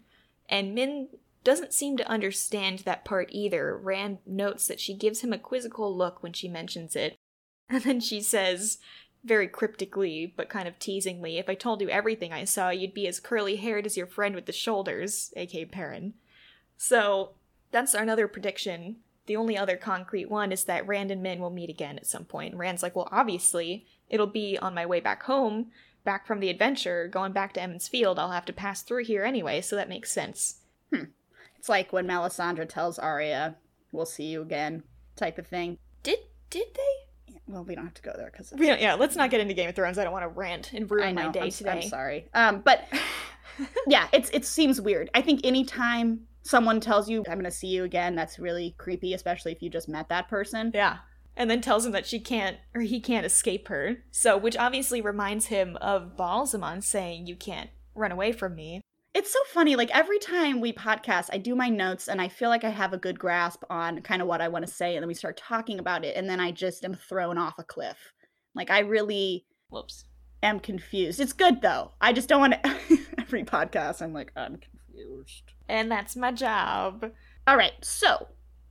And 0.47 0.76
Min 0.76 1.07
doesn't 1.44 1.74
seem 1.74 1.98
to 1.98 2.10
understand 2.10 2.80
that 2.80 3.06
part 3.06 3.30
either. 3.32 3.78
Rand 3.78 4.20
notes 4.26 4.68
that 4.68 4.80
she 4.80 4.94
gives 4.94 5.22
him 5.22 5.34
a 5.34 5.38
quizzical 5.38 5.96
look 5.96 6.22
when 6.22 6.34
she 6.34 6.48
mentions 6.48 6.96
it. 6.96 7.16
And 7.72 7.84
then 7.84 8.00
she 8.00 8.20
says, 8.20 8.80
very 9.24 9.48
cryptically, 9.48 10.34
but 10.36 10.50
kind 10.50 10.68
of 10.68 10.80
teasingly, 10.80 11.38
if 11.38 11.50
I 11.50 11.56
told 11.56 11.82
you 11.82 11.90
everything 11.90 12.32
I 12.32 12.46
saw, 12.46 12.70
you'd 12.70 12.94
be 12.94 13.08
as 13.08 13.20
curly 13.20 13.58
haired 13.58 13.86
as 13.86 13.98
your 13.98 14.08
friend 14.08 14.34
with 14.34 14.46
the 14.46 14.52
shoulders, 14.52 15.34
aka 15.36 15.66
Perrin. 15.66 16.14
So 16.78 17.32
that's 17.72 17.94
another 17.94 18.28
prediction. 18.28 18.98
the 19.26 19.36
only 19.36 19.56
other 19.56 19.78
concrete 19.78 20.28
one 20.32 20.52
is 20.52 20.64
that 20.64 20.88
Rand 20.88 21.12
and 21.12 21.22
Min 21.22 21.40
will 21.40 21.52
meet 21.52 21.70
again 21.70 22.00
at 22.00 22.08
some 22.08 22.26
point. 22.26 22.54
And 22.54 22.60
Rand's 22.60 22.82
like, 22.82 22.96
well, 22.96 23.10
obviously, 23.12 23.86
it'll 24.10 24.26
be 24.26 24.58
on 24.58 24.74
my 24.74 24.88
way 24.88 25.00
back 25.00 25.22
home, 25.24 25.68
back 26.04 26.26
from 26.26 26.40
the 26.40 26.50
adventure, 26.50 27.08
going 27.08 27.32
back 27.32 27.54
to 27.54 27.62
Emond's 27.62 27.88
Field. 27.88 28.18
I'll 28.18 28.32
have 28.32 28.46
to 28.46 28.54
pass 28.54 28.82
through 28.82 29.04
here 29.04 29.24
anyway, 29.24 29.62
so 29.62 29.76
that 29.76 29.88
makes 29.88 30.12
sense. 30.12 30.62
Hmm. 30.92 31.04
It's 31.60 31.68
like 31.68 31.91
when 31.91 32.07
Melisandre 32.07 32.70
tells 32.70 32.97
Arya, 32.97 33.57
"We'll 33.91 34.05
see 34.05 34.28
you 34.28 34.41
again," 34.41 34.84
type 35.18 35.38
of 35.38 35.45
thing. 35.45 35.78
Did 36.03 36.20
did 36.49 36.68
they? 36.74 37.36
Well, 37.47 37.66
we 37.66 37.76
don't 37.76 37.84
have 37.84 37.93
to 37.95 38.01
go 38.01 38.14
there 38.16 38.30
because 38.32 38.53
We 38.57 38.68
don't, 38.68 38.80
yeah, 38.80 38.93
let's 38.93 39.18
not 39.18 39.30
get 39.30 39.41
into 39.41 39.53
Game 39.53 39.68
of 39.68 39.76
Thrones. 39.76 39.97
I 39.97 40.03
don't 40.05 40.14
want 40.14 40.24
to 40.24 40.30
rant 40.30 40.72
and 40.72 40.89
ruin 40.89 41.16
know. 41.16 41.26
my 41.26 41.32
day 41.32 41.41
I'm, 41.41 41.49
today. 41.49 41.72
I'm 41.72 41.82
sorry. 41.82 42.30
Um, 42.34 42.62
but 42.62 42.88
yeah, 43.88 44.07
it's 44.14 44.30
it 44.30 44.45
seems 44.45 44.80
weird. 44.80 45.10
I 45.14 45.22
think 45.22 45.41
anytime 45.43 46.22
someone 46.43 46.80
tells 46.80 47.10
you, 47.10 47.26
"I'm 47.28 47.34
going 47.34 47.43
to 47.43 47.51
see 47.51 47.68
you 47.68 47.84
again," 47.84 48.16
that's 48.16 48.39
really 48.39 48.74
creepy, 48.78 49.14
especially 49.14 49.51
if 49.51 49.62
you 49.62 49.70
just 49.70 49.89
met 49.89 50.07
that 50.07 50.30
person. 50.30 50.72
Yeah. 50.74 50.99
And 51.36 51.49
then 51.49 51.60
tells 51.60 51.86
him 51.86 51.91
that 51.91 52.05
she 52.05 52.22
can't, 52.22 52.55
or 52.74 52.82
he 52.82 53.01
can't 53.01 53.26
escape 53.26 53.68
her. 53.68 53.97
So, 54.12 54.38
which 54.38 54.55
obviously 54.55 55.01
reminds 55.01 55.47
him 55.47 55.78
of 55.82 56.16
Ba'alzamon 56.18 56.84
saying, 56.84 57.28
You 57.28 57.36
can't 57.36 57.70
run 57.95 58.14
away 58.14 58.32
from 58.32 58.55
me. 58.55 58.82
It's 59.14 59.34
so 59.34 59.39
funny. 59.47 59.76
Like 59.76 59.89
every 59.95 60.20
time 60.20 60.62
we 60.62 60.72
podcast, 60.72 61.30
I 61.34 61.38
do 61.39 61.55
my 61.55 61.68
notes 61.70 62.07
and 62.07 62.22
I 62.22 62.28
feel 62.28 62.49
like 62.49 62.64
I 62.64 62.70
have 62.70 62.93
a 62.93 62.97
good 62.97 63.18
grasp 63.18 63.64
on 63.70 64.01
kind 64.01 64.22
of 64.22 64.28
what 64.28 64.39
I 64.41 64.47
want 64.47 64.66
to 64.68 64.72
say. 64.72 64.95
And 64.95 65.01
then 65.03 65.07
we 65.07 65.14
start 65.16 65.36
talking 65.38 65.80
about 65.80 66.05
it. 66.05 66.16
And 66.16 66.30
then 66.30 66.39
I 66.39 66.51
just 66.51 66.86
am 66.86 66.93
thrown 66.93 67.38
off 67.38 67.55
a 67.57 67.64
cliff. 67.64 68.14
Like 68.53 68.70
I 68.70 68.80
really 68.80 69.45
Whoops. 69.70 70.05
am 70.43 70.60
confused. 70.60 71.20
It's 71.20 71.34
good 71.34 71.62
though. 71.62 71.91
I 71.99 72.14
just 72.14 72.30
don't 72.30 72.39
want 72.41 72.53
to. 72.64 72.78
every 73.18 73.43
podcast, 73.43 74.01
I'm 74.01 74.14
like, 74.14 74.32
I'm 74.36 74.57
confused. 74.57 75.53
And 75.68 75.91
that's 75.91 76.16
my 76.16 76.32
job. 76.32 77.12
All 77.47 77.57
right. 77.57 77.74
So 77.82 78.28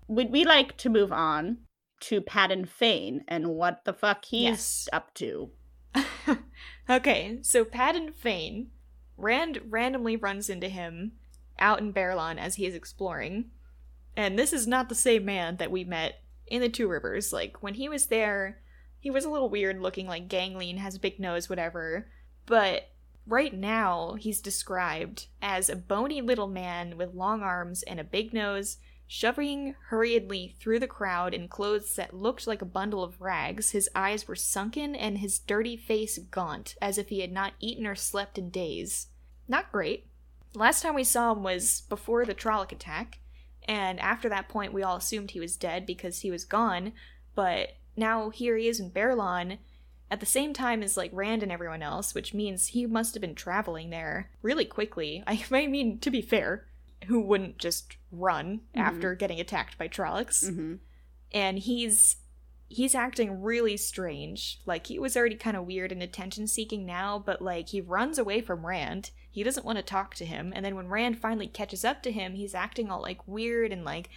would 0.07 0.31
we 0.31 0.45
like 0.45 0.77
to 0.79 0.89
move 0.89 1.13
on 1.13 1.59
to 2.01 2.21
Padan 2.21 2.65
Fain 2.65 3.25
and 3.27 3.49
what 3.49 3.85
the 3.85 3.93
fuck 3.93 4.25
he's 4.25 4.43
Yes. 4.45 4.89
up 4.93 5.13
to? 5.15 5.51
okay, 6.91 7.39
so 7.43 7.65
Padan 7.65 8.13
Fain, 8.13 8.71
Rand 9.19 9.61
randomly 9.69 10.17
runs 10.17 10.49
into 10.49 10.69
him 10.69 11.13
out 11.59 11.81
in 11.81 11.93
Baerlon 11.93 12.39
as 12.39 12.55
he 12.55 12.65
is 12.65 12.75
exploring. 12.75 13.51
And 14.17 14.39
this 14.39 14.53
is 14.53 14.67
not 14.67 14.89
the 14.89 14.95
same 14.95 15.25
man 15.25 15.57
that 15.57 15.71
we 15.71 15.85
met 15.85 16.23
in 16.47 16.63
the 16.63 16.69
Two 16.69 16.89
Rivers. 16.89 17.33
Like, 17.33 17.63
when 17.63 17.75
he 17.75 17.89
was 17.89 18.07
there, 18.07 18.61
he 18.99 19.11
was 19.11 19.25
a 19.25 19.31
little 19.31 19.51
weird 19.51 19.81
looking, 19.81 20.07
like 20.07 20.29
gangling, 20.29 20.79
has 20.79 20.95
a 20.95 21.01
big 21.01 21.21
nose, 21.21 21.49
whatever. 21.49 22.09
But 22.47 22.91
right 23.27 23.53
now, 23.53 24.15
he's 24.15 24.41
described 24.41 25.27
as 25.43 25.69
a 25.69 25.77
bony 25.77 26.21
little 26.21 26.49
man 26.49 26.97
with 26.97 27.15
long 27.15 27.43
arms 27.43 27.83
and 27.83 28.01
a 28.01 28.05
big 28.05 28.33
nose, 28.33 28.79
shoving 29.11 29.75
hurriedly 29.87 30.55
through 30.61 30.79
the 30.79 30.87
crowd 30.87 31.33
in 31.33 31.49
clothes 31.49 31.97
that 31.97 32.15
looked 32.15 32.47
like 32.47 32.61
a 32.61 32.67
bundle 32.67 33.03
of 33.03 33.21
rags. 33.21 33.71
His 33.71 33.89
eyes 33.95 34.29
were 34.29 34.37
sunken 34.37 34.95
and 34.95 35.19
his 35.19 35.39
dirty 35.39 35.79
face 35.79 36.19
gaunt, 36.19 36.77
as 36.81 36.99
if 36.99 37.09
he 37.09 37.21
had 37.21 37.33
not 37.33 37.55
eaten 37.59 37.87
or 37.87 37.95
slept 37.95 38.37
in 38.37 38.51
days. 38.51 39.07
Not 39.49 39.73
great. 39.73 40.07
Last 40.55 40.83
time 40.83 40.95
we 40.95 41.05
saw 41.05 41.33
him 41.33 41.43
was 41.43 41.83
before 41.89 42.27
the 42.27 42.35
Trolloc 42.35 42.71
attack, 42.71 43.21
and 43.67 43.99
after 43.99 44.29
that 44.29 44.49
point, 44.49 44.75
we 44.75 44.83
all 44.83 44.97
assumed 44.97 45.31
he 45.31 45.41
was 45.41 45.57
dead 45.57 45.87
because 45.87 46.21
he 46.21 46.31
was 46.31 46.45
gone. 46.45 46.93
But 47.35 47.77
now 47.97 48.29
here 48.29 48.57
he 48.57 48.69
is 48.69 48.79
in 48.79 48.91
Baerlon, 48.91 49.59
at 50.11 50.21
the 50.21 50.27
same 50.27 50.53
time 50.53 50.83
as 50.83 50.97
like 50.97 51.11
Rand 51.15 51.43
and 51.43 51.53
everyone 51.53 51.83
else, 51.83 52.15
which 52.15 52.35
means 52.35 52.69
he 52.69 52.87
must 52.87 53.15
have 53.15 53.21
been 53.21 53.35
traveling 53.35 53.91
there 53.91 54.31
really 54.43 54.65
quickly. 54.67 55.23
I, 55.27 55.45
I 55.51 55.67
mean, 55.67 55.99
to 56.01 56.11
be 56.11 56.21
fair, 56.21 56.67
who 57.07 57.21
wouldn't 57.21 57.59
just 57.59 57.97
run 58.11 58.61
Mhm. 58.75 58.81
after 58.81 59.15
getting 59.15 59.41
attacked 59.41 59.79
by 59.79 59.89
Trollocs? 59.89 60.45
Mm-hmm. 60.51 60.75
and 61.33 61.59
he's 61.59 62.17
he's 62.71 62.95
acting 62.95 63.41
really 63.43 63.77
strange. 63.79 64.61
Like 64.67 64.89
he 64.89 64.99
was 64.99 65.17
already 65.17 65.37
kind 65.37 65.57
of 65.57 65.65
weird 65.67 65.91
and 65.91 66.03
attention 66.03 66.47
seeking 66.47 66.85
now, 66.85 67.19
but 67.19 67.41
like 67.41 67.69
he 67.71 67.81
runs 67.81 68.19
away 68.19 68.41
from 68.43 68.67
Rand. 68.67 69.11
He 69.31 69.43
doesn't 69.43 69.65
want 69.65 69.77
to 69.79 69.83
talk 69.83 70.15
to 70.17 70.27
him, 70.27 70.53
and 70.55 70.65
then 70.65 70.75
when 70.77 70.89
Rand 70.89 71.19
finally 71.19 71.47
catches 71.47 71.85
up 71.85 72.03
to 72.03 72.13
him, 72.13 72.35
he's 72.35 72.55
acting 72.55 72.91
all 72.91 73.01
like 73.01 73.27
weird 73.27 73.73
and 73.73 73.85
like 73.85 74.11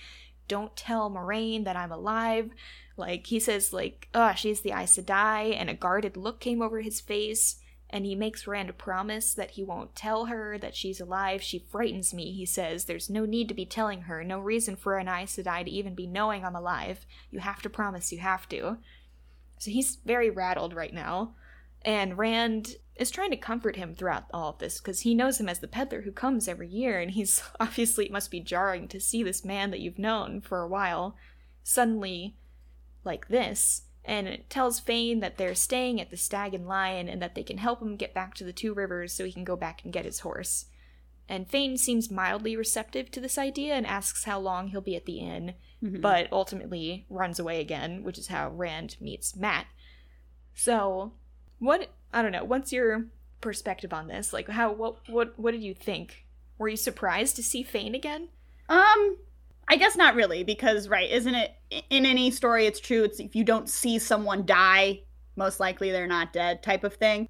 don't 0.50 0.76
tell 0.76 1.10
Moiraine 1.10 1.64
that 1.64 1.78
I'm 1.78 1.92
alive. 1.94 2.52
Like 2.98 3.28
he 3.28 3.40
says 3.40 3.72
like, 3.72 4.10
"Oh, 4.14 4.34
she's 4.36 4.62
the 4.62 4.72
Aes 4.72 4.98
Sedai," 4.98 5.56
and 5.56 5.70
a 5.70 5.74
guarded 5.74 6.18
look 6.18 6.40
came 6.42 6.62
over 6.62 6.82
his 6.82 7.00
face. 7.00 7.61
And 7.92 8.06
he 8.06 8.16
makes 8.16 8.48
Rand 8.48 8.78
promise 8.78 9.34
that 9.34 9.52
he 9.52 9.64
won't 9.64 9.96
tell 9.96 10.26
her 10.26 10.58
that 10.58 10.76
she's 10.76 11.02
alive. 11.02 11.42
She 11.42 11.66
frightens 11.70 12.14
me, 12.14 12.32
he 12.32 12.46
says. 12.46 12.86
There's 12.86 13.10
no 13.10 13.26
need 13.26 13.50
to 13.50 13.54
be 13.54 13.66
telling 13.66 14.04
her, 14.04 14.24
no 14.24 14.40
reason 14.40 14.78
for 14.78 14.98
an 14.98 15.10
Aes 15.10 15.36
Sedai 15.36 15.66
to 15.66 15.72
even 15.72 15.94
be 15.94 16.08
knowing 16.08 16.46
I'm 16.46 16.56
alive. 16.56 17.06
You 17.32 17.40
have 17.40 17.62
to 17.64 17.70
promise, 17.70 18.12
you 18.12 18.20
have 18.20 18.48
to. 18.50 18.78
So 19.60 19.72
he's 19.72 19.98
very 20.06 20.30
rattled 20.30 20.74
right 20.74 20.94
now. 20.94 21.36
And 21.84 22.18
Rand 22.18 22.76
is 22.96 23.12
trying 23.12 23.32
to 23.32 23.38
comfort 23.38 23.76
him 23.76 23.94
throughout 23.94 24.26
all 24.34 24.52
of 24.52 24.60
this 24.60 24.80
because 24.80 25.02
he 25.02 25.16
knows 25.16 25.40
him 25.40 25.50
as 25.50 25.60
the 25.60 25.68
peddler 25.68 26.02
who 26.02 26.12
comes 26.12 26.48
every 26.48 26.68
year, 26.68 27.00
and 27.00 27.12
he's 27.12 27.44
obviously 27.60 28.06
it 28.06 28.12
must 28.12 28.32
be 28.32 28.40
jarring 28.40 28.88
to 28.90 29.00
see 29.00 29.24
this 29.24 29.44
man 29.44 29.72
that 29.72 29.80
you've 29.80 30.00
known 30.00 30.42
for 30.42 30.62
a 30.62 30.68
while 30.68 31.16
suddenly 31.64 32.36
like 33.04 33.28
this. 33.28 33.84
And 34.04 34.28
it 34.28 34.50
tells 34.50 34.80
Fane 34.80 35.20
that 35.20 35.38
they're 35.38 35.54
staying 35.56 36.02
at 36.02 36.10
the 36.10 36.18
Stag 36.18 36.54
and 36.54 36.68
Lion 36.68 37.08
and 37.08 37.22
that 37.22 37.36
they 37.36 37.44
can 37.44 37.60
help 37.60 37.82
him 37.82 37.96
get 37.98 38.14
back 38.14 38.34
to 38.36 38.44
the 38.44 38.54
Two 38.54 38.74
Rivers 38.74 39.14
so 39.14 39.26
he 39.26 39.32
can 39.32 39.44
go 39.44 39.56
back 39.56 39.82
and 39.84 39.94
get 39.94 40.06
his 40.06 40.22
horse. 40.22 40.66
And 41.30 41.48
Fane 41.50 41.78
seems 41.78 42.10
mildly 42.12 42.58
receptive 42.58 43.12
to 43.12 43.22
this 43.22 43.38
idea 43.38 43.76
and 43.76 43.86
asks 43.86 44.24
how 44.26 44.40
long 44.40 44.68
he'll 44.70 44.82
be 44.82 44.96
at 44.96 45.06
the 45.06 45.20
inn, 45.20 45.54
Mhm. 45.84 46.02
but 46.02 46.28
ultimately 46.32 47.06
runs 47.10 47.40
away 47.40 47.62
again, 47.62 48.04
which 48.04 48.18
is 48.18 48.28
how 48.28 48.50
Rand 48.50 48.98
meets 49.00 49.36
Matt. 49.36 49.68
So, 50.54 51.14
what 51.60 51.90
I 52.14 52.22
don't 52.22 52.32
know, 52.32 52.44
what's 52.44 52.74
your 52.74 53.06
perspective 53.40 53.94
on 53.94 54.08
this? 54.08 54.34
Like 54.34 54.50
how 54.50 54.72
what 54.74 55.08
what 55.10 55.38
what 55.40 55.52
did 55.52 55.64
you 55.64 55.74
think? 55.74 56.26
Were 56.58 56.68
you 56.70 56.78
surprised 56.78 57.36
to 57.38 57.44
see 57.44 57.64
Fane 57.64 57.96
again? 57.96 58.30
Um, 58.70 59.18
I 59.68 59.78
guess 59.78 59.96
not 59.96 60.16
really, 60.16 60.44
because 60.44 60.90
right, 60.90 61.10
isn't 61.10 61.36
it 61.36 61.52
in 61.90 62.06
any 62.06 62.32
story? 62.32 62.66
It's 62.66 62.80
true. 62.80 63.04
It's 63.04 63.20
if 63.20 63.36
you 63.36 63.44
don't 63.44 63.70
see 63.70 64.00
someone 64.00 64.46
die, 64.46 65.02
most 65.36 65.60
likely 65.60 65.92
they're 65.92 66.08
not 66.08 66.34
dead, 66.34 66.62
type 66.62 66.84
of 66.84 66.96
thing. 66.96 67.30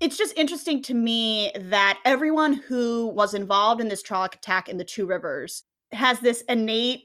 It's 0.00 0.16
just 0.16 0.36
interesting 0.36 0.82
to 0.82 0.94
me 0.94 1.52
that 1.56 1.98
everyone 2.04 2.54
who 2.54 3.08
was 3.08 3.34
involved 3.34 3.80
in 3.80 3.88
this 3.88 4.02
Trolloc 4.02 4.34
attack 4.34 4.68
in 4.68 4.76
the 4.76 4.84
Two 4.84 5.06
Rivers 5.06 5.64
has 5.92 6.20
this 6.20 6.42
innate 6.48 7.04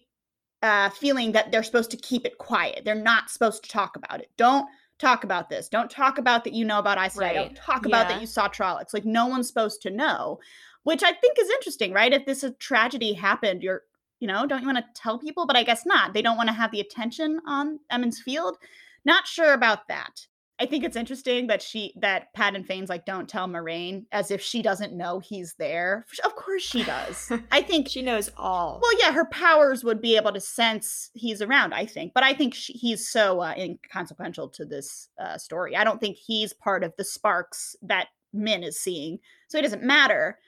uh, 0.64 0.90
feeling 0.90 1.34
that 1.34 1.52
they're 1.52 1.64
supposed 1.64 1.92
to 1.92 1.98
keep 1.98 2.26
it 2.26 2.38
quiet. 2.38 2.82
They're 2.86 2.96
not 2.96 3.30
supposed 3.30 3.64
to 3.64 3.70
talk 3.70 3.96
about 3.96 4.22
it. 4.22 4.30
Don't 4.38 4.68
talk 5.00 5.24
about 5.24 5.50
this. 5.50 5.70
Don't 5.70 5.92
talk 5.92 6.18
about 6.18 6.44
that 6.44 6.54
you 6.54 6.66
know 6.66 6.80
about 6.80 6.98
Aes. 6.98 7.16
Right. 7.16 7.36
Don't 7.36 7.56
talk 7.56 7.86
about 7.86 8.08
that 8.08 8.22
you 8.22 8.28
saw 8.28 8.48
Trollocs. 8.48 8.94
Like 8.94 9.06
no 9.06 9.28
one's 9.28 9.48
supposed 9.48 9.82
to 9.84 9.92
know, 9.92 10.40
which 10.84 11.04
I 11.04 11.14
think 11.14 11.38
is 11.40 11.50
interesting, 11.50 11.94
right? 11.94 12.14
If 12.14 12.26
this 12.26 12.44
a 12.44 12.52
tragedy 12.52 13.14
happened, 13.14 13.62
you're 13.62 13.84
you 14.20 14.28
know, 14.28 14.46
don't 14.46 14.62
you 14.62 14.68
want 14.68 14.80
to 14.80 15.02
tell 15.02 15.20
people? 15.20 15.46
But 15.46 15.56
I 15.56 15.64
guess 15.64 15.86
not. 15.86 16.14
They 16.14 16.22
don't 16.22 16.38
want 16.38 16.50
to 16.50 16.56
have 16.56 16.72
the 16.72 16.80
attention 16.82 17.40
on 17.48 17.80
Emond's 17.92 18.22
Field. 18.22 18.58
Not 19.06 19.28
sure 19.28 19.54
about 19.54 19.88
that. 19.88 20.28
I 20.60 20.66
think 20.66 20.84
it's 20.84 20.96
interesting 20.96 21.46
that 21.48 21.62
she 21.62 21.94
that 22.02 22.34
Padan 22.34 22.64
Fain's 22.64 22.90
like, 22.90 23.06
don't 23.06 23.30
tell 23.30 23.48
Moiraine 23.48 24.06
as 24.12 24.32
if 24.32 24.42
she 24.42 24.64
doesn't 24.64 24.98
know 24.98 25.20
he's 25.20 25.54
there. 25.60 26.04
Of 26.26 26.36
course 26.36 26.64
she 26.64 26.84
does. 26.84 27.32
I 27.52 27.62
think 27.62 27.88
She 27.88 28.02
knows 28.02 28.32
all. 28.38 28.80
well, 28.82 29.00
yeah, 29.00 29.12
her 29.12 29.26
powers 29.26 29.84
would 29.84 30.02
be 30.02 30.16
able 30.16 30.34
to 30.34 30.42
sense 30.42 31.12
he's 31.14 31.44
around, 31.44 31.76
I 31.76 31.86
think. 31.86 32.14
But 32.16 32.24
I 32.24 32.34
think 32.34 32.56
she, 32.56 32.74
he's 32.74 33.08
so 33.08 33.42
uh, 33.42 33.54
inconsequential 33.56 34.50
to 34.50 34.66
this 34.66 35.10
uh, 35.22 35.38
story. 35.38 35.76
I 35.76 35.84
don't 35.84 36.02
think 36.02 36.18
he's 36.18 36.54
part 36.54 36.84
of 36.84 36.92
the 36.98 37.06
sparks 37.06 37.76
that 37.84 38.08
Min 38.34 38.64
is 38.64 38.80
seeing. 38.80 39.20
So 39.50 39.60
it 39.60 39.62
doesn't 39.62 39.84
matter. 39.84 40.40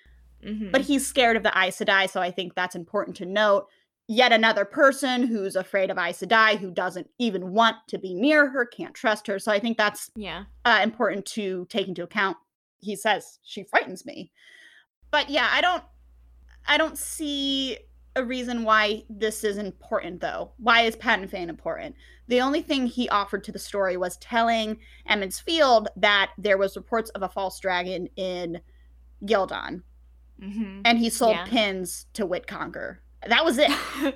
Mhm. 0.43 0.71
But 0.71 0.81
he's 0.81 1.05
scared 1.05 1.37
of 1.37 1.43
the 1.43 1.57
Aes 1.57 1.77
Sedai, 1.77 2.09
so 2.09 2.21
I 2.21 2.31
think 2.31 2.55
that's 2.55 2.75
important 2.75 3.17
to 3.17 3.25
note. 3.25 3.67
Yet 4.07 4.31
another 4.31 4.65
person 4.65 5.27
who's 5.27 5.55
afraid 5.55 5.91
of 5.91 5.97
Aes 5.97 6.19
Sedai, 6.21 6.57
who 6.57 6.71
doesn't 6.71 7.09
even 7.19 7.51
want 7.51 7.75
to 7.89 7.97
be 7.97 8.13
near 8.13 8.49
her, 8.49 8.65
can't 8.65 8.95
trust 8.95 9.27
her. 9.27 9.37
So 9.37 9.51
I 9.51 9.59
think 9.59 9.77
that's 9.77 10.09
yeah. 10.15 10.45
uh, 10.65 10.79
important 10.81 11.25
to 11.27 11.67
take 11.69 11.87
into 11.87 12.03
account. 12.03 12.37
He 12.79 12.95
says 12.95 13.39
she 13.43 13.63
frightens 13.63 14.05
me, 14.05 14.31
but 15.11 15.29
yeah, 15.29 15.49
I 15.51 15.61
don't, 15.61 15.83
I 16.67 16.77
don't 16.77 16.97
see 16.97 17.77
a 18.15 18.23
reason 18.23 18.63
why 18.63 19.03
this 19.09 19.43
is 19.43 19.57
important 19.57 20.21
though. 20.21 20.51
Why 20.57 20.81
is 20.81 20.95
Padan 20.95 21.27
Fain 21.27 21.49
important? 21.49 21.95
The 22.27 22.41
only 22.41 22.61
thing 22.61 22.85
he 22.85 23.09
offered 23.09 23.43
to 23.45 23.51
the 23.51 23.59
story 23.59 23.97
was 23.97 24.17
telling 24.17 24.77
Emond's 25.07 25.39
Field 25.39 25.89
that 25.95 26.31
there 26.37 26.57
was 26.57 26.75
reports 26.75 27.09
of 27.11 27.23
a 27.23 27.29
false 27.29 27.59
dragon 27.59 28.07
in 28.15 28.59
Ghealdan, 29.25 29.83
hmm 30.41 30.81
and 30.85 30.97
he 30.99 31.09
sold 31.09 31.35
Yeah. 31.35 31.45
pins 31.45 32.05
to 32.13 32.25
Wit 32.25 32.47
Congar. 32.47 32.97
That 33.27 33.43
was 33.43 33.57
it. 33.57 33.71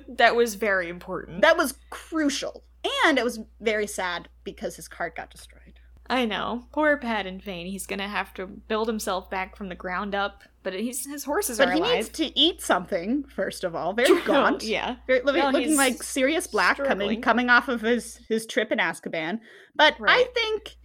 that 0.18 0.34
was 0.34 0.54
very 0.54 0.88
important. 0.88 1.42
that 1.42 1.56
was 1.56 1.74
crucial, 1.90 2.64
and 3.04 3.18
it 3.18 3.24
was 3.24 3.40
very 3.60 3.86
sad 3.86 4.28
because 4.44 4.76
his 4.76 4.88
card 4.88 5.14
got 5.16 5.30
destroyed. 5.30 5.60
I 6.06 6.26
know. 6.26 6.66
Poor 6.72 6.96
Padan 6.98 7.40
Fain. 7.40 7.66
He's 7.66 7.86
gonna 7.86 8.08
have 8.08 8.32
to 8.34 8.46
build 8.46 8.88
himself 8.88 9.30
back 9.30 9.56
from 9.56 9.68
the 9.68 9.74
ground 9.74 10.14
up 10.14 10.44
but 10.62 10.72
he's 10.72 11.04
his 11.04 11.24
horses 11.24 11.58
But 11.58 11.68
are 11.68 11.72
he 11.72 11.80
needs 11.80 12.08
to 12.08 12.38
eat 12.38 12.62
something, 12.62 13.24
first 13.24 13.64
of 13.64 13.74
all. 13.74 13.92
Very 13.92 14.18
gaunt. 14.24 14.62
yeah. 14.62 14.96
Very, 15.06 15.20
looking, 15.20 15.42
No, 15.42 15.50
looking 15.50 15.76
like 15.76 16.02
Sirius 16.02 16.46
Black 16.46 16.78
coming 16.78 16.88
struggling. 16.88 17.20
coming 17.20 17.50
off 17.50 17.68
of 17.68 17.82
his 17.82 18.18
his 18.28 18.46
trip 18.46 18.72
in 18.72 18.78
Azkaban. 18.78 19.40
But 19.76 19.96
I 20.06 20.24
think 20.34 20.76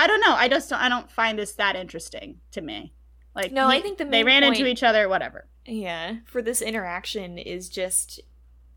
I 0.00 0.06
don't 0.06 0.20
know. 0.20 0.34
I 0.34 0.48
just 0.48 0.70
don't, 0.70 0.80
I 0.80 0.88
don't 0.88 1.10
find 1.10 1.38
this 1.38 1.52
that 1.54 1.76
interesting 1.76 2.40
to 2.52 2.62
me. 2.62 2.94
Like 3.36 3.52
No, 3.52 3.68
I 3.68 3.80
think 3.80 3.98
the 3.98 4.04
they 4.06 4.24
ran 4.24 4.42
into 4.42 4.66
each 4.66 4.82
other. 4.82 5.08
Whatever. 5.08 5.46
Yeah, 5.66 6.16
for 6.24 6.42
this 6.42 6.62
interaction 6.62 7.38
is 7.38 7.68
just 7.68 8.20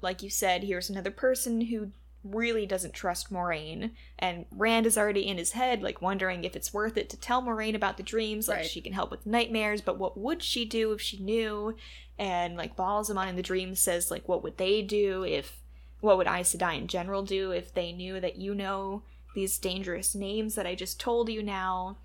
like 0.01 0.21
you 0.21 0.29
said, 0.29 0.63
here's 0.63 0.89
another 0.89 1.11
person 1.11 1.61
who 1.61 1.91
really 2.23 2.65
doesn't 2.65 2.93
trust 2.93 3.31
Moiraine, 3.31 3.91
and 4.17 4.45
Rand 4.51 4.85
is 4.85 4.97
already 4.97 5.25
in 5.25 5.37
his 5.37 5.53
head, 5.53 5.81
like 5.81 6.01
wondering 6.01 6.43
if 6.43 6.55
it's 6.55 6.73
worth 6.73 6.97
it 6.97 7.09
to 7.09 7.17
tell 7.17 7.41
Moiraine 7.41 7.75
about 7.75 7.95
the 7.97 8.03
dreams, 8.03 8.47
like 8.47 8.57
Right. 8.57 8.65
she 8.69 8.81
can 8.81 8.93
help 8.93 9.09
with 9.09 9.25
nightmares, 9.25 9.81
but 9.81 9.97
what 9.97 10.17
would 10.17 10.43
she 10.43 10.65
do 10.65 10.91
if 10.91 11.01
she 11.01 11.17
knew? 11.17 11.75
And 12.17 12.57
like 12.57 12.75
Ba'alzamon 12.75 13.29
in 13.29 13.35
the 13.37 13.41
dream 13.41 13.75
says, 13.75 14.11
like, 14.11 14.27
what 14.27 14.43
would 14.43 14.57
they 14.57 14.81
do 14.81 15.23
if 15.23 15.59
what 16.01 16.17
would 16.17 16.27
Aes 16.27 16.53
Sedai 16.53 16.77
in 16.77 16.87
general 16.87 17.23
do 17.23 17.51
if 17.51 17.73
they 17.73 17.91
knew 17.93 18.19
that 18.19 18.37
you 18.37 18.53
know 18.53 19.03
these 19.35 19.57
dangerous 19.57 20.13
names 20.15 20.55
that 20.55 20.67
I 20.67 20.75
just 20.75 20.99
told 20.99 21.29
you 21.29 21.41
now? 21.41 21.97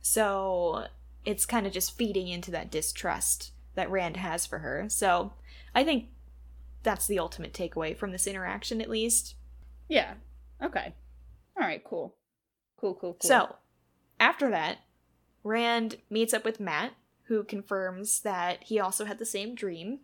So 0.00 0.86
it's 1.24 1.46
kind 1.46 1.66
of 1.66 1.72
just 1.72 1.96
feeding 1.96 2.28
into 2.28 2.50
that 2.50 2.70
distrust 2.70 3.52
that 3.74 3.90
Rand 3.90 4.16
has 4.16 4.46
for 4.46 4.58
her. 4.58 4.86
So 4.88 5.32
I 5.74 5.84
think 5.84 6.08
that's 6.82 7.06
the 7.06 7.18
ultimate 7.18 7.52
takeaway 7.52 7.96
from 7.96 8.12
this 8.12 8.26
interaction, 8.26 8.80
at 8.80 8.90
least. 8.90 9.36
Yeah. 9.88 10.14
Okay. 10.62 10.94
All 11.56 11.66
right. 11.66 11.82
Cool. 11.84 12.14
Cool. 12.76 12.94
Cool. 12.94 13.14
Cool. 13.14 13.28
So 13.28 13.56
after 14.18 14.50
that, 14.50 14.78
Rand 15.44 15.96
meets 16.10 16.34
up 16.34 16.44
with 16.44 16.60
Matt, 16.60 16.92
who 17.24 17.44
confirms 17.44 18.20
that 18.20 18.64
he 18.64 18.78
also 18.78 19.04
had 19.04 19.18
the 19.18 19.26
same 19.26 19.54
dream, 19.54 20.00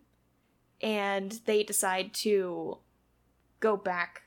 and 0.81 1.39
they 1.45 1.63
decide 1.63 2.13
to 2.15 2.79
go 3.59 3.77
back 3.77 4.23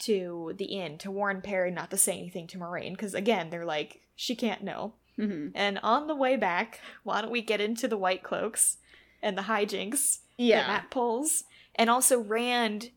to 0.00 0.52
the 0.56 0.64
inn 0.66 0.98
to 0.98 1.10
warn 1.10 1.40
Perry 1.40 1.70
not 1.70 1.90
to 1.90 1.96
say 1.96 2.18
anything 2.18 2.46
to 2.48 2.58
Moiraine, 2.58 2.92
because 2.92 3.14
again, 3.14 3.50
they're 3.50 3.64
like, 3.64 4.00
she 4.16 4.34
can't 4.34 4.62
know. 4.62 4.94
Hmm 5.22 5.48
And 5.54 5.78
on 5.82 6.06
the 6.06 6.16
way 6.16 6.36
back, 6.36 6.80
why 7.04 7.20
don't 7.20 7.30
we 7.30 7.42
get 7.42 7.60
into 7.60 7.88
the 7.88 7.96
White 7.98 8.22
Cloaks 8.22 8.78
and 9.22 9.36
the 9.38 9.42
hijinks 9.42 10.18
that 10.38 10.44
yeah. 10.44 10.66
Matt 10.66 10.90
pulls, 10.90 11.44
and 11.76 11.88
also 11.88 12.18
Rand 12.20 12.90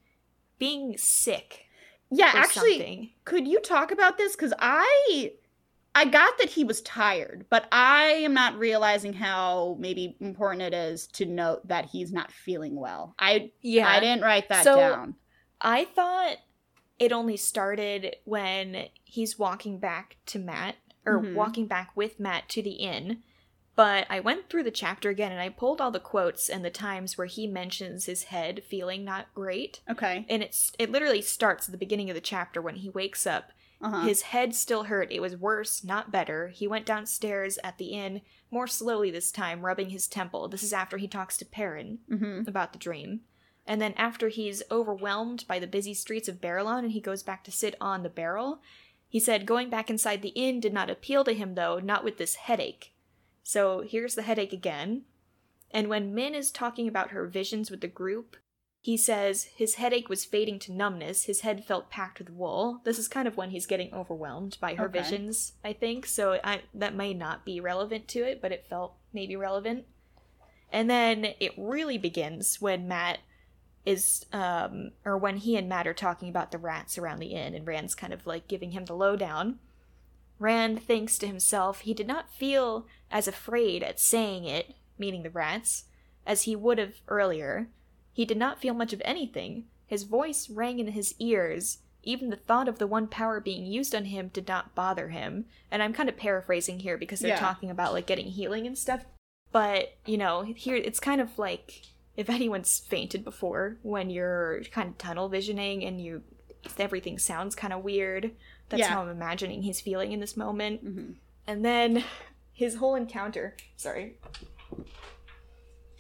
being 0.58 0.98
sick 0.98 1.66
Yeah. 2.10 2.32
Actually, 2.34 2.78
something. 2.78 3.10
could 3.26 3.48
you 3.48 3.60
talk 3.60 3.92
about 3.92 4.18
this? 4.18 4.36
Because 4.36 4.54
I. 4.60 5.34
I 5.98 6.04
got 6.04 6.38
that 6.40 6.50
he 6.50 6.66
was 6.66 6.82
tired, 6.82 7.46
but 7.50 7.70
I 7.72 8.04
am 8.26 8.34
not 8.34 8.60
realizing 8.60 9.14
how 9.14 9.78
maybe 9.80 10.18
important 10.20 10.62
it 10.62 10.74
is 10.74 11.08
to 11.14 11.26
note 11.26 11.66
that 11.70 11.86
he's 11.86 12.12
not 12.12 12.34
feeling 12.34 12.76
well. 12.76 13.16
I 13.18 13.52
Yeah, 13.62 13.88
I 13.88 14.02
didn't 14.02 14.24
write 14.24 14.50
that 14.50 14.66
So- 14.66 14.76
down. 14.78 15.16
I 15.62 15.86
thought 15.86 16.36
it 17.00 17.14
only 17.14 17.38
started 17.38 18.18
when 18.26 18.88
he's 19.06 19.40
walking 19.40 19.80
back 19.80 20.18
to 20.28 20.40
Matt, 20.40 20.76
or 21.06 21.20
Mhm. 21.22 21.34
walking 21.34 21.68
back 21.68 21.92
with 21.96 22.20
Matt 22.20 22.50
to 22.50 22.62
the 22.62 22.74
inn. 22.74 23.24
But 23.76 24.08
I 24.10 24.22
went 24.22 24.50
through 24.50 24.64
the 24.64 24.72
chapter 24.72 25.10
again 25.10 25.34
and 25.34 25.42
I 25.42 25.50
pulled 25.50 25.82
all 25.82 25.92
the 25.92 26.00
quotes 26.00 26.50
and 26.50 26.64
the 26.64 26.70
times 26.70 27.18
where 27.18 27.28
he 27.28 27.46
mentions 27.46 28.06
his 28.06 28.24
head 28.26 28.64
feeling 28.64 29.04
not 29.04 29.34
great. 29.36 29.82
Okay. 29.90 30.26
And 30.30 30.42
it's 30.42 30.72
it 30.80 30.90
literally 30.92 31.22
starts 31.22 31.68
at 31.68 31.74
the 31.74 31.78
beginning 31.78 32.10
of 32.10 32.16
the 32.16 32.22
chapter 32.22 32.62
when 32.62 32.76
he 32.76 32.90
wakes 32.90 33.28
up. 33.28 33.52
Uh-huh. 33.82 34.08
His 34.08 34.22
head 34.24 34.56
still 34.56 34.84
hurt. 34.86 35.12
It 35.12 35.20
was 35.20 35.36
worse, 35.36 35.84
not 35.84 36.10
better. 36.10 36.48
He 36.48 36.68
went 36.68 36.86
downstairs 36.86 37.60
at 37.66 37.78
the 37.78 37.88
inn, 37.88 38.22
more 38.50 38.68
slowly 38.68 39.12
this 39.12 39.30
time, 39.32 39.66
rubbing 39.66 39.90
his 39.90 40.08
temple. 40.08 40.48
This 40.48 40.64
is 40.64 40.72
after 40.72 40.96
he 40.98 41.10
talks 41.10 41.36
to 41.38 41.46
Perrin 41.46 42.00
hmm 42.08 42.44
about 42.48 42.72
the 42.72 42.80
dream. 42.80 43.22
And 43.68 43.82
then 43.82 43.94
after 43.98 44.30
he's 44.30 44.64
overwhelmed 44.72 45.44
by 45.48 45.60
the 45.60 45.68
busy 45.68 45.94
streets 45.94 46.30
of 46.30 46.40
Baerlon 46.40 46.84
and 46.86 46.92
he 46.94 47.02
goes 47.02 47.24
back 47.24 47.44
to 47.44 47.52
sit 47.52 47.76
on 47.82 48.04
the 48.04 48.10
barrel, 48.10 48.62
he 49.08 49.20
said 49.20 49.46
going 49.46 49.70
back 49.70 49.90
inside 49.90 50.22
the 50.22 50.30
inn 50.30 50.60
did 50.60 50.74
not 50.74 50.90
appeal 50.90 51.24
to 51.24 51.34
him 51.34 51.56
though, 51.56 51.80
not 51.80 52.04
with 52.04 52.18
this 52.18 52.36
headache. 52.36 52.94
So 53.44 53.82
here's 53.88 54.16
the 54.16 54.24
headache 54.24 54.54
again. 54.54 55.04
And 55.72 55.88
when 55.88 56.14
Min 56.16 56.34
is 56.34 56.52
talking 56.52 56.88
about 56.88 57.12
her 57.12 57.28
visions 57.28 57.70
with 57.70 57.82
the 57.82 57.88
group, 57.88 58.38
he 58.82 58.98
says 58.98 59.46
his 59.56 59.76
headache 59.76 60.10
was 60.10 60.26
fading 60.26 60.60
to 60.60 60.72
numbness, 60.72 61.24
his 61.24 61.42
head 61.42 61.66
felt 61.66 61.90
packed 61.90 62.20
with 62.20 62.30
wool. 62.30 62.82
This 62.84 63.00
is 63.00 63.08
kind 63.08 63.28
of 63.28 63.36
when 63.36 63.50
he's 63.50 63.66
getting 63.66 63.94
overwhelmed 63.94 64.58
by 64.62 64.76
her 64.76 64.86
Okay. 64.86 65.00
visions, 65.02 65.54
I 65.64 65.74
think. 65.74 66.06
So 66.06 66.40
I, 66.44 66.62
that 66.74 66.94
may 66.96 67.14
not 67.14 67.46
be 67.46 67.60
relevant 67.60 68.08
to 68.10 68.20
it, 68.20 68.42
but 68.42 68.52
it 68.52 68.68
felt 68.70 68.94
maybe 69.12 69.36
relevant. 69.36 69.86
And 70.72 70.90
then 70.90 71.26
it 71.40 71.54
really 71.58 71.98
begins 71.98 72.62
when 72.62 72.88
Matt 72.88 73.20
is 73.86 74.26
um 74.34 74.92
or 75.06 75.18
when 75.18 75.38
he 75.38 75.56
and 75.56 75.70
Matt 75.70 75.88
are 75.88 75.94
talking 75.94 76.28
about 76.30 76.52
the 76.52 76.58
rats 76.58 76.98
around 76.98 77.20
the 77.20 77.34
inn 77.34 77.54
and 77.54 77.68
Rand's 77.68 77.96
kind 77.96 78.14
of 78.14 78.26
like 78.26 78.48
giving 78.48 78.72
him 78.72 78.86
the 78.86 78.96
lowdown. 78.96 79.60
Rand 80.40 80.82
thinks 80.84 81.18
to 81.20 81.28
himself 81.28 81.82
he 81.82 81.94
did 81.94 82.08
not 82.08 82.34
feel 82.34 82.88
as 83.12 83.28
afraid 83.28 83.84
at 83.84 84.00
saying 84.00 84.44
it, 84.46 84.76
meaning 84.98 85.24
the 85.24 85.30
rats, 85.30 85.86
as 86.26 86.44
he 86.44 86.56
would 86.56 86.78
have 86.78 86.96
earlier. 87.08 87.70
He 88.12 88.26
did 88.26 88.38
not 88.38 88.60
feel 88.60 88.74
much 88.74 88.92
of 88.92 89.02
anything. 89.06 89.66
His 89.88 90.04
voice 90.04 90.50
rang 90.50 90.80
in 90.80 90.88
his 90.88 91.14
ears. 91.20 91.80
Even 92.04 92.30
the 92.30 92.36
thought 92.36 92.68
of 92.68 92.80
the 92.80 92.88
one 92.88 93.08
power 93.08 93.40
being 93.40 93.66
used 93.66 93.96
on 93.96 94.06
him 94.06 94.30
did 94.34 94.48
not 94.48 94.76
bother 94.76 95.10
him. 95.10 95.46
And 95.72 95.82
I'm 95.82 95.94
kind 95.94 96.10
of 96.10 96.18
paraphrasing 96.18 96.80
here 96.80 96.98
because 96.98 97.20
they're 97.20 97.32
Yeah. 97.32 97.40
talking 97.40 97.70
about 97.70 97.94
like 97.94 98.06
getting 98.06 98.28
healing 98.28 98.68
and 98.68 98.78
stuff. 98.78 99.06
But, 99.52 99.94
you 100.06 100.18
know, 100.18 100.42
here 100.44 100.76
it's 100.76 101.00
kind 101.00 101.22
of 101.22 101.38
like 101.40 101.82
if 102.18 102.30
anyone's 102.30 102.80
fainted 102.80 103.24
before 103.24 103.78
when 103.84 104.10
you're 104.10 104.64
kind 104.72 104.90
of 104.90 104.98
tunnel 104.98 105.30
visioning 105.30 105.84
and 105.84 106.00
you 106.02 106.22
everything 106.80 107.20
sounds 107.20 107.56
kind 107.56 107.74
of 107.74 107.84
weird. 107.84 108.32
That's 108.70 108.80
Yeah. 108.82 108.88
how 108.88 109.02
I'm 109.04 109.10
imagining 109.10 109.62
he's 109.62 109.82
feeling 109.82 110.12
in 110.14 110.20
this 110.20 110.36
moment. 110.36 110.82
hmm 110.82 111.12
And 111.46 111.64
then 111.64 112.04
his 112.52 112.76
whole 112.76 112.96
encounter. 112.96 113.56
Sorry. 113.78 114.16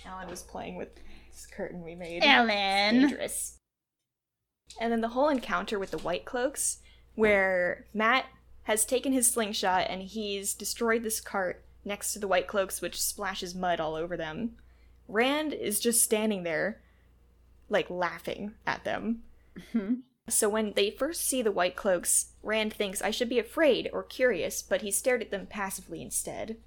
Alan 0.05 0.29
was 0.29 0.41
playing 0.43 0.75
with 0.75 0.89
this 1.31 1.45
curtain 1.45 1.83
we 1.83 1.95
made. 1.95 2.23
Ellen. 2.23 3.01
Dangerous. 3.01 3.57
And 4.79 4.91
then 4.91 5.01
the 5.01 5.09
whole 5.09 5.29
encounter 5.29 5.79
with 5.79 5.91
the 5.91 5.97
White 5.97 6.25
Cloaks, 6.25 6.79
where 7.15 7.85
Matt 7.93 8.25
has 8.63 8.85
taken 8.85 9.13
his 9.13 9.31
slingshot 9.31 9.87
and 9.89 10.01
he's 10.01 10.53
destroyed 10.53 11.03
this 11.03 11.21
cart 11.21 11.63
next 11.83 12.13
to 12.13 12.19
the 12.19 12.27
White 12.27 12.47
Cloaks, 12.47 12.81
which 12.81 12.99
splashes 13.01 13.53
mud 13.55 13.79
all 13.79 13.95
over 13.95 14.17
them. 14.17 14.57
Rand 15.07 15.53
is 15.53 15.79
just 15.79 16.03
standing 16.03 16.43
there, 16.43 16.81
like 17.69 17.89
laughing 17.89 18.53
at 18.65 18.83
them. 18.83 19.23
Mhm. 19.55 20.01
So 20.27 20.49
when 20.49 20.73
they 20.73 20.89
first 20.89 21.21
see 21.21 21.41
the 21.41 21.51
White 21.51 21.75
Cloaks, 21.75 22.31
Rand 22.41 22.73
thinks 22.73 23.01
I 23.01 23.11
should 23.11 23.29
be 23.29 23.37
afraid 23.39 23.89
or 23.93 24.01
curious, 24.01 24.63
but 24.63 24.81
he 24.81 24.89
stared 24.89 25.21
at 25.21 25.29
them 25.29 25.45
passively 25.45 26.01
instead. 26.01 26.57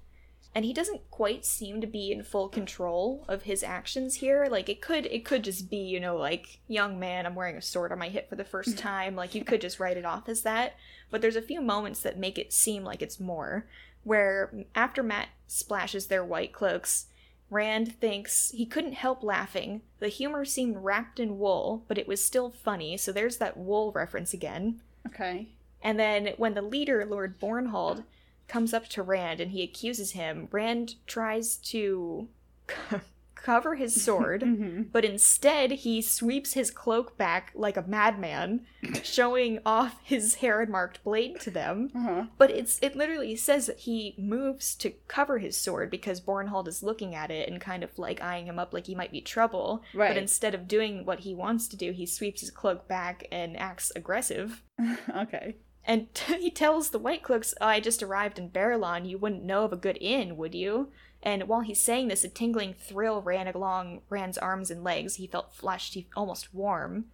And 0.55 0.65
he 0.65 0.73
doesn't 0.73 1.11
quite 1.11 1.45
seem 1.45 1.79
to 1.81 1.85
be 1.87 2.11
in 2.11 2.23
full 2.23 2.49
control 2.49 3.23
of 3.27 3.43
his 3.43 3.61
actions 3.61 4.15
here. 4.15 4.47
Like 4.49 4.67
it 4.67 4.81
could 4.81 5.05
it 5.07 5.23
could 5.23 5.43
just 5.43 5.69
be, 5.69 5.77
you 5.77 5.99
know, 5.99 6.15
like 6.17 6.59
young 6.67 6.99
man, 6.99 7.25
I'm 7.25 7.35
wearing 7.35 7.57
a 7.57 7.61
sword 7.61 7.91
on 7.91 7.99
my 7.99 8.09
hip 8.09 8.29
for 8.29 8.35
the 8.35 8.43
first 8.43 8.77
time. 8.77 9.15
Like 9.15 9.35
you 9.35 9.43
could 9.43 9.61
just 9.61 9.79
write 9.79 9.97
it 9.97 10.05
off 10.05 10.27
as 10.27 10.41
that. 10.43 10.75
But 11.11 11.21
there's 11.21 11.35
a 11.35 11.41
few 11.41 11.61
moments 11.61 12.01
that 12.01 12.17
make 12.17 12.37
it 12.39 12.51
seem 12.53 12.83
like 12.83 13.01
it's 13.01 13.19
more. 13.19 13.67
Where 14.03 14.51
after 14.73 15.03
Matt 15.03 15.27
splashes 15.47 16.07
their 16.07 16.23
white 16.23 16.53
cloaks, 16.53 17.07
Rand 17.49 17.95
thinks 17.99 18.51
he 18.51 18.65
couldn't 18.65 18.93
help 18.93 19.23
laughing. 19.23 19.81
The 19.99 20.07
humor 20.07 20.45
seemed 20.45 20.77
wrapped 20.77 21.19
in 21.19 21.39
wool, 21.39 21.83
but 21.87 21.97
it 21.97 22.07
was 22.07 22.23
still 22.23 22.49
funny, 22.49 22.97
so 22.97 23.11
there's 23.11 23.37
that 23.37 23.57
wool 23.57 23.91
reference 23.91 24.33
again. 24.33 24.81
Okay. 25.07 25.47
And 25.81 25.99
then 25.99 26.33
when 26.37 26.53
the 26.53 26.61
leader, 26.61 27.05
Lord 27.05 27.39
Bornhald, 27.39 28.03
comes 28.47 28.73
up 28.73 28.87
to 28.89 29.03
Rand 29.03 29.39
and 29.39 29.51
he 29.51 29.63
accuses 29.63 30.11
him, 30.11 30.47
Rand 30.51 30.95
tries 31.07 31.55
to 31.57 32.27
cover 33.43 33.75
his 33.75 34.01
sword, 34.03 34.43
hmm 34.43 34.83
but 34.91 35.05
instead 35.05 35.71
he 35.71 36.01
sweeps 36.01 36.53
his 36.53 36.71
cloak 36.71 37.17
back 37.17 37.51
like 37.53 37.77
a 37.77 37.83
madman, 37.83 38.65
showing 39.03 39.59
off 39.65 39.99
his 40.03 40.35
heron 40.35 40.71
marked 40.71 41.03
blade 41.03 41.39
to 41.41 41.51
them. 41.51 41.91
Uh-huh. 41.95 42.25
But 42.37 42.51
it's 42.51 42.79
it 42.81 42.95
literally 42.95 43.35
says 43.35 43.67
that 43.67 43.79
he 43.79 44.15
moves 44.17 44.75
to 44.75 44.91
cover 45.07 45.37
his 45.37 45.57
sword 45.57 45.89
because 45.89 46.21
Bornhald 46.21 46.67
is 46.67 46.83
looking 46.83 47.15
at 47.15 47.31
it 47.31 47.49
and 47.49 47.61
kind 47.61 47.83
of 47.83 47.97
like 47.97 48.21
eyeing 48.21 48.45
him 48.45 48.59
up 48.59 48.73
like 48.73 48.87
he 48.87 48.95
might 48.95 49.11
be 49.11 49.21
trouble. 49.21 49.83
Right. 49.93 50.09
But 50.09 50.17
instead 50.17 50.55
of 50.55 50.67
doing 50.67 51.05
what 51.05 51.19
he 51.19 51.35
wants 51.35 51.67
to 51.69 51.77
do, 51.77 51.91
he 51.91 52.05
sweeps 52.05 52.41
his 52.41 52.51
cloak 52.51 52.87
back 52.87 53.27
and 53.31 53.57
acts 53.59 53.91
aggressive. 53.95 54.63
okay. 55.15 55.55
And 55.85 56.07
he 56.39 56.51
tells 56.51 56.89
the 56.89 56.99
White 56.99 57.23
Cloaks, 57.23 57.53
oh, 57.59 57.65
I 57.65 57.79
just 57.79 58.03
arrived 58.03 58.37
in 58.37 58.49
Baerlon. 58.49 59.09
You 59.09 59.17
wouldn't 59.17 59.43
know 59.43 59.63
of 59.63 59.73
a 59.73 59.77
good 59.77 59.97
inn, 59.99 60.37
would 60.37 60.53
you? 60.53 60.91
And 61.21 61.47
while 61.47 61.61
he's 61.61 61.81
saying 61.81 62.07
this, 62.07 62.23
a 62.23 62.29
tingling 62.29 62.73
thrill 62.73 63.21
ran 63.21 63.47
along 63.47 64.01
Rand's 64.09 64.37
arms 64.37 64.71
and 64.71 64.83
legs. 64.83 65.15
He 65.15 65.27
felt 65.27 65.53
flushed, 65.53 65.93
he 65.93 66.07
almost 66.15 66.53
warm. 66.53 67.05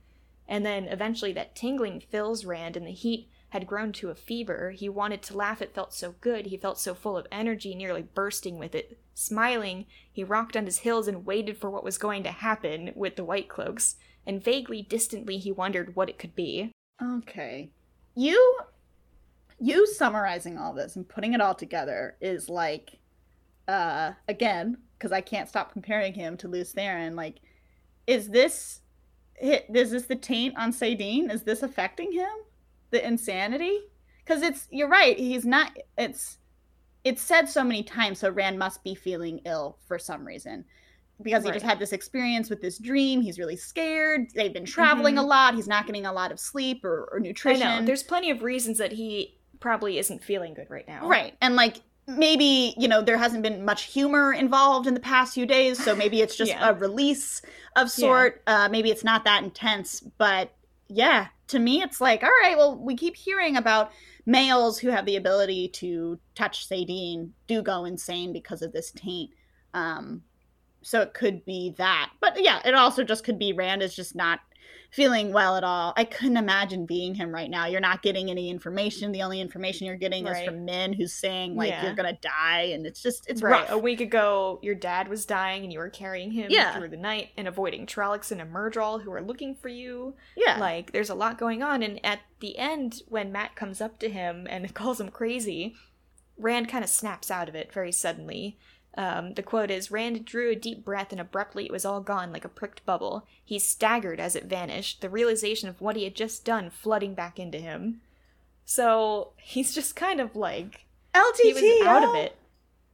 And 0.47 0.65
then 0.65 0.85
eventually 0.85 1.33
that 1.33 1.55
tingling 1.55 2.01
fills 2.01 2.45
Rand, 2.45 2.77
and 2.77 2.85
the 2.85 2.91
heat 2.91 3.29
had 3.49 3.65
grown 3.65 3.91
to 3.93 4.09
a 4.09 4.15
fever. 4.15 4.71
He 4.71 4.89
wanted 4.89 5.21
to 5.23 5.37
laugh, 5.37 5.61
it 5.61 5.73
felt 5.73 5.93
so 5.93 6.15
good. 6.21 6.47
He 6.47 6.57
felt 6.57 6.79
so 6.79 6.93
full 6.93 7.17
of 7.17 7.25
energy, 7.31 7.73
nearly 7.73 8.03
bursting 8.03 8.59
with 8.59 8.75
it. 8.75 8.99
Smiling, 9.13 9.85
he 10.11 10.23
rocked 10.23 10.55
on 10.55 10.65
his 10.65 10.79
heels 10.79 11.07
and 11.07 11.25
waited 11.25 11.57
for 11.57 11.69
what 11.69 11.83
was 11.83 11.97
going 11.97 12.21
to 12.23 12.31
happen 12.31 12.91
with 12.95 13.15
the 13.15 13.23
White 13.23 13.49
Cloaks, 13.49 13.95
and 14.27 14.43
vaguely, 14.43 14.81
distantly, 14.81 15.37
he 15.37 15.51
wondered 15.51 15.95
what 15.95 16.09
it 16.09 16.19
could 16.19 16.35
be. 16.35 16.71
Okay. 17.01 17.71
You 18.15 18.59
you 19.57 19.87
summarizing 19.87 20.57
all 20.57 20.73
this 20.73 20.95
and 20.95 21.07
putting 21.07 21.33
it 21.33 21.41
all 21.41 21.55
together 21.55 22.17
is 22.19 22.49
like 22.49 22.99
uh 23.67 24.13
again, 24.27 24.77
because 24.97 25.11
I 25.11 25.21
can't 25.21 25.49
stop 25.49 25.71
comparing 25.73 26.13
him 26.13 26.37
to 26.37 26.47
Lews 26.47 26.73
Therin, 26.73 27.15
like 27.15 27.41
is 28.07 28.29
this 28.29 28.81
is 29.41 29.91
this 29.91 30.05
the 30.05 30.15
taint 30.15 30.55
on 30.57 30.71
Saidin? 30.71 31.31
Is 31.31 31.43
this 31.43 31.61
affecting 31.63 32.11
him? 32.11 32.29
The 32.91 33.05
insanity? 33.05 33.79
Because 34.23 34.41
it's 34.41 34.67
you're 34.71 34.87
right. 34.87 35.17
He's 35.17 35.45
not. 35.45 35.77
It's 35.97 36.37
it's 37.03 37.21
said 37.21 37.47
so 37.49 37.63
many 37.63 37.83
times. 37.83 38.19
So 38.19 38.29
Rand 38.29 38.57
must 38.57 38.83
be 38.83 38.95
feeling 38.95 39.41
ill 39.45 39.77
for 39.87 39.99
some 39.99 40.25
reason 40.25 40.65
because 41.21 41.43
he 41.43 41.49
Right. 41.49 41.53
just 41.55 41.65
had 41.65 41.79
this 41.79 41.93
experience 41.93 42.49
with 42.49 42.61
this 42.61 42.77
dream. 42.79 43.21
He's 43.21 43.37
really 43.39 43.55
scared. 43.55 44.27
They've 44.33 44.51
been 44.53 44.65
traveling 44.65 45.15
Mhm. 45.15 45.19
a 45.19 45.21
lot. 45.23 45.55
He's 45.55 45.67
not 45.67 45.85
getting 45.85 46.05
a 46.05 46.11
lot 46.13 46.31
of 46.31 46.39
sleep 46.39 46.83
or, 46.83 47.05
or 47.11 47.17
I 47.19 47.21
nutrition. 47.21 47.59
know. 47.67 47.81
There's 47.85 48.03
plenty 48.03 48.31
of 48.31 48.41
reasons 48.41 48.77
that 48.79 48.91
he 48.93 49.37
probably 49.59 49.97
isn't 49.99 50.23
feeling 50.23 50.53
good 50.53 50.69
right 50.69 50.87
now. 50.87 51.07
Right. 51.07 51.35
And 51.41 51.55
like 51.55 51.77
maybe, 52.07 52.73
you 52.77 52.87
know, 52.87 53.01
there 53.01 53.17
hasn't 53.17 53.43
been 53.43 53.65
much 53.65 53.83
humor 53.83 54.31
involved 54.33 54.87
in 54.87 54.93
the 54.93 54.99
past 54.99 55.33
few 55.33 55.45
days, 55.45 55.83
so 55.83 55.95
maybe 55.95 56.21
it's 56.21 56.35
just 56.35 56.51
Yeah. 56.55 56.69
a 56.69 56.73
release 56.73 57.41
of 57.75 57.89
sort. 57.91 58.41
Uh 58.47 58.69
maybe 58.69 58.91
it's 58.91 59.03
not 59.03 59.23
that 59.25 59.43
intense, 59.43 60.01
but 60.17 60.51
yeah, 60.87 61.27
to 61.47 61.59
me 61.59 61.81
it's 61.81 61.99
like, 61.99 62.21
all 62.23 62.29
right, 62.43 62.55
well, 62.57 62.77
we 62.77 62.95
keep 62.95 63.15
hearing 63.15 63.57
about 63.57 63.91
males 64.25 64.77
who 64.79 64.89
have 64.89 65.05
the 65.05 65.15
ability 65.15 65.67
to 65.69 66.19
touch 66.35 66.67
Saidin 66.69 67.29
do 67.47 67.61
go 67.61 67.85
insane 67.85 68.33
because 68.33 68.61
of 68.61 68.71
this 68.71 68.91
taint. 68.91 69.31
Um 69.73 70.23
so 70.81 71.01
it 71.01 71.15
could 71.15 71.43
be 71.45 71.73
that. 71.79 72.11
But 72.21 72.41
yeah, 72.43 72.61
it 72.63 72.75
also 72.75 73.03
just 73.03 73.23
could 73.23 73.39
be 73.39 73.53
Rand 73.53 73.81
is 73.81 73.95
just 73.95 74.15
not 74.15 74.39
feeling 74.95 75.33
well 75.33 75.57
at 75.57 75.63
all. 75.65 75.91
I 75.97 76.05
couldn't 76.05 76.37
imagine 76.37 76.85
being 76.85 77.15
him 77.15 77.29
right 77.29 77.49
now. 77.49 77.65
You're 77.65 77.81
not 77.81 78.01
getting 78.01 78.29
any 78.29 78.49
information. 78.49 79.11
The 79.11 79.23
only 79.23 79.41
information 79.41 79.87
you're 79.87 79.97
getting 79.97 80.23
Right. 80.23 80.37
is 80.43 80.45
from 80.47 80.63
men 80.63 80.93
who's 80.93 81.11
saying 81.11 81.57
like 81.57 81.69
Yeah. 81.71 81.83
you're 81.83 81.95
gonna 81.95 82.17
die 82.21 82.69
and 82.73 82.87
it's 82.87 83.03
just 83.03 83.29
it's 83.29 83.41
right. 83.41 83.51
rough. 83.59 83.71
A 83.71 83.77
week 83.77 83.99
ago, 83.99 84.57
your 84.63 84.73
dad 84.73 85.09
was 85.09 85.25
dying 85.25 85.63
and 85.63 85.73
you 85.73 85.79
were 85.79 85.89
carrying 85.89 86.31
him 86.31 86.49
Yeah. 86.49 86.73
through 86.77 86.87
the 86.87 86.95
night 86.97 87.31
and 87.35 87.45
avoiding 87.45 87.85
Trollocs 87.85 88.31
and 88.31 88.39
Myrddraal 88.49 89.01
who 89.03 89.11
are 89.11 89.21
looking 89.21 89.53
for 89.53 89.67
you. 89.67 90.15
yeah. 90.37 90.57
Like, 90.59 90.93
there's 90.93 91.09
a 91.09 91.15
lot 91.15 91.37
going 91.37 91.61
on. 91.61 91.83
And 91.83 91.99
at 92.05 92.19
the 92.39 92.57
end, 92.57 93.01
when 93.09 93.33
Matt 93.33 93.55
comes 93.57 93.81
up 93.81 93.99
to 93.99 94.09
him 94.09 94.47
and 94.49 94.73
calls 94.73 95.01
him 95.01 95.09
crazy, 95.09 95.75
Rand 96.37 96.69
kind 96.69 96.83
of 96.85 96.89
snaps 96.89 97.29
out 97.29 97.49
of 97.49 97.55
it 97.55 97.71
very 97.73 97.91
suddenly. 97.91 98.57
Um, 98.97 99.33
the 99.33 99.43
quote 99.43 99.71
is 99.71 99.91
Rand 99.91 100.23
drew 100.23 100.51
a 100.51 100.55
deep 100.55 100.85
breath 100.85 101.11
and 101.11 101.19
abruptly 101.19 101.65
it 101.65 101.71
was 101.71 101.83
all 101.83 101.99
gone 101.99 102.31
like 102.31 102.45
a 102.45 102.49
pricked 102.49 102.85
bubble. 102.85 103.27
He 103.43 103.59
staggered 103.59 104.19
as 104.19 104.35
it 104.35 104.45
vanished, 104.45 105.01
the 105.01 105.09
realization 105.09 105.67
of 105.67 105.81
what 105.81 105.97
he 105.97 106.05
had 106.05 106.15
just 106.15 106.45
done 106.45 106.69
flooding 106.69 107.13
back 107.13 107.37
into 107.37 107.57
him. 107.57 108.01
So 108.63 109.33
he's 109.37 109.73
just 109.73 109.95
kind 109.95 110.21
of 110.21 110.35
like 110.35 110.85
LTT 111.13 111.39
he 111.41 111.53
was 111.53 111.87
out 111.87 112.03
of 112.03 112.15
it. 112.15 112.37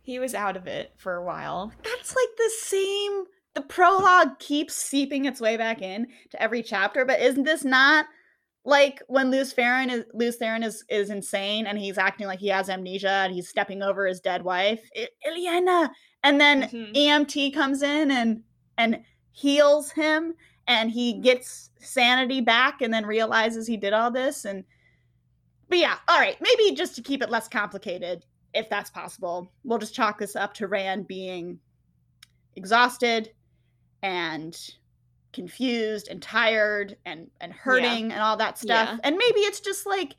He 0.02 0.18
was 0.18 0.34
out 0.34 0.58
of 0.58 0.66
it 0.66 0.94
for 0.98 1.16
a 1.16 1.24
while. 1.24 1.72
That's 1.84 2.16
like 2.16 2.36
the 2.38 2.52
same 2.58 3.26
the 3.54 3.62
prologue 3.62 4.40
keeps 4.40 4.74
seeping 4.74 5.26
its 5.26 5.42
way 5.42 5.58
back 5.58 5.82
in 5.82 6.08
to 6.30 6.42
every 6.42 6.64
chapter, 6.64 7.04
but 7.04 7.20
isn't 7.20 7.44
this 7.44 7.66
not 7.66 8.06
like 8.64 9.02
when 9.08 9.32
Lews 9.32 9.54
Therin 9.54 9.90
is 9.92 10.06
Lews 10.14 10.38
Therin 10.38 10.64
is, 10.64 10.84
is 10.90 11.10
insane 11.10 11.66
and 11.68 11.78
he's 11.80 11.98
acting 11.98 12.28
like 12.28 12.40
he 12.40 12.48
has 12.50 12.70
amnesia 12.70 13.10
and 13.10 13.34
he's 13.34 13.50
stepping 13.50 13.82
over 13.82 14.06
his 14.06 14.20
dead 14.20 14.44
wife? 14.44 14.82
I- 14.96 15.08
And 16.24 16.40
then 16.40 16.64
Mhm. 16.64 16.94
EMT 16.96 17.52
comes 17.54 17.82
in 17.82 18.12
and 18.12 18.44
and 18.78 19.04
heals 19.32 19.92
him 19.92 20.36
and 20.68 20.92
he 20.92 21.14
gets 21.14 21.72
sanity 21.80 22.42
back 22.42 22.82
and 22.82 22.94
then 22.94 23.06
realizes 23.06 23.66
he 23.66 23.78
did 23.78 23.94
all 23.94 24.12
this 24.12 24.46
and 24.46 24.64
but 25.70 25.78
yeah, 25.80 25.98
all 26.10 26.20
right, 26.20 26.38
maybe 26.42 26.76
just 26.76 26.96
to 26.96 27.02
keep 27.02 27.24
it 27.24 27.30
less 27.30 27.48
complicated, 27.48 28.26
if 28.54 28.70
that's 28.70 28.90
possible, 28.90 29.54
we'll 29.64 29.80
just 29.80 29.96
chalk 29.96 30.20
this 30.20 30.36
up 30.36 30.54
to 30.56 30.68
Rand 30.68 31.08
being 31.08 31.60
exhausted 32.58 33.34
and 34.04 34.58
confused 35.34 36.08
and 36.10 36.22
tired 36.22 36.98
and 37.06 37.30
and 37.40 37.54
hurting 37.54 38.12
and 38.12 38.22
all 38.22 38.38
that 38.38 38.58
stuff. 38.58 38.90
Yeah. 38.92 38.98
And 39.04 39.18
maybe 39.18 39.40
it's 39.42 39.60
just 39.60 39.86
like 39.86 40.16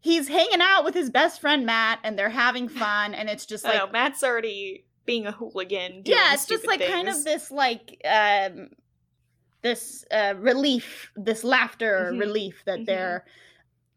he's 0.00 0.28
hanging 0.28 0.60
out 0.60 0.84
with 0.84 0.94
his 0.94 1.10
best 1.10 1.40
friend 1.40 1.66
Matt 1.66 1.98
and 2.04 2.18
they're 2.18 2.28
having 2.30 2.68
fun 2.84 3.14
and 3.14 3.28
it's 3.28 3.46
just 3.46 3.64
like 3.64 3.76
know, 3.78 3.88
Matt's 3.88 4.22
already 4.22 4.84
being 5.04 5.26
a 5.26 5.32
hooligan. 5.32 6.02
yeah 6.04 6.32
it's 6.34 6.46
just 6.46 6.66
like 6.66 6.80
kind 6.84 7.08
of 7.08 7.22
this 7.24 7.50
like 7.50 8.00
um 8.08 8.68
this 9.62 10.04
uh 10.10 10.34
relief 10.38 11.10
this 11.16 11.44
laughter 11.44 12.10
Mhm. 12.12 12.20
relief 12.20 12.62
that 12.66 12.80
Mhm. 12.80 12.86
they're 12.86 13.24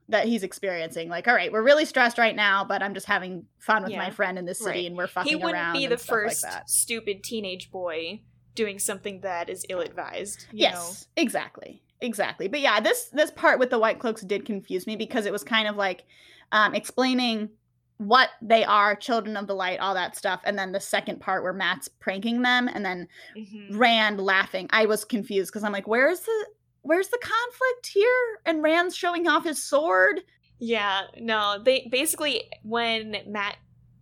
that 0.07 0.26
he's 0.26 0.41
experiencing 0.43 1.09
like 1.09 1.28
all 1.28 1.34
right 1.36 1.51
we're 1.51 1.61
really 1.63 1.86
stressed 1.86 2.17
right 2.17 2.36
now 2.36 2.63
but 2.63 2.82
i'm 2.82 2.93
just 2.95 3.05
having 3.05 3.45
fun 3.59 3.84
with 3.84 3.93
my 3.95 4.09
friend 4.09 4.38
in 4.39 4.45
this 4.45 4.57
city 4.59 4.80
Right. 4.80 4.86
and 4.88 4.97
we're 4.97 5.07
fucking 5.07 5.34
around. 5.34 5.39
he 5.39 5.45
wouldn't 5.45 5.61
around 5.63 5.74
be 5.74 5.86
the 5.88 5.97
stuff 5.97 6.09
like 6.15 6.24
first 6.32 6.45
stupid 6.67 7.24
teenage 7.24 7.70
boy 7.72 8.22
doing 8.60 8.78
something 8.80 9.22
that 9.22 9.49
is 9.49 9.66
ill-advised. 9.70 10.47
You 10.51 10.60
yes 10.68 11.07
exactly 11.16 11.82
exactly 12.01 12.47
but 12.47 12.60
yeah 12.60 12.80
this 12.80 13.10
this 13.20 13.32
part 13.32 13.60
with 13.60 13.70
the 13.70 13.80
white 13.80 13.99
cloaks 13.99 14.22
did 14.22 14.45
confuse 14.45 14.86
me 14.88 14.95
because 14.95 15.26
it 15.26 15.32
was 15.32 15.43
kind 15.43 15.68
of 15.68 15.76
like 15.76 16.03
um 16.51 16.74
explaining 16.76 17.49
what 17.97 18.30
they 18.41 18.64
are 18.64 18.95
children 18.95 19.36
of 19.36 19.47
the 19.47 19.53
light 19.53 19.80
all 19.80 19.93
that 19.93 20.16
stuff 20.16 20.39
and 20.45 20.57
then 20.57 20.72
the 20.72 20.80
second 20.80 21.20
part 21.20 21.43
where 21.43 21.51
matt's 21.53 21.88
pranking 21.88 22.41
them 22.41 22.70
and 22.74 22.86
then 22.86 23.07
know. 23.36 23.41
Mhm. 23.41 23.78
Rand 23.78 24.20
laughing. 24.22 24.68
I 24.72 24.86
was 24.86 25.03
confused 25.05 25.51
because 25.51 25.64
I'm 25.66 25.74
like, 25.74 25.88
where's 25.88 26.22
the 26.22 26.39
where's 26.82 27.10
the 27.10 27.20
conflict 27.22 27.88
here? 27.93 28.39
And 28.45 28.64
Rand's 28.64 28.95
showing 28.95 29.28
off 29.28 29.43
his 29.43 29.62
sword. 29.62 30.22
Yeah, 30.60 31.01
no, 31.18 31.62
they 31.64 31.88
basically 31.91 32.43
when 32.64 33.16
Matt 33.28 33.57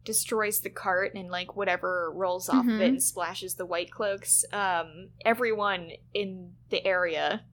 destroys 0.08 0.62
the 0.62 0.70
cart 0.72 1.14
and 1.14 1.30
like 1.30 1.56
whatever 1.56 2.12
rolls 2.16 2.50
off 2.50 2.66
of 2.66 2.72
Mhm. 2.72 2.82
it 2.82 2.88
and 2.90 3.04
splashes 3.04 3.54
the 3.56 3.66
white 3.68 3.92
cloaks, 3.92 4.44
um, 4.52 5.10
everyone 5.24 5.92
in 6.16 6.54
the 6.70 6.84
area 6.84 7.46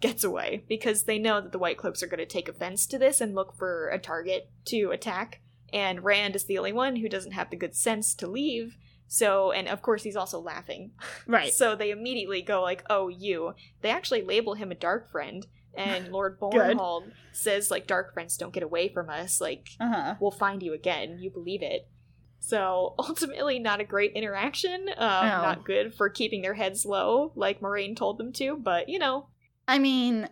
gets 0.00 0.22
away 0.22 0.62
because 0.68 1.04
they 1.04 1.18
know 1.18 1.40
that 1.40 1.50
the 1.52 1.58
white 1.58 1.78
cloaks 1.78 2.02
are 2.02 2.06
going 2.06 2.18
to 2.18 2.26
take 2.26 2.48
offense 2.48 2.86
to 2.86 2.98
this 2.98 3.20
and 3.20 3.34
look 3.34 3.56
for 3.56 3.88
a 3.88 3.98
target 3.98 4.50
to 4.66 4.90
attack. 4.92 5.40
And 5.72 6.04
Rand 6.04 6.36
is 6.36 6.44
the 6.44 6.58
only 6.58 6.72
one 6.72 6.96
who 6.96 7.08
doesn't 7.08 7.32
have 7.32 7.50
the 7.50 7.56
good 7.56 7.74
sense 7.74 8.14
to 8.16 8.26
leave. 8.28 8.76
So, 9.08 9.50
and 9.52 9.66
of 9.68 9.82
course, 9.82 10.02
he's 10.02 10.16
also 10.16 10.38
laughing. 10.38 10.92
Right. 11.26 11.52
So 11.52 11.74
they 11.74 11.90
immediately 11.90 12.42
go 12.42 12.60
like, 12.62 12.84
"Oh, 12.90 13.08
you." 13.08 13.54
They 13.80 13.90
actually 13.90 14.22
label 14.22 14.54
him 14.54 14.70
a 14.70 14.74
dark 14.76 15.10
friend, 15.10 15.46
and 15.76 16.08
Lord 16.12 16.38
Good. 16.40 16.52
Bornhald 16.52 17.10
says 17.32 17.70
like, 17.70 17.86
"Dark 17.86 18.14
friends 18.14 18.36
don't 18.36 18.52
get 18.52 18.62
away 18.62 18.88
from 18.88 19.10
us. 19.10 19.40
Like, 19.40 19.68
Uh 19.80 19.88
huh. 19.92 20.14
we'll 20.20 20.30
find 20.30 20.62
you 20.62 20.72
again. 20.72 21.18
You 21.20 21.30
believe 21.30 21.62
it." 21.62 21.88
So 22.38 22.94
ultimately, 22.98 23.58
not 23.58 23.80
a 23.80 23.84
great 23.84 24.12
interaction. 24.12 24.88
Um, 24.96 25.26
No. 25.26 25.42
Not 25.42 25.64
good 25.64 25.94
for 25.94 26.08
keeping 26.08 26.42
their 26.42 26.54
heads 26.54 26.84
low, 26.84 27.32
like 27.34 27.60
Moiraine 27.60 27.96
told 27.96 28.18
them 28.18 28.32
to. 28.34 28.56
But 28.56 28.88
you 28.88 28.98
know, 28.98 29.28
I 29.68 29.78
mean, 29.78 30.28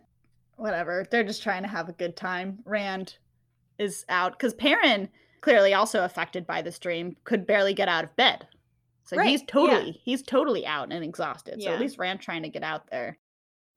whatever. 0.57 1.07
They're 1.11 1.25
just 1.25 1.43
trying 1.43 1.63
to 1.63 1.69
have 1.69 1.89
a 1.89 1.93
good 1.93 2.17
time. 2.17 2.61
Rand 2.65 3.17
is 3.79 4.05
out 4.09 4.33
because 4.33 4.55
Perrin, 4.55 5.09
clearly 5.41 5.75
also 5.75 6.05
affected 6.05 6.47
by 6.47 6.63
this 6.63 6.79
dream, 6.79 7.17
could 7.25 7.47
barely 7.47 7.75
get 7.75 7.89
out 7.89 8.05
of 8.05 8.15
bed. 8.17 8.47
So 9.07 9.17
Right, 9.19 9.29
he's 9.29 9.41
yeah. 9.41 9.47
totally 9.49 10.01
he's 10.05 10.23
totally 10.23 10.67
out 10.67 10.91
and 10.93 11.05
exhausted. 11.05 11.61
So 11.63 11.73
at 11.73 11.81
least 11.81 11.99
Rand 11.99 12.21
trying 12.21 12.43
to 12.45 12.49
get 12.49 12.63
out 12.63 12.91
there. 12.91 13.19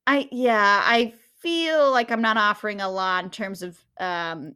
I 0.05 0.29
yeah, 0.31 0.81
I 0.85 1.13
feel 1.39 1.91
like 1.91 2.11
I'm 2.11 2.21
not 2.21 2.37
offering 2.37 2.81
a 2.81 2.89
lot 2.89 3.23
in 3.23 3.29
terms 3.29 3.61
of 3.61 3.77
um 3.99 4.55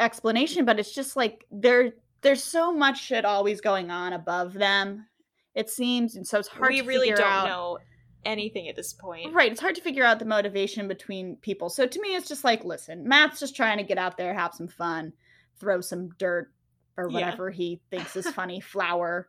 explanation, 0.00 0.64
but 0.64 0.78
it's 0.78 0.94
just 0.94 1.16
like 1.16 1.44
there 1.50 1.92
there's 2.22 2.42
so 2.42 2.72
much 2.72 3.02
shit 3.02 3.24
always 3.24 3.60
going 3.60 3.90
on 3.90 4.12
above 4.12 4.52
them. 4.54 5.06
It 5.54 5.70
seems, 5.70 6.14
and 6.16 6.26
so 6.26 6.38
it's 6.38 6.48
hard 6.48 6.70
we 6.72 6.80
really 6.82 7.10
don't 7.10 7.20
out. 7.20 7.46
know 7.48 7.78
anything 8.24 8.68
at 8.68 8.76
this 8.76 8.92
point. 8.92 9.34
Right, 9.34 9.50
it's 9.50 9.60
hard 9.60 9.74
to 9.76 9.80
figure 9.80 10.04
out 10.04 10.18
the 10.18 10.24
motivation 10.24 10.88
between 10.88 11.36
people. 11.36 11.68
So 11.68 11.86
to 11.86 12.00
me, 12.00 12.14
it's 12.14 12.28
just 12.28 12.44
like, 12.44 12.64
listen, 12.64 13.08
Matt's 13.08 13.40
just 13.40 13.56
trying 13.56 13.78
to 13.78 13.84
get 13.84 13.98
out 13.98 14.16
there, 14.16 14.34
have 14.34 14.54
some 14.54 14.68
fun, 14.68 15.12
throw 15.58 15.80
some 15.80 16.10
dirt 16.18 16.52
or 16.96 17.08
Yeah. 17.08 17.14
whatever 17.14 17.50
he 17.50 17.80
thinks 17.90 18.14
is 18.16 18.28
funny, 18.30 18.60
flour. 18.74 19.28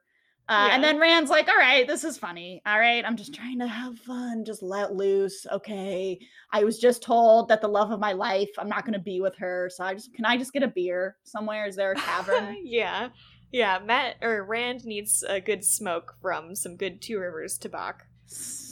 Uh, 0.49 0.69
And 0.71 0.83
then 0.83 0.97
Rand's 0.99 1.29
like, 1.29 1.47
all 1.47 1.55
right, 1.55 1.87
this 1.87 2.03
is 2.03 2.17
funny. 2.17 2.61
All 2.65 2.79
right, 2.79 3.05
I'm 3.05 3.15
just 3.15 3.33
trying 3.35 3.59
to 3.59 3.67
have 3.67 3.97
fun, 3.99 4.43
just 4.43 4.63
let 4.63 4.95
loose. 4.95 5.45
Okay. 5.51 6.19
I 6.51 6.63
was 6.63 6.79
just 6.79 7.03
told 7.03 7.49
that 7.49 7.61
the 7.61 7.67
love 7.67 7.91
of 7.91 7.99
my 7.99 8.13
life, 8.13 8.49
I'm 8.57 8.67
not 8.67 8.83
going 8.83 8.93
to 8.93 8.99
be 8.99 9.21
with 9.21 9.35
her. 9.37 9.69
So 9.73 9.83
I 9.83 9.93
just, 9.93 10.13
can 10.15 10.25
I 10.25 10.37
just 10.37 10.51
get 10.51 10.63
a 10.63 10.67
beer 10.67 11.17
somewhere? 11.23 11.67
Is 11.67 11.75
there 11.75 11.91
a 11.91 11.95
tavern? 11.95 12.57
yeah. 12.63 13.09
Yeah, 13.51 13.79
Matt 13.83 14.15
or 14.21 14.43
Rand 14.43 14.85
needs 14.85 15.23
a 15.27 15.39
good 15.39 15.63
smoke 15.63 16.15
from 16.21 16.55
some 16.55 16.75
good 16.75 17.01
Two 17.01 17.19
Rivers 17.19 17.57
tobacco. 17.57 18.05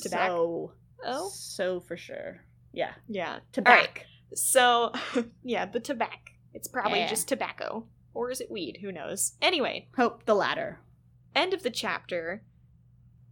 Tobacco. 0.02 0.72
so, 0.72 0.74
Oh, 1.06 1.30
so 1.32 1.80
for 1.80 1.96
sure. 1.96 2.44
Yeah. 2.74 2.94
yeah. 3.08 3.40
Tobacco. 3.52 4.02
So, 4.34 4.92
yeah, 5.44 5.66
the 5.68 5.80
tobacco. 5.80 6.18
It's 6.54 6.68
probably 6.68 7.00
Yeah. 7.00 7.08
just 7.10 7.28
tobacco. 7.28 7.86
Or 8.16 8.32
is 8.32 8.42
it 8.42 8.50
weed? 8.50 8.80
Who 8.82 8.92
knows? 8.92 9.34
Anyway, 9.44 9.90
Hope 9.96 10.26
the 10.26 10.34
latter. 10.34 10.80
End 11.38 11.54
of 11.54 11.62
the 11.62 11.70
chapter. 11.70 12.42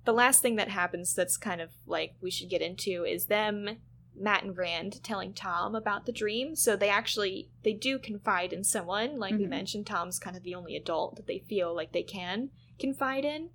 The 0.03 0.13
last 0.13 0.43
thing 0.43 0.57
that 0.57 0.69
happens 0.69 1.15
that's 1.15 1.37
kind 1.37 1.59
of 1.59 1.71
like 1.87 2.13
we 2.21 2.29
should 2.29 2.51
get 2.51 2.61
into 2.61 3.03
is 3.03 3.25
them, 3.25 3.77
Matt 4.15 4.43
and 4.43 4.55
Rand, 4.55 5.03
telling 5.03 5.33
Tom 5.33 5.73
about 5.73 6.05
the 6.05 6.11
dream. 6.11 6.55
So 6.55 6.75
they 6.75 6.87
actually 6.89 7.49
they 7.63 7.73
do 7.73 7.97
confide 7.97 8.53
in 8.53 8.63
someone. 8.63 9.17
Like 9.17 9.33
we 9.33 9.45
Mhm. 9.45 9.49
mentioned, 9.49 9.87
Tom's 9.87 10.19
kind 10.19 10.37
of 10.37 10.43
the 10.43 10.53
only 10.53 10.75
adult 10.75 11.15
that 11.15 11.25
they 11.25 11.39
feel 11.39 11.73
like 11.73 11.93
they 11.93 12.03
can 12.03 12.51
confide 12.77 13.25
in. 13.25 13.49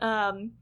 Um, 0.00 0.54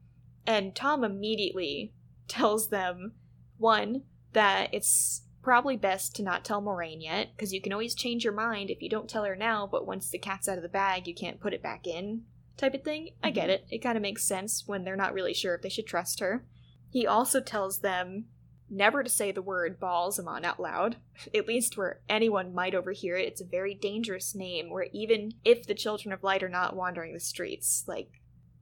and 0.45 0.75
Tom 0.75 1.03
immediately 1.03 1.93
tells 2.27 2.69
them 2.69 3.15
one 3.57 4.03
that 4.33 4.71
it's 4.71 5.23
probably 5.41 5.77
best 5.77 6.15
to 6.15 6.21
not 6.21 6.45
tell 6.45 6.61
Moiraine 6.61 7.01
yet 7.01 7.29
because 7.35 7.51
you 7.51 7.59
can 7.59 7.73
always 7.73 7.95
change 7.95 8.23
your 8.23 8.33
mind 8.33 8.69
if 8.69 8.83
you 8.83 8.89
don't 8.89 9.09
tell 9.09 9.23
her 9.23 9.35
now. 9.35 9.65
But 9.65 9.87
once 9.87 10.11
the 10.11 10.19
cat's 10.19 10.47
out 10.47 10.57
of 10.57 10.61
the 10.63 10.69
bag, 10.69 11.07
you 11.07 11.15
can't 11.15 11.39
put 11.39 11.55
it 11.55 11.63
back 11.63 11.87
in 11.87 12.25
type 12.61 12.73
of 12.73 12.83
thing. 12.83 13.09
I 13.21 13.31
get 13.31 13.49
Mhm. 13.49 13.53
it. 13.53 13.65
It 13.71 13.79
kind 13.79 13.97
of 13.97 14.01
makes 14.01 14.23
sense 14.23 14.65
when 14.67 14.83
they're 14.83 14.95
not 14.95 15.13
really 15.13 15.33
sure 15.33 15.55
if 15.55 15.61
they 15.61 15.69
should 15.69 15.87
trust 15.87 16.19
her. 16.21 16.45
He 16.89 17.05
also 17.07 17.41
tells 17.41 17.79
them 17.79 18.27
never 18.69 19.03
to 19.03 19.09
say 19.09 19.31
the 19.31 19.41
word 19.41 19.79
Ba'alzamon 19.79 20.45
out 20.45 20.59
loud, 20.59 20.95
at 21.35 21.47
least 21.47 21.77
where 21.77 22.01
anyone 22.07 22.53
might 22.53 22.73
overhear 22.75 23.17
it. 23.17 23.27
It's 23.27 23.41
a 23.41 23.45
very 23.45 23.73
dangerous 23.73 24.33
name 24.33 24.69
where 24.69 24.87
even 24.93 25.33
if 25.43 25.65
the 25.67 25.73
children 25.75 26.13
of 26.13 26.23
light 26.23 26.43
are 26.43 26.49
not 26.49 26.75
wandering 26.75 27.13
the 27.13 27.19
streets, 27.19 27.83
like, 27.87 28.21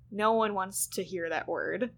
no 0.10 0.34
one 0.34 0.56
wants 0.56 0.88
to 0.88 1.04
hear 1.04 1.30
that 1.30 1.48
word. 1.48 1.92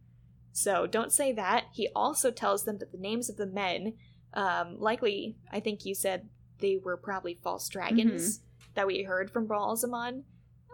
So 0.52 0.86
don't 0.88 1.14
say 1.14 1.32
that. 1.32 1.68
He 1.72 1.88
also 1.96 2.32
tells 2.32 2.66
them 2.66 2.80
that 2.80 2.92
the 2.92 2.98
names 2.98 3.30
of 3.30 3.38
the 3.38 3.46
men, 3.46 3.94
um, 4.34 4.78
likely, 4.80 5.38
I 5.50 5.62
think 5.62 5.86
you 5.86 5.96
said 5.96 6.28
they 6.60 6.76
were 6.78 6.98
probably 6.98 7.36
false 7.36 7.70
dragons 7.70 8.42
that 8.76 8.88
we 8.88 9.04
heard 9.04 9.32
from 9.32 9.48
Ba'alzamon, 9.48 10.24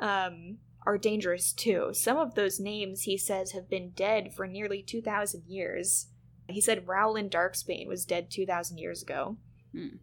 um, 0.01 0.57
are 0.87 0.97
dangerous 0.97 1.51
too. 1.51 1.89
Some 1.91 2.17
of 2.17 2.35
those 2.35 2.61
names, 2.61 3.01
he 3.01 3.17
says, 3.17 3.51
have 3.51 3.69
been 3.69 3.89
dead 3.89 4.33
for 4.33 4.47
nearly 4.47 4.81
2,000 4.81 5.43
years. 5.45 6.07
He 6.47 6.61
said 6.61 6.85
Raolin 6.85 7.29
Darksbane 7.29 7.89
was 7.89 8.05
dead 8.05 8.31
2,000 8.31 8.77
years 8.77 9.03
ago. 9.03 9.35
Hmm. 9.73 9.97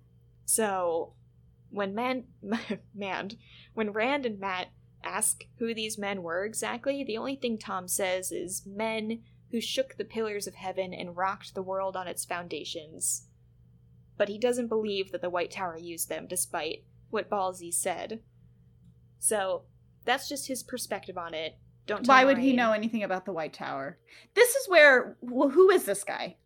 So, 0.44 1.14
when 1.70 1.94
Man, 1.94 2.24
Mand, 2.94 3.36
when 3.72 3.92
Rand 3.94 4.26
and 4.26 4.38
Matt 4.38 4.72
ask 5.02 5.44
who 5.58 5.72
these 5.72 5.96
men 5.96 6.22
were 6.22 6.44
exactly, 6.44 7.02
the 7.02 7.16
only 7.16 7.36
thing 7.36 7.56
Tom 7.56 7.88
says 7.88 8.30
is 8.30 8.66
men 8.66 9.22
who 9.52 9.62
shook 9.62 9.96
the 9.96 10.04
pillars 10.04 10.46
of 10.46 10.54
heaven 10.54 10.92
and 10.92 11.16
rocked 11.16 11.54
the 11.54 11.62
world 11.62 11.96
on 11.96 12.08
its 12.08 12.26
foundations. 12.26 13.26
But 14.18 14.28
he 14.28 14.38
doesn't 14.38 14.68
believe 14.68 15.12
that 15.12 15.22
the 15.22 15.30
White 15.30 15.50
Tower 15.50 15.78
used 15.78 16.10
them, 16.10 16.26
despite 16.28 16.84
what 17.08 17.30
Ballsy 17.30 17.72
said. 17.72 18.20
So, 19.18 19.64
that's 20.04 20.28
just 20.28 20.48
his 20.48 20.62
perspective 20.62 21.18
on 21.18 21.34
it. 21.34 21.56
Don't 21.86 22.04
tell 22.04 22.14
Why 22.14 22.24
would 22.24 22.38
he 22.38 22.54
know 22.54 22.72
anything 22.72 23.02
about 23.02 23.26
the 23.26 23.32
White 23.32 23.52
Tower? 23.52 23.98
This 24.34 24.54
is 24.54 24.68
where. 24.68 25.16
Well, 25.20 25.50
who 25.50 25.70
is 25.70 25.84
this 25.84 26.04
guy? 26.04 26.36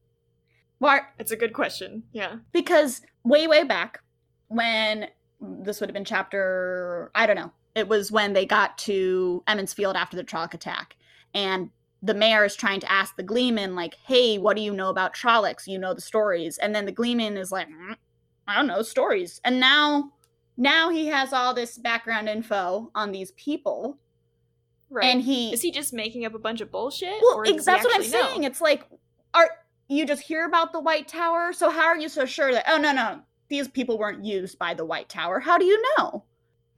Why? 0.78 1.00
It's 1.18 1.32
a 1.32 1.36
good 1.36 1.52
question. 1.52 2.04
Yeah. 2.12 2.36
Because 2.52 3.02
way, 3.24 3.46
way 3.46 3.64
back 3.64 4.00
when 4.48 5.09
this 5.40 5.80
would 5.80 5.88
have 5.88 5.94
been 5.94 6.04
chapter, 6.04 7.11
I 7.14 7.26
don't 7.26 7.36
know, 7.36 7.52
it 7.74 7.88
was 7.88 8.11
when 8.11 8.32
they 8.32 8.46
got 8.46 8.78
to 8.78 9.42
Emond's 9.46 9.72
Field 9.72 9.96
after 9.96 10.16
the 10.16 10.24
Trolloc 10.24 10.54
attack. 10.54 10.96
And 11.34 11.70
the 12.02 12.14
mayor 12.14 12.44
is 12.44 12.56
trying 12.56 12.80
to 12.80 12.90
ask 12.90 13.16
the 13.16 13.22
Gleeman, 13.24 13.74
like, 13.74 13.94
hey, 14.06 14.38
what 14.38 14.56
do 14.56 14.62
you 14.62 14.72
know 14.72 14.88
about 14.88 15.14
Trollocs? 15.14 15.66
You 15.66 15.78
know 15.78 15.94
the 15.94 16.00
stories. 16.00 16.59
And 16.59 16.74
then 16.74 16.86
the 16.86 16.92
Gleeman 16.92 17.36
is 17.36 17.50
like, 17.50 17.68
"Mm, 17.68 17.96
I 18.46 18.56
don't 18.56 18.66
know, 18.66 18.82
stories. 18.82 19.40
And 19.44 19.61
now, 19.61 20.12
now 20.59 20.90
he 20.90 21.06
has 21.06 21.32
all 21.32 21.54
this 21.54 21.78
background 21.78 22.28
info 22.28 22.90
on 22.94 23.12
these 23.12 23.30
people. 23.32 23.96
Right. 24.90 25.06
And 25.06 25.22
he. 25.22 25.52
is 25.52 25.62
he 25.62 25.70
just 25.70 25.92
making 25.92 26.26
up 26.26 26.34
a 26.34 26.38
bunch 26.38 26.61
of 26.61 26.70
bullshit? 26.70 27.14
Well, 27.22 27.44
ex- 27.46 27.64
that's 27.64 27.84
what 27.84 27.94
I'm 27.94 28.02
know? 28.02 28.09
saying. 28.09 28.44
It's 28.44 28.61
like, 28.61 28.84
are 29.34 29.48
you 29.86 30.04
just 30.04 30.22
hear 30.22 30.46
about 30.46 30.72
the 30.72 30.80
White 30.80 31.06
Tower? 31.06 31.52
So 31.52 31.70
how 31.70 31.86
are 31.86 31.96
you 31.96 32.09
so 32.09 32.26
sure 32.26 32.52
that? 32.52 32.64
Oh 32.68 32.76
no, 32.76 32.92
no, 32.92 33.20
these 33.48 33.68
people 33.68 33.98
weren't 33.98 34.24
used 34.24 34.59
by 34.59 34.74
the 34.74 34.84
White 34.84 35.09
Tower. 35.09 35.38
How 35.38 35.59
do 35.59 35.64
you 35.64 35.80
know? 35.96 36.24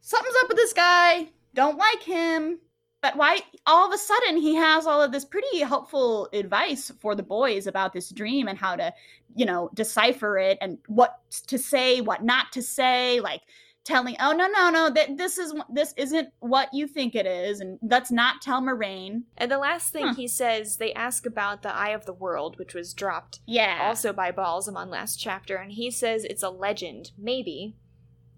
Something's 0.03 0.37
up 0.43 0.49
with 0.49 0.59
this 0.59 0.75
guy. 0.75 1.29
Don't 1.55 1.79
like 1.79 2.03
him. 2.03 2.59
But 3.01 3.17
why? 3.17 3.39
All 3.65 3.87
of 3.87 3.95
a 3.95 3.99
sudden, 3.99 4.37
he 4.37 4.55
has 4.57 4.87
all 4.87 5.01
of 5.01 5.11
this 5.11 5.25
pretty 5.25 5.61
helpful 5.61 6.29
advice 6.35 6.93
for 7.01 7.15
the 7.15 7.23
boys 7.23 7.67
about 7.67 7.95
this 7.95 8.11
dream 8.11 8.47
and 8.47 8.59
how 8.59 8.77
to, 8.77 8.93
you 9.35 9.47
know, 9.47 9.71
decipher 9.73 10.37
it 10.37 10.59
and 10.61 10.77
what 10.87 11.21
to 11.47 11.59
say, 11.59 12.03
what 12.03 12.23
not 12.23 12.53
to 12.53 12.63
say. 12.63 13.21
Like 13.21 13.41
telling, 13.85 14.17
oh 14.21 14.33
no, 14.33 14.47
no, 14.47 14.71
no, 14.71 14.91
that 14.91 15.17
this 15.17 15.39
is 15.39 15.55
this 15.73 15.95
isn't 15.97 16.29
what 16.41 16.69
you 16.73 16.87
think 16.87 17.15
it 17.15 17.27
is, 17.27 17.61
and 17.61 17.79
let's 17.83 18.11
not 18.11 18.43
tell 18.43 18.61
Moiraine. 18.61 19.23
And 19.37 19.51
the 19.51 19.59
last 19.59 19.93
thing 19.93 20.09
Huh. 20.09 20.15
he 20.15 20.29
says, 20.29 20.77
they 20.77 20.93
ask 20.93 21.27
about 21.27 21.63
the 21.63 21.75
Eye 21.75 21.91
of 21.91 22.07
the 22.07 22.13
World, 22.13 22.59
which 22.59 22.75
was 22.75 22.95
dropped 22.95 23.41
Yeah. 23.47 23.79
also 23.89 24.13
by 24.13 24.31
Ba'alzamon 24.33 24.89
last 24.89 25.17
chapter, 25.17 25.57
and 25.57 25.73
he 25.73 25.91
says 25.91 26.25
it's 26.25 26.43
a 26.43 26.51
legend, 26.51 27.13
maybe. 27.19 27.77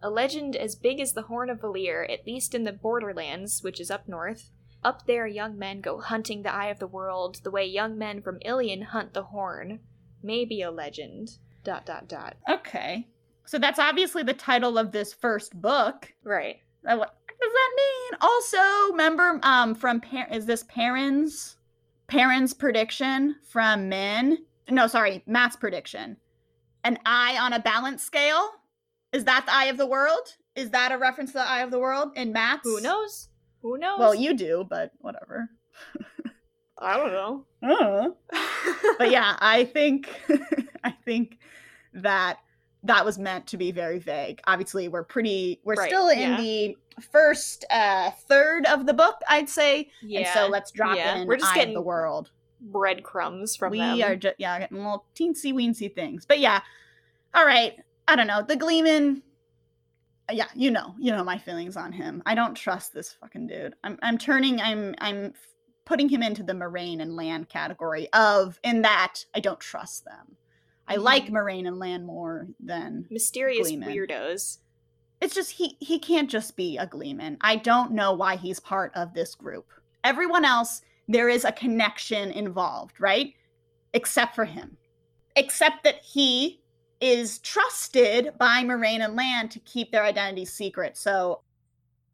A 0.01 0.11
legend 0.11 0.57
as 0.57 0.75
big 0.75 0.99
as 1.01 1.13
the 1.13 1.23
Horn 1.23 1.49
of 1.51 1.61
Valere, 1.61 2.05
at 2.11 2.27
least 2.27 2.55
in 2.55 2.65
the 2.65 2.73
Borderlands, 2.73 3.63
which 3.63 3.81
is 3.81 3.91
up 3.91 4.09
north. 4.09 4.51
Up 4.85 5.07
there, 5.07 5.29
young 5.29 5.57
men 5.57 5.81
go 5.81 6.01
hunting 6.01 6.43
the 6.43 6.53
Eye 6.53 6.67
of 6.67 6.81
the 6.81 6.89
World 6.89 7.41
the 7.45 7.53
way 7.53 7.65
young 7.65 7.97
men 7.97 8.21
from 8.21 8.41
Illian 8.41 8.83
hunt 8.87 9.15
the 9.15 9.23
Horn. 9.25 9.79
Maybe 10.23 10.61
a 10.61 10.73
legend. 10.73 11.39
Dot 11.63 11.87
dot 11.87 12.09
dot. 12.09 12.37
Okay. 12.51 13.07
So 13.45 13.59
that's 13.59 13.79
obviously 13.79 14.23
the 14.23 14.35
title 14.35 14.79
of 14.79 14.93
this 14.93 15.13
first 15.13 15.61
book. 15.61 16.13
Right. 16.25 16.61
What 16.83 17.15
does 17.29 17.53
that 17.53 17.71
mean? 17.77 18.19
Also, 18.21 18.93
remember 18.93 19.41
um 19.43 19.75
from 19.75 20.01
par- 20.01 20.29
is 20.31 20.47
this 20.47 20.65
Perrin's 20.65 21.57
Perrin's 22.07 22.55
prediction 22.55 23.37
from 23.49 23.89
Min? 23.89 24.39
No, 24.71 24.87
sorry, 24.87 25.23
Matt's 25.27 25.57
prediction. 25.57 26.17
An 26.85 26.99
eye 27.07 27.37
on 27.39 27.53
a 27.53 27.61
balance 27.61 28.03
scale? 28.03 28.51
Is 29.13 29.25
that 29.25 29.47
the 29.47 29.55
eye 29.55 29.67
of 29.67 29.77
the 29.77 29.87
world? 29.87 30.37
Is 30.57 30.71
that 30.71 30.93
a 30.93 30.99
reference 30.99 31.31
to 31.33 31.39
the 31.39 31.49
eye 31.49 31.63
of 31.63 31.71
the 31.71 31.79
world 31.79 32.13
in 32.17 32.33
Matt's? 32.33 32.63
Who 32.65 32.81
knows? 32.81 33.29
Who 33.63 33.79
knows? 33.79 33.99
Well, 33.99 34.15
you 34.15 34.35
do, 34.35 34.67
but 34.69 34.91
whatever. 34.99 35.49
I 36.79 36.97
don't 36.97 37.13
know. 37.13 37.45
Uh. 37.63 38.09
But 38.99 39.11
yeah, 39.11 39.37
I 39.39 39.65
think 39.65 40.09
I 40.85 40.91
think 41.05 41.39
that 41.95 42.39
that 42.85 43.05
was 43.05 43.19
meant 43.19 43.47
to 43.49 43.57
be 43.57 43.71
very 43.73 43.99
vague. 43.99 44.41
Obviously, 44.47 44.89
we're 44.89 45.05
pretty 45.05 45.61
we're 45.65 45.75
Right, 45.75 45.89
still 45.89 46.09
in 46.09 46.19
yeah. 46.19 46.37
the 46.37 46.77
first 47.01 47.65
uh 47.71 48.11
third 48.29 48.67
of 48.67 48.87
the 48.87 48.93
book, 48.95 49.21
I'd 49.29 49.49
say. 49.49 49.91
yeah. 50.03 50.21
And 50.21 50.29
so 50.29 50.49
let's 50.49 50.71
drop 50.71 50.97
yeah. 50.97 51.17
in 51.17 51.29
We're 51.29 51.37
just 51.37 51.53
Eye 51.53 51.57
getting 51.57 51.75
the 51.75 51.81
World. 51.83 52.31
breadcrumbs 52.61 53.57
from 53.57 53.71
we 53.71 53.79
them. 53.79 54.03
are 54.03 54.17
just 54.17 54.37
yeah, 54.39 54.59
getting 54.59 54.79
little 54.79 55.07
teensy 55.15 55.53
weensy 55.53 55.93
things. 55.95 56.25
But 56.27 56.39
yeah. 56.41 56.61
All 57.35 57.47
right. 57.47 57.79
I 58.09 58.17
don't 58.17 58.27
know. 58.27 58.43
The 58.43 58.57
Gleeman 58.57 59.23
yeah, 60.31 60.47
you 60.55 60.71
know, 60.71 60.95
you 60.99 61.13
know 61.13 61.25
my 61.25 61.37
feelings 61.37 61.77
on 61.77 61.93
him. 61.93 62.23
I 62.25 62.35
don't 62.35 62.55
trust 62.55 62.95
this 62.95 63.13
fucking 63.13 63.47
dude. 63.49 63.75
I'm 63.85 63.99
I'm 64.03 64.17
turning 64.19 64.61
I'm 64.61 64.95
I'm 64.99 65.35
putting 65.85 66.09
him 66.09 66.23
into 66.23 66.43
the 66.43 66.53
Moiraine 66.53 67.03
and 67.03 67.17
Lan 67.17 67.45
category 67.45 68.09
of 68.13 68.59
in 68.63 68.83
that 68.83 69.25
I 69.35 69.41
don't 69.41 69.61
trust 69.61 70.05
them. 70.05 70.37
I 70.89 70.97
like 70.97 71.27
Mhm. 71.27 71.31
Moiraine 71.31 71.67
and 71.69 71.79
Lan 71.79 72.05
more 72.05 72.49
than 72.61 73.07
Mysterious 73.11 73.69
Gleeman. 73.69 73.89
weirdos. 73.89 74.59
it's 75.21 75.35
just 75.35 75.53
he 75.53 75.77
he 75.81 75.99
can't 76.01 76.29
just 76.29 76.57
be 76.57 76.77
a 76.77 76.87
Gleeman. 76.87 77.37
I 77.41 77.57
don't 77.57 77.93
know 77.93 78.13
why 78.13 78.37
he's 78.37 78.59
part 78.61 78.93
of 78.97 79.15
this 79.15 79.35
group. 79.37 79.69
Everyone 80.03 80.45
else, 80.45 80.83
there 81.07 81.29
is 81.29 81.45
a 81.45 81.53
connection 81.53 82.31
involved, 82.33 83.01
right? 83.01 83.35
Except 83.95 84.35
for 84.35 84.45
him. 84.45 84.77
Except 85.37 85.85
that 85.85 86.03
he 86.03 86.61
is 87.01 87.39
trusted 87.39 88.33
by 88.39 88.63
Moiraine 88.65 89.05
and 89.05 89.15
Lan 89.17 89.49
to 89.51 89.59
keep 89.61 89.93
their 89.93 90.05
identities 90.05 90.53
secret. 90.53 90.97
So 90.97 91.43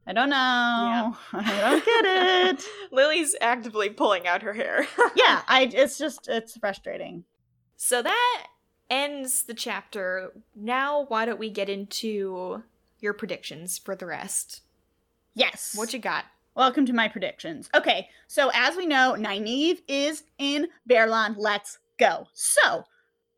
I 0.07 0.12
don't 0.12 0.31
know. 0.31 1.16
I 1.33 1.61
don't 1.61 1.85
get 1.85 2.05
it. 2.57 2.64
Lily's 2.93 3.35
actively 3.41 3.91
pulling 3.91 4.27
out 4.27 4.43
her 4.43 4.53
hair. 4.55 4.87
yeah, 5.16 5.43
I 5.49 5.71
it's 5.73 5.99
just 5.99 6.29
it's 6.29 6.57
frustrating. 6.59 7.25
So 7.77 8.03
that 8.03 8.47
ends 8.91 9.43
the 9.45 9.55
chapter. 9.55 10.32
Now, 10.55 11.05
why 11.07 11.26
don't 11.26 11.39
we 11.39 11.51
get 11.51 11.68
into 11.68 12.62
your 13.01 13.12
predictions 13.12 13.78
for 13.78 13.95
the 13.95 14.07
rest? 14.07 14.62
Yes. 15.34 15.74
What 15.76 15.93
you 15.93 15.99
got? 15.99 16.24
Welcome 16.55 16.86
to 16.86 16.93
my 16.93 17.07
predictions. 17.09 17.70
Okay, 17.74 18.09
so 18.26 18.51
as 18.53 18.76
we 18.76 18.86
know, 18.86 19.14
Nynaeve 19.16 19.82
is 19.86 20.24
in 20.39 20.66
Baerlon. 20.89 21.36
Let's 21.39 21.78
go. 21.99 22.26
So, 22.32 22.84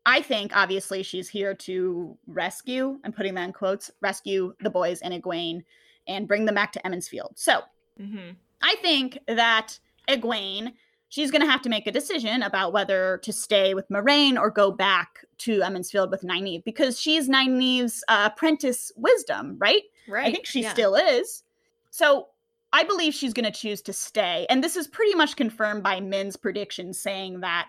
I 0.05 0.21
think 0.21 0.55
obviously 0.55 1.03
she's 1.03 1.29
here 1.29 1.53
to 1.53 2.17
rescue, 2.25 2.99
I'm 3.03 3.11
putting 3.13 3.35
that 3.35 3.43
in 3.43 3.53
quotes, 3.53 3.91
rescue 4.01 4.55
the 4.61 4.71
boys 4.71 5.01
and 5.01 5.13
Egwene 5.13 5.63
and 6.07 6.27
bring 6.27 6.45
them 6.45 6.55
back 6.55 6.71
to 6.71 6.85
Emond's 6.85 7.07
Field. 7.07 7.33
So, 7.35 7.61
Mm-hmm. 8.01 8.31
I 8.61 8.75
think 8.81 9.19
that 9.27 9.79
Egwene 10.07 10.73
she's 11.11 11.29
going 11.29 11.41
to 11.41 11.51
have 11.51 11.61
to 11.61 11.69
make 11.69 11.87
a 11.87 11.91
decision 11.91 12.41
about 12.41 12.71
whether 12.71 13.19
to 13.23 13.33
stay 13.33 13.73
with 13.73 13.87
Moiraine 13.89 14.39
or 14.39 14.49
go 14.49 14.71
back 14.71 15.25
to 15.39 15.61
Emond's 15.61 15.91
Field 15.91 16.09
with 16.09 16.21
Nynaeve 16.21 16.63
because 16.63 16.99
she's 16.99 17.27
Nynaeve's 17.27 18.01
uh, 18.07 18.29
apprentice 18.31 18.93
wisdom, 18.95 19.57
right? 19.59 19.83
Right. 20.07 20.27
I 20.27 20.31
think 20.31 20.45
she 20.45 20.61
yeah. 20.61 20.71
still 20.71 20.95
is. 20.95 21.43
So 21.89 22.29
I 22.71 22.85
believe 22.85 23.13
she's 23.13 23.33
going 23.33 23.45
to 23.45 23.51
choose 23.51 23.81
to 23.83 23.93
stay. 23.93 24.47
And 24.49 24.63
this 24.63 24.77
is 24.77 24.87
pretty 24.87 25.13
much 25.13 25.35
confirmed 25.35 25.83
by 25.83 25.99
Min's 25.99 26.37
prediction 26.37 26.93
saying 26.93 27.41
that 27.41 27.67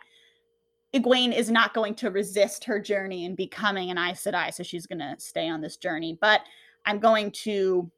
Egwene 0.94 1.36
is 1.36 1.50
not 1.50 1.74
going 1.74 1.96
to 1.96 2.10
resist 2.10 2.62
her 2.62 2.78
journey 2.78 3.24
and 3.24 3.36
becoming 3.36 3.90
an 3.90 3.98
Aes 3.98 4.22
Sedai. 4.22 4.54
So 4.54 4.62
she's 4.62 4.86
going 4.86 5.00
to 5.00 5.16
stay 5.18 5.48
on 5.48 5.60
this 5.60 5.76
journey. 5.76 6.16
But 6.20 6.42
I'm 6.86 7.00
going 7.00 7.32
to 7.42 7.90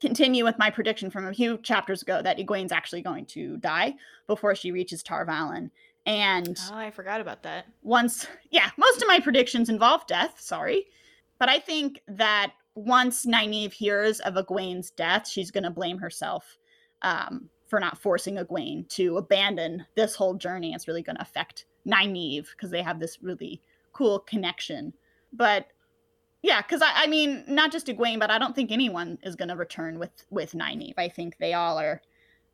continue 0.00 0.44
with 0.44 0.58
my 0.58 0.70
prediction 0.70 1.10
from 1.10 1.26
a 1.26 1.34
few 1.34 1.58
chapters 1.58 2.02
ago 2.02 2.22
that 2.22 2.38
Egwene's 2.38 2.72
actually 2.72 3.02
going 3.02 3.26
to 3.26 3.56
die 3.58 3.94
before 4.26 4.54
she 4.54 4.72
reaches 4.72 5.02
Tar 5.02 5.26
Valon. 5.26 5.70
And 6.06 6.58
Oh, 6.72 6.76
I 6.76 6.90
forgot 6.90 7.20
about 7.20 7.42
that. 7.42 7.66
once, 7.82 8.26
yeah, 8.50 8.70
most 8.78 9.02
of 9.02 9.08
my 9.08 9.20
predictions 9.20 9.68
involve 9.68 10.06
death. 10.06 10.40
Sorry. 10.40 10.86
But 11.38 11.48
I 11.48 11.58
think 11.58 12.00
that 12.08 12.52
once 12.74 13.26
Nynaeve 13.26 13.72
hears 13.72 14.20
of 14.20 14.34
Egwene's 14.34 14.90
death, 14.90 15.28
she's 15.28 15.50
going 15.50 15.64
to 15.64 15.70
blame 15.70 15.98
herself 15.98 16.56
um, 17.02 17.50
for 17.66 17.78
not 17.80 17.98
forcing 17.98 18.36
Egwene 18.36 18.88
to 18.90 19.18
abandon 19.18 19.84
this 19.94 20.14
whole 20.14 20.34
journey. 20.34 20.72
It's 20.72 20.88
really 20.88 21.02
going 21.02 21.16
to 21.16 21.22
affect 21.22 21.66
Nynaeve 21.86 22.46
because 22.52 22.70
they 22.70 22.82
have 22.82 22.98
this 23.00 23.18
really 23.22 23.60
cool 23.92 24.20
connection. 24.20 24.92
But 25.32 25.66
yeah, 26.42 26.62
because 26.62 26.82
I, 26.82 26.90
I 26.94 27.06
mean, 27.06 27.44
not 27.46 27.70
just 27.72 27.86
Egwene, 27.86 28.18
but 28.18 28.30
I 28.30 28.38
don't 28.38 28.54
think 28.54 28.70
anyone 28.72 29.18
is 29.22 29.36
going 29.36 29.48
to 29.48 29.56
return 29.56 29.98
with 29.98 30.10
with 30.30 30.52
Nynaeve. 30.52 30.94
I 30.98 31.08
think 31.08 31.36
they 31.38 31.52
all 31.54 31.78
are 31.78 32.00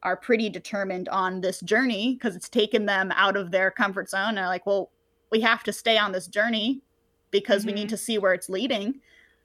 are 0.03 0.17
pretty 0.17 0.49
determined 0.49 1.09
on 1.09 1.41
this 1.41 1.61
journey 1.61 2.15
because 2.15 2.37
it's 2.37 2.49
taken 2.49 2.87
them 2.87 3.11
out 3.13 3.37
of 3.37 3.51
their 3.51 3.71
comfort 3.71 4.09
zone. 4.11 4.29
And 4.31 4.39
they're 4.39 4.47
like, 4.47 4.67
well, 4.67 4.91
we 5.33 5.41
have 5.41 5.63
to 5.65 5.73
stay 5.73 5.99
on 5.99 6.13
this 6.13 6.27
journey 6.29 6.83
because 7.31 7.65
we 7.67 7.73
need 7.73 7.87
Mhm. 7.87 7.91
to 7.91 7.97
see 7.97 8.19
where 8.19 8.33
it's 8.35 8.49
leading. 8.49 9.01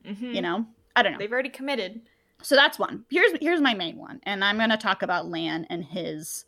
Mhm. 0.06 0.36
You 0.36 0.42
know, 0.42 0.66
I 0.96 1.02
don't 1.04 1.14
know. 1.14 1.18
They've 1.18 1.32
already 1.32 1.50
committed. 1.50 2.02
So 2.44 2.56
that's 2.56 2.78
one. 2.80 3.06
Here's 3.10 3.32
here's 3.40 3.62
my 3.62 3.74
main 3.74 3.98
one, 3.98 4.20
and 4.24 4.44
I'm 4.44 4.58
going 4.58 4.70
to 4.72 4.78
talk 4.78 5.02
about 5.04 5.28
Lan 5.28 5.66
and 5.70 5.86
his 5.86 6.46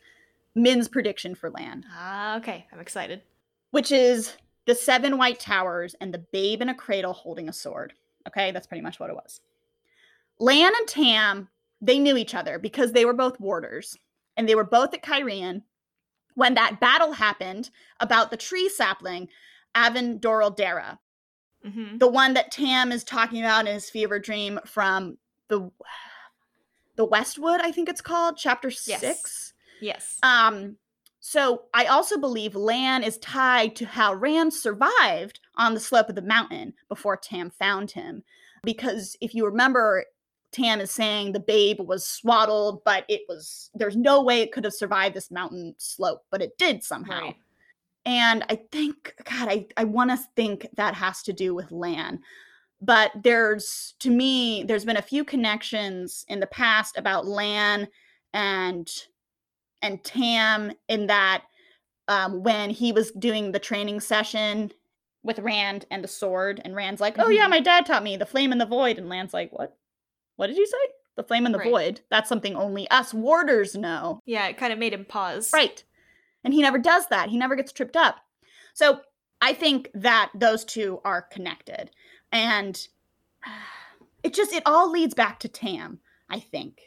Min's 0.55 0.87
prediction 0.87 1.33
for 1.33 1.49
Lan, 1.49 1.83
Ah, 1.91 2.37
okay. 2.37 2.67
I'm 2.71 2.79
excited. 2.79 3.21
which 3.71 3.91
is 3.91 4.35
the 4.65 4.75
seven 4.75 5.17
white 5.17 5.39
towers 5.39 5.95
and 5.99 6.13
the 6.13 6.19
babe 6.31 6.61
in 6.61 6.69
a 6.69 6.75
cradle 6.75 7.13
holding 7.13 7.49
a 7.49 7.53
sword. 7.53 7.93
Okay, 8.27 8.51
that's 8.51 8.67
pretty 8.67 8.81
much 8.81 8.99
what 8.99 9.09
it 9.09 9.15
was. 9.15 9.41
Lan 10.39 10.71
and 10.77 10.87
Tam, 10.87 11.49
they 11.81 11.99
knew 11.99 12.17
each 12.17 12.33
other 12.35 12.57
because 12.57 12.91
they 12.91 13.05
were 13.05 13.13
both 13.13 13.39
warders, 13.39 13.97
and 14.37 14.47
they 14.47 14.55
were 14.55 14.63
both 14.63 14.93
at 14.93 15.03
Cairhien 15.03 15.61
when 16.35 16.53
that 16.55 16.79
battle 16.79 17.11
happened 17.11 17.69
about 17.99 18.31
the 18.31 18.37
tree 18.37 18.67
sapling, 18.69 19.27
Avendoraldera, 19.75 20.97
hmm 21.63 21.97
the 21.97 22.07
one 22.07 22.33
that 22.33 22.51
Tam 22.51 22.91
is 22.91 23.03
talking 23.03 23.39
about 23.39 23.67
in 23.67 23.73
his 23.73 23.89
fever 23.89 24.19
dream 24.19 24.59
from 24.65 25.17
the 25.49 25.69
the 26.95 27.05
Westwood, 27.05 27.59
I 27.61 27.71
think 27.71 27.89
it's 27.89 28.01
called, 28.01 28.37
chapter 28.37 28.69
Yes. 28.69 28.99
six. 28.99 29.53
Yes. 29.81 30.19
Um, 30.23 30.77
so 31.25 31.63
I 31.73 31.85
also 31.85 32.19
believe 32.19 32.53
Lan 32.53 33.01
is 33.01 33.17
tied 33.19 33.77
to 33.77 33.85
how 33.85 34.13
Rand 34.13 34.53
survived 34.53 35.39
on 35.55 35.73
the 35.73 35.79
slope 35.79 36.09
of 36.09 36.15
the 36.15 36.21
mountain 36.21 36.73
before 36.89 37.15
Tam 37.15 37.49
found 37.49 37.91
him. 37.91 38.25
Because 38.61 39.15
if 39.21 39.33
you 39.33 39.45
remember, 39.45 40.03
Tam 40.51 40.81
is 40.81 40.91
saying 40.91 41.31
the 41.31 41.39
babe 41.39 41.79
was 41.79 42.05
swaddled, 42.05 42.83
but 42.83 43.05
it 43.07 43.21
was 43.29 43.71
there's 43.73 43.95
no 43.95 44.21
way 44.21 44.41
it 44.41 44.51
could 44.51 44.65
have 44.65 44.73
survived 44.73 45.15
this 45.15 45.31
mountain 45.31 45.75
slope, 45.77 46.25
but 46.29 46.41
it 46.41 46.57
did 46.57 46.83
somehow. 46.83 47.21
Right. 47.21 47.35
And 48.05 48.43
I 48.49 48.59
think, 48.73 49.15
God, 49.23 49.47
I, 49.47 49.67
I 49.77 49.85
want 49.85 50.11
to 50.11 50.19
think 50.35 50.67
that 50.75 50.93
has 50.93 51.23
to 51.23 51.31
do 51.31 51.55
with 51.55 51.71
Lan. 51.71 52.19
But 52.81 53.11
there's, 53.23 53.95
to 53.99 54.09
me, 54.09 54.65
there's 54.65 54.83
been 54.83 54.97
a 54.97 55.01
few 55.01 55.23
connections 55.23 56.25
in 56.27 56.41
the 56.41 56.47
past 56.47 56.97
about 56.97 57.25
Lan 57.25 57.87
and 58.33 58.91
and 59.83 60.03
Tam 60.03 60.71
in 60.87 61.05
that 61.07 61.43
um, 62.07 62.41
when 62.41 62.69
he 62.71 62.91
was 62.91 63.11
doing 63.11 63.51
the 63.51 63.59
training 63.59 63.99
session 63.99 64.71
with 65.21 65.39
Rand 65.39 65.85
and 65.91 66.03
the 66.03 66.07
sword, 66.07 66.59
and 66.65 66.75
Rand's 66.75 66.99
like, 66.99 67.15
"Oh 67.19 67.29
yeah, 67.29 67.45
Mhm. 67.45 67.51
my 67.51 67.59
dad 67.59 67.85
taught 67.85 68.03
me 68.03 68.17
the 68.17 68.25
flame 68.25 68.51
and 68.51 68.59
the 68.59 68.65
void," 68.65 68.97
and 68.97 69.07
Lan's 69.07 69.33
like, 69.33 69.51
"What? 69.53 69.77
What 70.35 70.47
did 70.47 70.57
you 70.57 70.65
say? 70.65 70.77
The 71.15 71.23
flame 71.23 71.45
and 71.45 71.53
the 71.53 71.59
Right. 71.59 71.69
void? 71.69 72.01
That's 72.09 72.27
something 72.27 72.55
only 72.55 72.89
us 72.89 73.13
warders 73.13 73.75
know." 73.75 74.19
Yeah, 74.25 74.47
it 74.47 74.57
kind 74.57 74.73
of 74.73 74.79
made 74.79 74.93
him 74.93 75.05
pause. 75.05 75.51
Right. 75.53 75.83
And 76.43 76.53
he 76.53 76.61
never 76.61 76.77
does 76.79 77.07
that. 77.07 77.29
He 77.29 77.37
never 77.37 77.55
gets 77.55 77.71
tripped 77.71 77.95
up. 77.95 78.17
So 78.73 79.01
I 79.41 79.53
think 79.53 79.89
that 79.93 80.31
those 80.33 80.65
two 80.65 80.99
are 81.05 81.21
connected. 81.21 81.91
And 82.33 82.85
it 84.23 84.33
just, 84.33 84.51
it 84.53 84.63
all 84.65 84.89
leads 84.91 85.13
back 85.13 85.39
to 85.41 85.47
Tam, 85.47 85.99
I 86.29 86.39
think. 86.39 86.81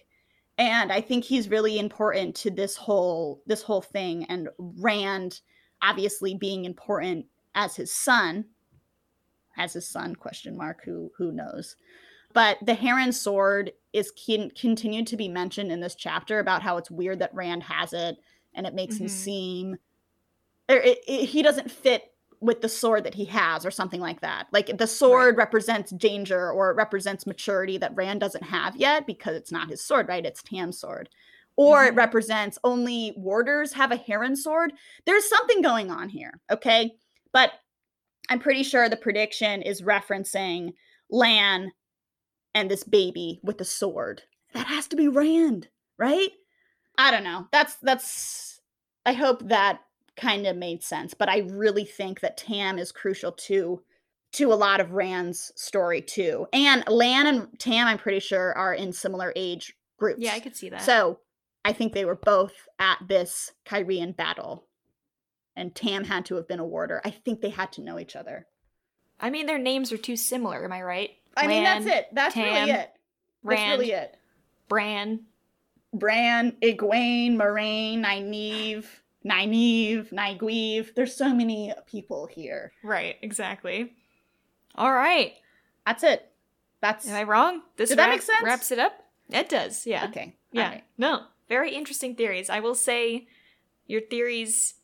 And 0.58 0.90
I 0.92 1.00
think 1.00 1.24
he's 1.24 1.48
really 1.50 1.78
important 1.78 2.34
to 2.36 2.50
this 2.50 2.76
whole 2.76 3.42
this 3.46 3.62
whole 3.62 3.82
thing 3.82 4.24
and 4.24 4.48
Rand 4.58 5.40
obviously 5.82 6.34
being 6.34 6.64
important 6.64 7.26
as 7.54 7.76
his 7.76 7.92
son 7.92 8.46
as 9.58 9.74
his 9.74 9.86
son 9.86 10.14
question 10.14 10.56
mark 10.56 10.82
who 10.84 11.10
who 11.16 11.32
knows 11.32 11.76
but 12.32 12.58
the 12.62 12.74
heron 12.74 13.12
sword 13.12 13.72
is 13.92 14.10
con- 14.26 14.50
continued 14.58 15.06
to 15.06 15.16
be 15.16 15.28
mentioned 15.28 15.70
in 15.70 15.80
this 15.80 15.94
chapter 15.94 16.38
about 16.38 16.62
how 16.62 16.76
it's 16.78 16.90
weird 16.90 17.18
that 17.18 17.34
rand 17.34 17.62
has 17.62 17.92
it 17.92 18.16
and 18.54 18.66
it 18.66 18.74
makes 18.74 18.96
him 18.96 19.06
Mhm. 19.06 19.10
seem 19.10 19.76
or 20.70 20.76
it, 20.76 20.98
it- 21.06 21.26
he 21.28 21.42
doesn't 21.42 21.70
fit 21.70 22.14
with 22.40 22.60
the 22.60 22.68
sword 22.68 23.04
that 23.04 23.14
he 23.14 23.24
has 23.26 23.64
or 23.64 23.70
something 23.70 24.00
like 24.00 24.20
that. 24.20 24.46
Like 24.52 24.76
the 24.78 24.86
sword 24.86 25.36
represents 25.36 25.90
danger 25.92 26.50
or 26.50 26.70
it 26.70 26.76
represents 26.76 27.26
maturity 27.26 27.78
that 27.78 27.94
rand 27.94 28.20
doesn't 28.20 28.44
have 28.44 28.76
yet 28.76 29.06
because 29.06 29.36
it's 29.36 29.52
not 29.52 29.68
his 29.70 29.82
sword 29.84 30.08
right? 30.08 30.24
It's 30.26 30.42
tam's 30.42 30.78
sword. 30.78 31.08
Or 31.56 31.84
it 31.86 31.94
Mhm. 31.94 31.96
represents 31.98 32.58
only 32.64 33.14
warders 33.16 33.72
have 33.72 33.90
a 33.92 33.96
heron 33.96 34.36
sword. 34.36 34.72
There's 35.06 35.28
something 35.28 35.62
going 35.62 35.90
on 35.90 36.08
here 36.08 36.40
okay? 36.50 36.96
But 37.32 37.52
i'm 38.28 38.40
pretty 38.40 38.62
sure 38.64 38.88
the 38.88 38.96
prediction 38.96 39.62
is 39.62 39.82
referencing 39.82 40.72
lan 41.10 41.72
and 42.54 42.70
this 42.70 42.84
baby 42.84 43.40
with 43.42 43.58
the 43.58 43.64
sword. 43.64 44.22
That 44.52 44.66
has 44.66 44.88
to 44.88 44.96
be 44.96 45.08
rand 45.08 45.68
right? 45.98 46.30
I 46.98 47.10
don't 47.10 47.24
know. 47.24 47.48
That's 47.52 47.76
that's 47.76 48.60
i 49.06 49.12
hope 49.12 49.48
that 49.48 49.80
kind 50.16 50.46
of 50.46 50.56
made 50.56 50.82
sense 50.82 51.14
but 51.14 51.28
i 51.28 51.38
really 51.50 51.84
think 51.84 52.20
that 52.20 52.36
tam 52.36 52.78
is 52.78 52.90
crucial 52.92 53.32
to 53.32 53.82
to 54.32 54.52
a 54.52 54.54
lot 54.54 54.80
of 54.80 54.92
rand's 54.92 55.52
story 55.56 56.00
too 56.00 56.46
and 56.52 56.84
lan 56.88 57.26
and 57.26 57.48
tam 57.58 57.86
i'm 57.86 57.98
pretty 57.98 58.20
sure 58.20 58.52
are 58.56 58.74
in 58.74 58.92
similar 58.92 59.32
age 59.36 59.74
groups 59.98 60.20
Yeah, 60.20 60.34
I 60.34 60.40
could 60.40 60.56
see 60.56 60.68
that. 60.70 60.82
so 60.82 61.20
I 61.64 61.72
think 61.72 61.94
they 61.94 62.04
were 62.04 62.14
both 62.14 62.52
at 62.78 62.98
this 63.08 63.50
Cairhien 63.66 64.14
battle. 64.16 64.66
And 65.56 65.74
Tam 65.74 66.04
had 66.04 66.24
to 66.26 66.36
have 66.36 66.46
been 66.46 66.60
a 66.60 66.64
warder. 66.64 67.00
I 67.04 67.10
think 67.10 67.40
they 67.40 67.50
had 67.50 67.72
to 67.72 67.80
know 67.82 67.98
each 67.98 68.14
other. 68.14 68.46
I 69.18 69.30
mean, 69.30 69.46
their 69.46 69.58
names 69.58 69.90
are 69.90 69.96
too 69.98 70.16
similar. 70.16 70.64
Am 70.64 70.70
I 70.70 70.82
right? 70.82 71.10
I 71.36 71.48
mean, 71.48 71.64
that's 71.64 71.86
it. 71.86 72.06
That's 72.12 72.34
Tam, 72.34 72.44
really 72.44 72.70
it. 72.70 72.90
Rand, 73.42 73.58
That's 73.58 73.78
really 73.80 73.90
it. 73.92 74.16
Bran. 74.68 75.20
Bran, 75.92 76.52
Egwene, 76.62 77.32
Moiraine, 77.36 78.04
Nynaeve, 78.04 78.86
Nynaeve, 79.26 80.10
Nygueve. 80.12 80.94
There's 80.94 81.14
so 81.14 81.34
many 81.34 81.72
people 81.86 82.26
here. 82.26 82.72
Right. 82.84 83.16
Exactly. 83.22 83.92
All 84.76 84.92
right. 84.92 85.34
That's 85.86 86.02
it. 86.04 86.30
That's 86.80 87.08
Am 87.08 87.16
I 87.16 87.22
wrong? 87.24 87.62
This 87.76 87.88
Did 87.88 87.98
that 87.98 88.10
make 88.10 88.22
sense? 88.22 88.42
Wraps 88.42 88.70
it 88.70 88.78
up. 88.78 88.92
It 89.30 89.48
does. 89.48 89.86
Yeah. 89.86 90.04
okay. 90.06 90.36
Yeah. 90.52 90.64
alright. 90.64 90.84
No. 90.98 91.22
Very 91.48 91.74
interesting 91.74 92.14
theories. 92.14 92.50
I 92.50 92.60
will 92.60 92.74
say 92.74 93.26
your 93.86 94.00
theories 94.00 94.74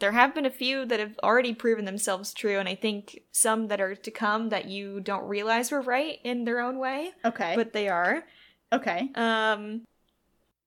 there 0.00 0.12
have 0.12 0.34
been 0.34 0.44
a 0.44 0.50
few 0.50 0.84
that 0.86 1.00
have 1.00 1.18
already 1.22 1.54
proven 1.54 1.84
themselves 1.84 2.34
true 2.34 2.58
and 2.58 2.68
I 2.68 2.74
think 2.74 3.22
some 3.32 3.68
that 3.68 3.80
are 3.80 3.94
to 3.94 4.10
come 4.10 4.50
that 4.50 4.66
you 4.66 5.00
don't 5.00 5.26
realize 5.26 5.70
were 5.70 5.80
right 5.80 6.18
in 6.24 6.44
their 6.44 6.60
own 6.60 6.78
way, 6.78 7.12
Okay. 7.24 7.54
but 7.56 7.72
they 7.72 7.88
are. 7.88 8.24
okay. 8.72 9.10
Um 9.14 9.82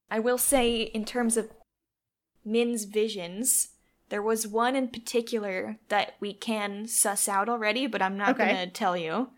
I 0.09 0.19
will 0.19 0.37
say 0.37 0.81
in 0.81 1.03
terms 1.05 1.35
of 1.37 1.49
Min's 2.47 2.85
visions, 2.85 3.69
there 4.09 4.21
was 4.23 4.47
one 4.47 4.75
in 4.75 4.87
particular 4.87 5.77
that 5.89 6.13
we 6.19 6.33
can 6.33 6.87
suss 6.87 7.27
out 7.27 7.49
already, 7.49 7.85
but 7.87 8.01
I'm 8.01 8.17
not 8.17 8.29
Okay. 8.29 8.45
going 8.53 8.67
to 8.67 8.73
tell 8.73 8.95
you. 8.97 9.29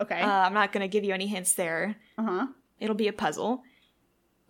Okay. 0.00 0.20
Uh, 0.20 0.28
I'm 0.30 0.54
not 0.54 0.72
going 0.72 0.82
to 0.82 0.88
give 0.88 1.02
you 1.04 1.12
any 1.14 1.26
hints 1.26 1.54
there. 1.54 1.96
Uh 2.16 2.22
huh. 2.22 2.46
It'll 2.78 2.94
be 2.94 3.08
a 3.08 3.12
puzzle. 3.12 3.62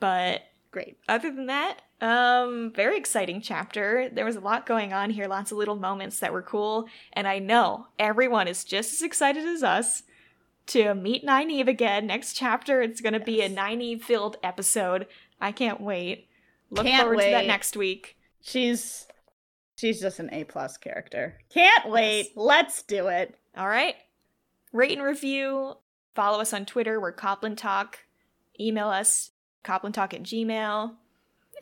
But 0.00 0.42
Great. 0.70 0.98
other 1.08 1.30
than 1.30 1.46
that, 1.46 1.78
um, 2.00 2.72
very 2.74 2.96
exciting 2.96 3.40
chapter. 3.40 4.08
There 4.12 4.24
was 4.24 4.36
a 4.36 4.40
lot 4.40 4.66
going 4.66 4.92
on 4.92 5.10
here, 5.10 5.26
lots 5.26 5.50
of 5.50 5.58
little 5.58 5.76
moments 5.76 6.20
that 6.20 6.32
were 6.32 6.42
cool, 6.42 6.86
and 7.12 7.26
I 7.26 7.38
know 7.38 7.86
everyone 7.98 8.46
is 8.46 8.62
just 8.64 8.92
as 8.92 9.02
excited 9.02 9.44
as 9.44 9.62
us 9.62 10.02
to 10.66 10.94
meet 10.94 11.24
Nynaeve 11.24 11.66
again. 11.66 12.06
Next 12.06 12.34
chapter, 12.34 12.82
it's 12.82 13.00
gonna 13.00 13.18
be 13.18 13.40
a 13.40 13.48
Yes. 13.48 13.58
Nynaeve 13.58 14.02
filled 14.02 14.36
episode. 14.42 15.06
I 15.40 15.50
can't 15.50 15.80
wait. 15.80 16.27
Look 16.70 16.86
Can't 16.86 17.02
forward 17.02 17.22
to 17.22 17.30
that 17.30 17.40
wait. 17.42 17.46
next 17.46 17.76
week. 17.76 18.16
She's 18.40 19.06
she's 19.76 20.00
just 20.00 20.18
an 20.18 20.28
A 20.32 20.44
plus 20.44 20.76
character. 20.76 21.38
Can't 21.50 21.88
wait. 21.88 22.26
Yes. 22.26 22.32
Let's 22.36 22.82
do 22.82 23.08
it. 23.08 23.34
All 23.56 23.68
right. 23.68 23.94
Rate 24.72 24.98
and 24.98 25.06
review. 25.06 25.74
Follow 26.14 26.40
us 26.40 26.52
on 26.52 26.66
Twitter. 26.66 27.00
We're 27.00 27.12
Copland 27.12 27.58
Talk. 27.58 28.00
Email 28.60 28.88
us, 28.88 29.30
coplandtalk 29.64 30.14
at 30.14 30.22
gmail. 30.24 30.94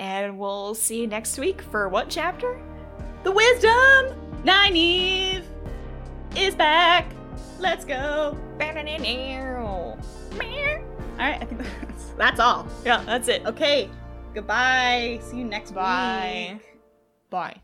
And 0.00 0.38
we'll 0.38 0.74
see 0.74 1.02
you 1.02 1.06
next 1.06 1.38
week 1.38 1.60
for 1.62 1.88
what 1.88 2.08
chapter? 2.08 2.60
The 3.22 3.32
wisdom! 3.32 4.14
Nynaeve 4.44 5.44
is 6.36 6.54
back. 6.54 7.10
Let's 7.58 7.84
go. 7.84 8.36
All 8.60 8.68
Alright, 11.18 11.42
I 11.42 11.44
think 11.44 11.62
that's 11.80 12.04
that's 12.18 12.40
all. 12.40 12.68
Yeah, 12.84 13.02
that's 13.04 13.28
it. 13.28 13.44
Okay. 13.46 13.90
Goodbye. 14.36 15.18
See 15.22 15.38
you 15.38 15.44
next 15.44 15.70
Bye. 15.70 16.60
week. 16.60 16.78
Bye. 17.30 17.62